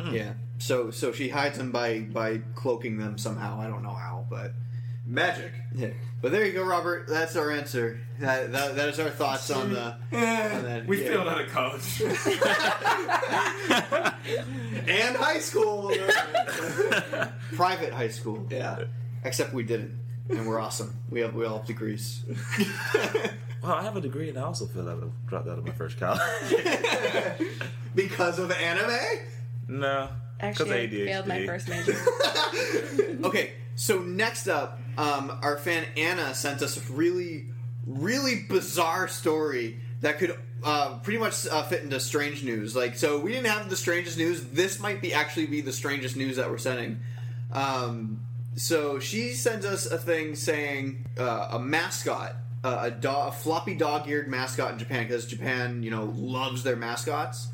[0.00, 0.14] Hmm.
[0.14, 0.32] Yeah.
[0.58, 3.60] So so she hides them by by cloaking them somehow.
[3.60, 4.52] I don't know how, but
[5.06, 5.52] Magic.
[5.74, 5.90] yeah.
[6.22, 7.06] But there you go, Robert.
[7.08, 8.00] That's our answer.
[8.20, 9.96] That that, that is our thoughts on the.
[10.12, 10.86] Eh, on that.
[10.86, 11.08] We Yeah.
[11.10, 12.02] failed out of college.
[14.86, 15.90] And high school.
[17.54, 18.46] private high school.
[18.50, 18.84] yeah.
[19.24, 19.98] Except we didn't,
[20.28, 20.94] and we're awesome.
[21.10, 22.22] We have we all have degrees.
[23.62, 25.72] Well, I have a degree and I also feel out of dropped out of my
[25.72, 26.20] first college.
[27.94, 28.98] Because of anime?
[29.68, 30.08] No,
[30.38, 31.04] because Actually, I ADHD.
[31.06, 31.96] failed my first major.
[33.24, 37.46] Okay, so next up, um, our fan Anna sent us a really,
[37.86, 42.76] really bizarre story that could uh, pretty much uh, fit into strange news.
[42.76, 44.42] Like, so we didn't have the strangest news.
[44.48, 47.00] This might be actually be the strangest news that we're sending.
[47.52, 48.20] Um,
[48.56, 53.74] so she sends us a thing saying uh, a mascot, uh, a, do- a floppy
[53.74, 57.48] dog-eared mascot in Japan because Japan, you know, loves their mascots.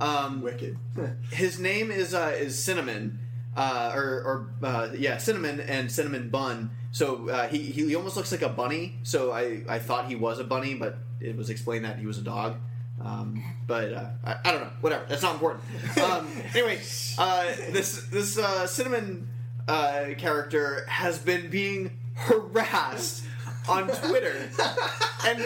[0.00, 0.78] Um, Wicked.
[1.30, 3.18] his name is uh, is Cinnamon,
[3.56, 6.70] uh, or, or uh, yeah, Cinnamon and Cinnamon Bun.
[6.92, 8.98] So uh, he he almost looks like a bunny.
[9.02, 12.18] So I I thought he was a bunny, but it was explained that he was
[12.18, 12.56] a dog.
[13.00, 14.70] Um, but uh, I, I don't know.
[14.80, 15.04] Whatever.
[15.08, 15.64] That's not important.
[16.00, 16.80] Um, anyway,
[17.18, 19.28] uh, this this uh, Cinnamon
[19.68, 23.24] uh, character has been being harassed
[23.68, 24.50] on Twitter,
[25.26, 25.44] and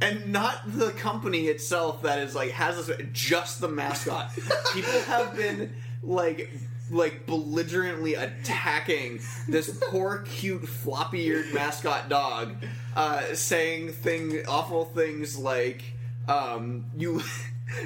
[0.00, 4.30] and not the company itself that is like has this just the mascot.
[4.72, 5.72] People have been
[6.02, 6.50] like
[6.90, 12.56] like belligerently attacking this poor cute floppy-eared mascot dog
[12.96, 15.84] uh, saying thing awful things like
[16.28, 17.22] um, you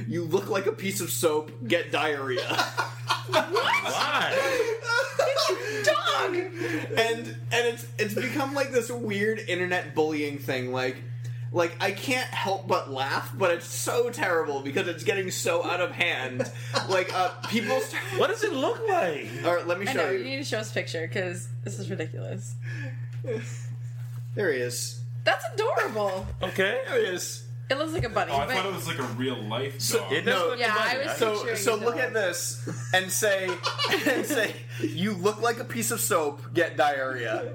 [0.08, 2.44] you look like a piece of soap get diarrhea
[3.28, 3.50] What?
[3.50, 4.60] Why?
[5.84, 6.34] Dog!
[6.34, 10.96] and and it's it's become like this weird internet bullying thing like
[11.52, 15.80] like I can't help but laugh, but it's so terrible because it's getting so out
[15.80, 16.50] of hand.
[16.88, 17.78] Like uh, people.
[17.80, 19.28] Start, What does it look like?
[19.44, 20.24] all right, let me I show know, you you.
[20.24, 22.56] need to show us a picture because this is ridiculous.
[24.34, 25.00] There he is.
[25.22, 26.26] That's adorable.
[26.42, 26.80] Okay.
[26.88, 27.43] There he is.
[27.70, 28.30] It looks like a bunny.
[28.32, 30.12] Oh, I but thought it was like a real life dog.
[30.12, 31.04] It No, look Yeah, like a I bunny.
[31.08, 32.04] was So picturing so a look dog.
[32.04, 33.48] at this and say
[34.06, 37.52] and say you look like a piece of soap, get diarrhea.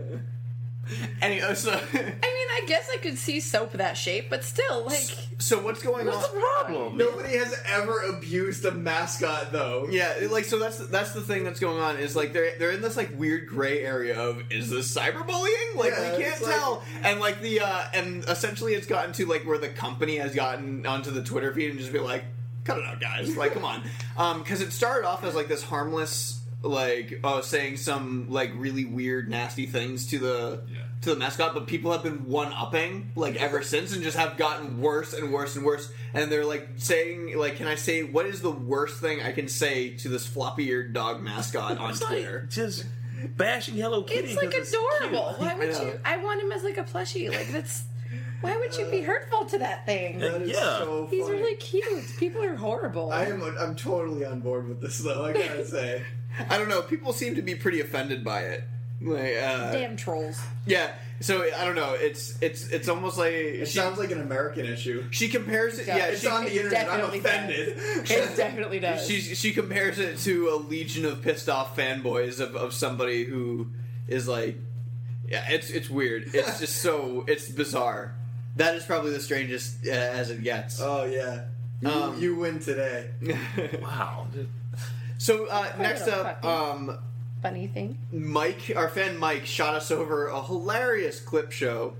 [1.21, 4.85] Any uh, so I mean, I guess I could see soap that shape, but still,
[4.85, 6.13] like, so what's going on?
[6.15, 6.35] What's on?
[6.35, 6.97] the problem?
[6.97, 9.87] Nobody has ever abused a mascot, though.
[9.89, 12.81] Yeah, like so that's that's the thing that's going on is like they're they're in
[12.81, 15.75] this like weird gray area of is this cyberbullying?
[15.75, 16.83] Like Yeah, we can't it's like- tell.
[17.03, 20.85] and like the uh and essentially it's gotten to like where the company has gotten
[20.85, 22.23] onto the Twitter feed and just be like,
[22.63, 23.35] cut it out, guys.
[23.37, 23.83] Like, come on.
[24.17, 28.83] Um, because it started off as like this harmless like uh saying some like really
[28.85, 30.79] weird nasty things to the Yeah.
[31.01, 34.35] to the mascot, but people have been one upping like ever since and just have
[34.37, 35.89] gotten worse and worse and worse.
[36.13, 39.47] And they're like saying like, can I say what is the worst thing I can
[39.47, 42.47] say to this floppy eared dog mascot on It's like Twitter?
[42.49, 42.85] just
[43.37, 44.29] bashing Hello Kitty.
[44.33, 45.35] it's like adorable.
[45.37, 45.39] cute.
[45.39, 45.99] Why would I you?
[46.05, 47.29] I want him as like a plushie.
[47.29, 47.83] Like that's
[48.41, 50.19] Why would you be hurtful to that thing?
[50.19, 50.79] That is Yeah.
[50.79, 52.05] so He's really cute.
[52.17, 53.11] People are horrible.
[53.11, 53.41] I am.
[53.43, 55.25] I'm totally on board with this, though.
[55.25, 56.03] I gotta say.
[56.49, 56.81] I don't know.
[56.81, 58.63] People seem to be pretty offended by it.
[59.01, 60.39] Like, uh, Damn trolls.
[60.65, 60.91] yeah.
[61.21, 61.95] So I don't know.
[61.99, 65.03] It's it's it's almost like It she, sounds like an American issue.
[65.11, 65.87] she compares it.
[65.87, 66.89] Yeah, Yeah, It's she, on the it internet.
[66.89, 67.67] I'm definitely offended.
[67.77, 69.05] It definitely does.
[69.05, 73.67] she she compares it to a legion of pissed off fanboys of, of somebody who
[74.07, 74.57] is like,
[75.27, 76.31] yeah, it's it's weird.
[76.33, 78.15] It's just so it's bizarre.
[78.59, 80.81] That is probably the strangest uh, as it gets.
[80.81, 81.45] Oh yeah.
[81.81, 83.09] You, Um, you win today.
[83.81, 84.27] Wow.
[85.17, 86.97] so uh, next up, um,
[87.41, 87.97] Funny thing.
[88.11, 91.93] Mike, our fan Mike, shot us over a hilarious clip show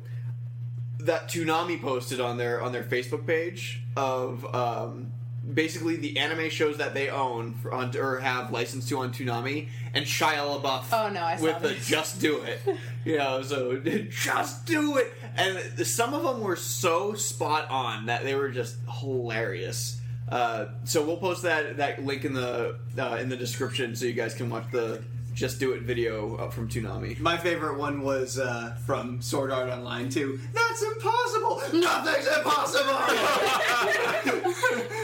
[0.99, 5.14] that Toonami posted on their on their Facebook page of um,
[5.53, 9.67] basically the anime shows that they own for, on, or have licensed to on Toonami,
[9.93, 10.85] and Shia LaBeouf.
[10.91, 12.59] Oh, no, I saw with the "Just Do It,"
[13.05, 13.77] you know, so
[14.09, 18.77] just do it, and some of them were so spot on that they were just
[18.99, 19.99] hilarious.
[20.27, 24.13] Uh, so we'll post that that link in the uh, in the description so you
[24.13, 25.01] guys can watch the
[25.40, 27.18] just do it video uh, from Toonami.
[27.22, 30.38] My favorite one was uh, from Sword Art Online too.
[30.53, 31.61] That's impossible.
[31.80, 32.99] Nothing's impossible.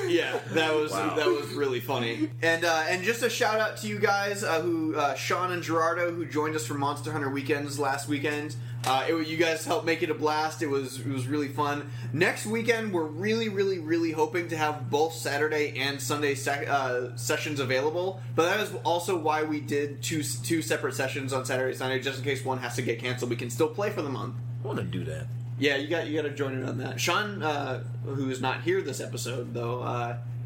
[0.10, 1.16] yeah, that was Wow.
[1.16, 2.30] that was really funny.
[2.42, 5.64] And uh, and just a shout out to you guys uh, who uh, Sean and
[5.64, 8.58] Gerardo who joined us for Monster Hunter weekends last weekend.
[8.86, 10.62] Uh, it, you guys helped make it a blast.
[10.62, 11.90] It was it was really fun.
[12.14, 17.16] Next weekend, we're really, really, really hoping to have both Saturday and Sunday sec- uh,
[17.16, 18.22] sessions available.
[18.36, 22.20] But that is also why we did two two separate sessions on Saturday, Sunday, just
[22.20, 23.32] in case one has to get canceled.
[23.32, 24.36] We can still play for the month.
[24.64, 25.28] I want to do that.
[25.58, 27.00] Yeah, you got you got to join in on that.
[27.00, 29.82] Sean, uh, who is not here this episode though.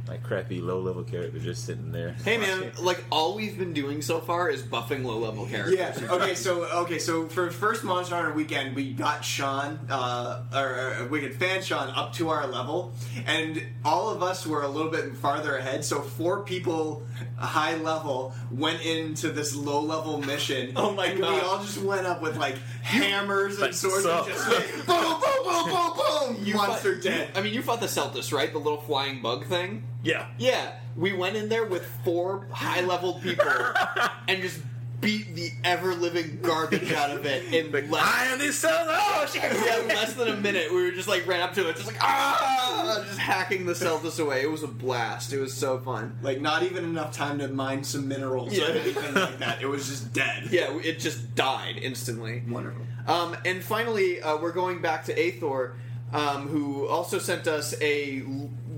[0.09, 2.15] Like crappy low level character just sitting there.
[2.25, 5.75] Hey man, like all we've been doing so far is buffing low level characters.
[6.01, 6.11] Yeah.
[6.11, 6.33] Okay.
[6.33, 6.97] So okay.
[6.97, 11.89] So for first Monster Hunter weekend, we got Sean, uh, or, or Wicked Fan Sean,
[11.89, 12.91] up to our level,
[13.27, 15.85] and all of us were a little bit farther ahead.
[15.85, 17.03] So four people,
[17.37, 20.73] high level, went into this low level mission.
[20.79, 21.33] Oh my and God.
[21.35, 24.25] We all just went up with like hammers and Like, swords suck.
[24.27, 26.37] and just like boom, boom, boom, boom, boom.
[26.45, 27.29] You monster fought- dead.
[27.35, 28.51] I mean, you fought the Seltas, right?
[28.51, 29.83] The little flying bug thing.
[30.03, 30.27] Yeah.
[30.37, 33.45] Yeah, we went in there with four high level people
[34.27, 34.61] and just
[35.01, 38.03] beat the ever living garbage out of it in less.
[38.03, 38.73] I am this son.
[38.89, 39.41] Oh shit!
[39.43, 40.71] Yeah, less than a minute.
[40.73, 44.19] We were just like ran up to it, just like ah, just hacking the Seltas
[44.21, 44.41] away.
[44.41, 45.31] It was a blast.
[45.33, 46.17] It was so fun.
[46.21, 48.67] Like not even enough time to mine some minerals Yeah.
[48.67, 49.61] or anything like that.
[49.61, 50.47] It was just dead.
[50.51, 52.43] Yeah, it just died instantly.
[52.47, 52.81] Wonderful.
[53.07, 55.73] Um, and finally, uh, we're going back to Aethor,
[56.13, 58.21] um, who also sent us a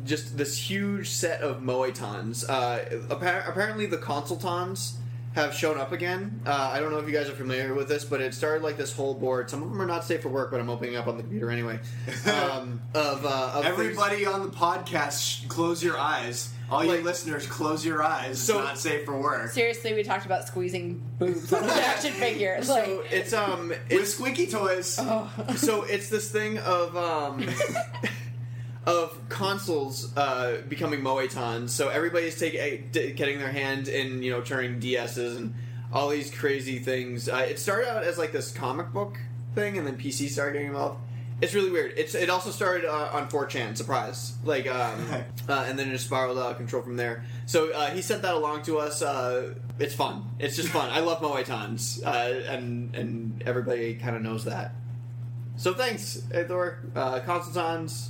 [0.05, 2.43] just this huge set of Moetons.
[2.49, 2.79] Uh,
[3.13, 4.93] appa- apparently, the Consultons
[5.33, 6.41] have shown up again.
[6.45, 8.75] Uh, I don't know if you guys are familiar with this, but it started like
[8.75, 9.49] this whole board.
[9.49, 11.49] Some of them are not safe for work, but I'm opening up on the computer
[11.49, 11.79] anyway.
[12.25, 16.53] Um, of, uh, of things- Everybody on the podcast, sh- close your eyes.
[16.69, 18.31] All you listeners, close your eyes.
[18.31, 19.49] It's not safe for work.
[19.51, 22.55] Seriously, we talked about squeezing boobs on an action figure.
[22.59, 24.87] Like, so it's um With squeaky toys.
[25.57, 27.45] so it's this thing of um
[28.85, 31.69] of consoles uh, becoming moetons.
[31.69, 35.53] So everybody's taking getting their hand in you know turning DSs and
[35.93, 37.29] all these crazy things.
[37.29, 39.19] Uh, it started out as like this comic book
[39.55, 40.99] thing, and then PC started getting involved.
[41.41, 41.93] It's really weird.
[41.97, 43.75] It's it also started uh, on 4chan.
[43.75, 44.33] Surprise!
[44.43, 45.05] Like, um,
[45.49, 47.25] uh, and then it just spiraled out of control from there.
[47.47, 49.01] So uh, he sent that along to us.
[49.01, 50.23] Uh, it's fun.
[50.37, 50.91] It's just fun.
[50.91, 54.73] I love moetons, uh, and and everybody kind of knows that.
[55.57, 56.77] So thanks, Aethor.
[56.95, 58.09] Uh, Consultons,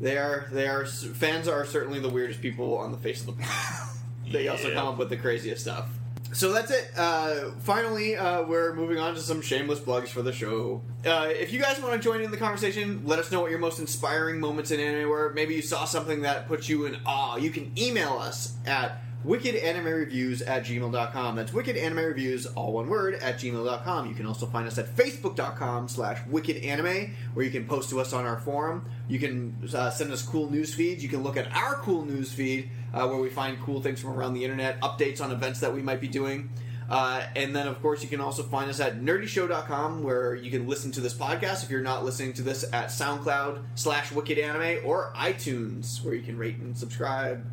[0.00, 3.32] they are they are fans are certainly the weirdest people on the face of the
[3.32, 3.54] planet.
[4.32, 5.88] they also come up with the craziest stuff.
[6.32, 6.90] So that's it.
[6.94, 10.82] Uh, finally, uh, we're moving on to some shameless plugs for the show.
[11.04, 13.58] Uh, if you guys want to join in the conversation, let us know what your
[13.58, 15.32] most inspiring moments in anime were.
[15.34, 17.36] Maybe you saw something that put you in awe.
[17.36, 21.36] You can email us at wickedanimereviews at gmail.com.
[21.36, 24.08] That's wickedanimereviews, all one word, at gmail.com.
[24.08, 28.12] You can also find us at facebook.com slash wickedanime, where you can post to us
[28.12, 28.88] on our forum.
[29.08, 31.02] You can uh, send us cool news feeds.
[31.02, 34.10] You can look at our cool news feed, uh, where we find cool things from
[34.10, 36.50] around the internet, updates on events that we might be doing.
[36.88, 40.66] Uh, and then, of course, you can also find us at nerdyshow.com where you can
[40.66, 44.78] listen to this podcast if you're not listening to this at SoundCloud slash Wicked Anime
[44.86, 47.44] or iTunes where you can rate and subscribe.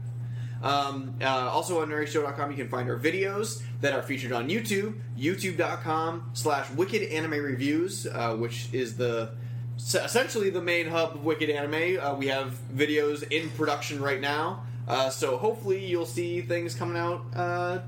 [0.65, 4.95] Um, uh, also on nerdyshow.com you can find our videos that are featured on YouTube,
[5.15, 9.35] youtube.com slash Wicked Anime Reviews, uh, which is the
[9.77, 11.99] essentially the main hub of Wicked Anime.
[12.01, 16.97] Uh, we have videos in production right now, uh, so hopefully you'll see things coming
[16.97, 17.79] out uh,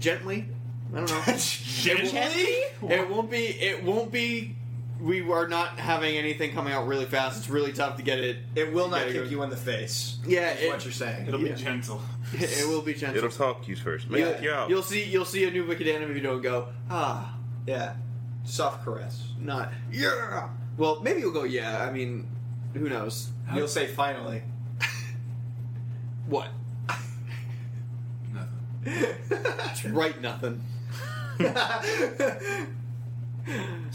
[0.00, 0.48] gently.
[0.92, 1.36] I don't know.
[1.36, 2.62] Gently?
[2.82, 3.38] It won't be.
[3.38, 4.55] It won't be
[5.00, 7.38] we are not having anything coming out really fast.
[7.38, 8.38] It's really tough to get it.
[8.54, 10.18] It will not get kick you in the face.
[10.26, 11.26] Yeah, is it- what you're saying.
[11.28, 11.54] It'll Yeah.
[11.54, 12.00] be gentle.
[12.32, 13.18] it will be gentle.
[13.18, 14.08] It'll talk to you first.
[14.08, 14.70] Make Yeah, you out.
[14.70, 15.04] You'll see.
[15.04, 16.68] You'll see a new Wicked anime if you don't go.
[16.90, 17.34] Ah,
[17.66, 17.94] Yeah,
[18.44, 19.22] soft caress.
[19.38, 20.48] not yeah.
[20.76, 21.44] Well, maybe you'll go.
[21.44, 21.84] Yeah.
[21.84, 22.26] I mean,
[22.74, 23.30] who knows?
[23.54, 24.42] You'll say finally.
[26.26, 26.48] What?
[28.32, 28.84] Nothing.
[29.94, 30.20] Right.
[30.20, 30.60] Nothing.
[31.38, 31.54] It's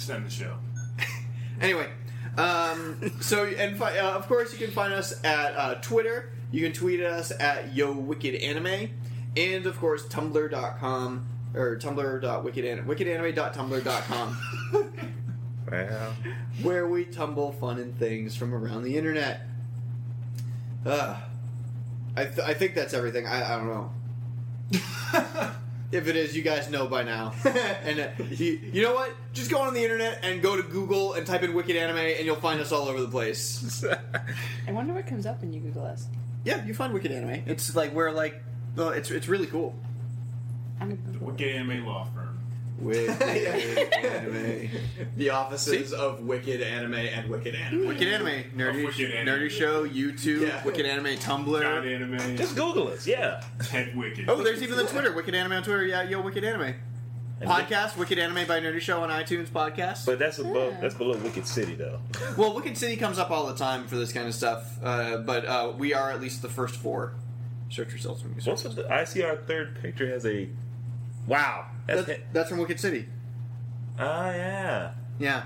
[0.10, 0.56] end the show.
[1.62, 1.88] Anyway,
[2.38, 6.32] um, so and fi- uh, of course you can find us at uh, Twitter.
[6.52, 8.90] You can tweet at us at Yo Wicked Anime,
[9.38, 14.38] and of course Tumblr.com or Tumblr.wickedanime, wickedanime.tumblr.com,
[15.72, 16.14] Well,
[16.64, 19.48] where we tumble fun and things from around the internet.
[20.86, 21.16] Uh,
[22.16, 23.26] I th- I think that's everything.
[23.28, 23.92] I, I don't know.
[25.92, 27.34] If it is, you guys know by now.
[27.46, 29.14] and uh, you, you know what?
[29.34, 32.26] Just go on the internet and go to Google and type in Wicked Anime, and
[32.26, 33.84] you'll find us all over the place.
[34.68, 36.08] I wonder what comes up when you Google us.
[36.46, 37.44] Yeah, you find Wicked Anime.
[37.46, 38.42] It's like we're like,
[38.76, 39.76] well, it's it's really cool.
[40.80, 42.31] I'm a Wicked Anime Law Firm.
[42.82, 44.70] Wicked Anime.
[45.18, 47.88] The offices of Wicked Anime and Wicked Anime.
[47.88, 48.44] Wicked Anime.
[48.58, 49.40] Nerdy, Wicked Anime.
[49.40, 50.64] nerdy Show, YouTube, Yeah.
[50.64, 51.86] Wicked Anime, God Tumblr.
[51.96, 52.38] Anime.
[52.38, 53.06] just Google us.
[53.08, 53.44] Yeah.
[53.70, 54.30] Head Wicked.
[54.30, 55.86] Oh, there's even the Twitter, Wicked Anime on Twitter.
[55.86, 56.76] Yeah, yo, Wicked Anime.
[57.42, 60.06] Podcast, Wicked Anime by Nerdy Show on iTunes podcast.
[60.06, 60.76] But that's above.
[60.80, 62.00] That's below Wicked City, though.
[62.38, 65.46] Well, Wicked City comes up all the time for this kind of stuff, uh, but
[65.46, 67.16] uh, we are at least the first four
[67.70, 68.22] search results.
[68.24, 68.52] When you search.
[68.52, 68.94] What's with the?
[68.94, 70.50] I see our third picture has a.
[71.26, 71.66] Wow.
[71.88, 72.06] That's.
[72.06, 73.08] That's, that's from Wicked City.
[74.00, 74.92] Ah, yeah.
[75.20, 75.44] Yeah.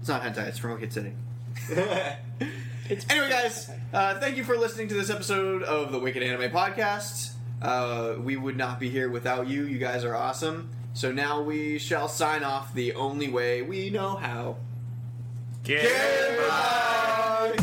[0.00, 1.12] It's not hentai, it's from Wicked City.
[1.70, 7.32] anyway, guys, uh, thank you for listening to this episode of the Wicked Anime Podcast.
[7.62, 9.64] Uh, we would not be here without you.
[9.64, 10.70] You guys are awesome.
[10.92, 14.56] So now we shall sign off the only way we know how.
[15.64, 17.56] Goodbye.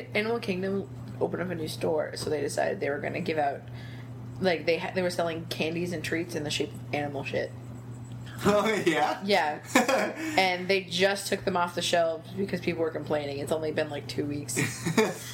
[0.00, 0.12] Stupid.
[0.12, 0.88] Did you get Animal Kingdom
[1.20, 2.12] opened up a new store?
[2.16, 3.60] So they decided they were going to give out,
[4.40, 7.50] like they ha- they were selling candies and treats in the shape of animal shit.
[8.46, 9.18] oh yeah.
[9.24, 9.58] Yeah,
[10.38, 13.38] and they just took them off the shelves because people were complaining.
[13.38, 14.58] It's only been like two weeks.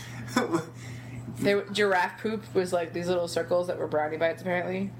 [1.40, 4.40] They, were- giraffe poop was like these little circles that were brownie bites.
[4.40, 4.90] Apparently,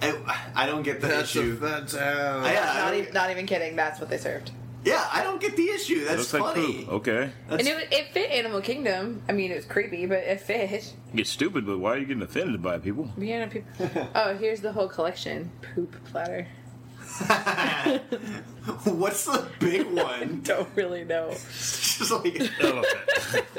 [0.00, 1.56] I, I don't get the issue.
[1.56, 3.74] that's I- I not, don't- e- not even kidding.
[3.74, 4.52] That's what they served.
[4.84, 6.04] Yeah, I don't get the issue.
[6.04, 6.84] That's Looks like funny.
[6.84, 6.92] poop.
[6.92, 7.30] Okay.
[7.48, 9.22] and it, it fit Animal Kingdom.
[9.28, 10.94] I mean, it was creepy, but it fit.
[11.14, 13.10] It's stupid, but why are you getting offended by people?
[13.18, 14.08] Yeah, people.
[14.14, 15.50] Oh, here's the whole collection.
[15.74, 16.46] Poop platter.
[18.84, 20.40] What's the big one?
[20.44, 21.28] Don't really know.
[21.30, 22.36] It's just like,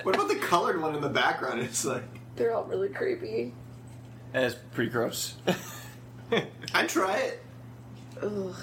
[0.03, 1.61] what about the colored one in the background?
[1.61, 2.03] It's like,
[2.35, 3.53] They're all really creepy.
[4.33, 5.35] That's pretty gross.
[6.73, 7.43] I'd try it.
[8.21, 8.55] Ugh.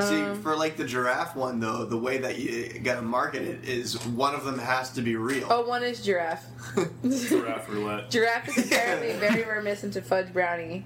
[0.00, 3.64] See, Um, for like the giraffe one though, the way that you gotta market it
[3.64, 5.46] is one of them has to be real.
[5.48, 6.44] Oh, one is giraffe.
[7.02, 8.10] Giraffe roulette.
[8.10, 10.84] Giraffe is apparently very reminiscent of fudge brownie.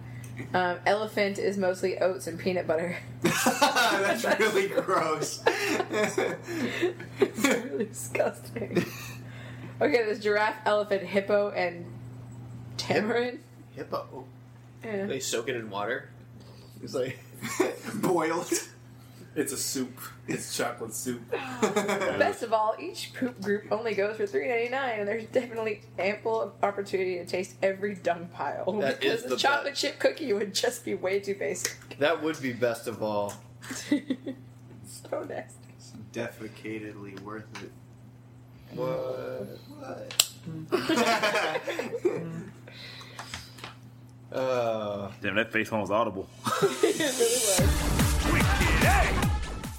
[0.52, 2.96] Um, elephant is mostly oats and peanut butter.
[3.22, 5.42] That's really gross.
[5.46, 6.18] it's
[7.44, 8.84] really disgusting.
[9.80, 11.86] Okay, there's giraffe, elephant, hippo, and
[12.76, 13.38] tamarin.
[13.74, 14.24] Hippo.
[14.84, 15.06] Yeah.
[15.06, 16.08] They soak it in water.
[16.82, 17.18] It's like
[17.94, 18.52] Boiled.
[19.34, 19.98] It's a soup.
[20.26, 21.22] It's chocolate soup.
[21.60, 25.82] Best of all, each poop group only goes for three ninety nine, and there's definitely
[25.98, 28.64] ample opportunity to taste every dung pile.
[28.80, 31.76] That because is a the chocolate chip cookie would just be way too basic.
[31.98, 33.32] that would be best of all.
[33.70, 35.54] so nasty.
[36.12, 37.70] Defecatedly worth it.
[38.74, 39.58] What?
[44.32, 46.28] uh, Damn, that face phone was audible.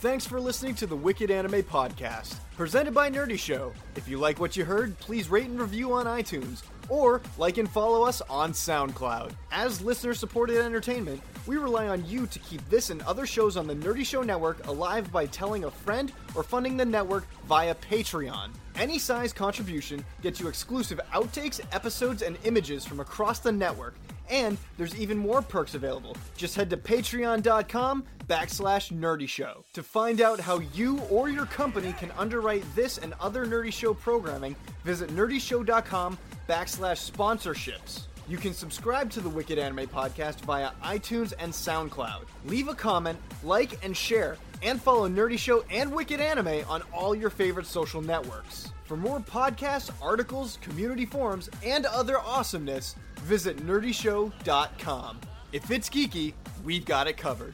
[0.01, 3.73] Thanks for listening to the Wicked Anime Podcast, presented by Nerdy Show.
[3.97, 7.69] If you like what you heard, please rate and review on iTunes, or like and
[7.69, 9.33] follow us on SoundCloud.
[9.51, 13.67] As listener supported entertainment, we rely on you to keep this and other shows on
[13.67, 18.51] the Nerdy Show Network alive by telling a friend or funding the network via Patreon.
[18.79, 23.95] Any size contribution gets you exclusive outtakes, episodes, and images from across the network,
[24.29, 26.15] And there's even more perks available.
[26.37, 29.65] Just head to patreon.com backslash nerdy show.
[29.73, 33.93] To find out how you or your company can underwrite this and other Nerdy Show
[33.95, 38.01] programming, visit nerdyshow.com backslash sponsorships.
[38.27, 42.25] You can subscribe to the Wicked Anime Podcast via iTunes and SoundCloud.
[42.45, 47.15] Leave a comment, like, and share, and follow Nerdy Show and Wicked Anime on all
[47.15, 48.71] your favorite social networks.
[48.85, 55.19] For more podcasts, articles, community forums, and other awesomeness, visit nerdyshow.com.
[55.51, 56.33] If it's geeky,
[56.63, 57.53] we've got it covered.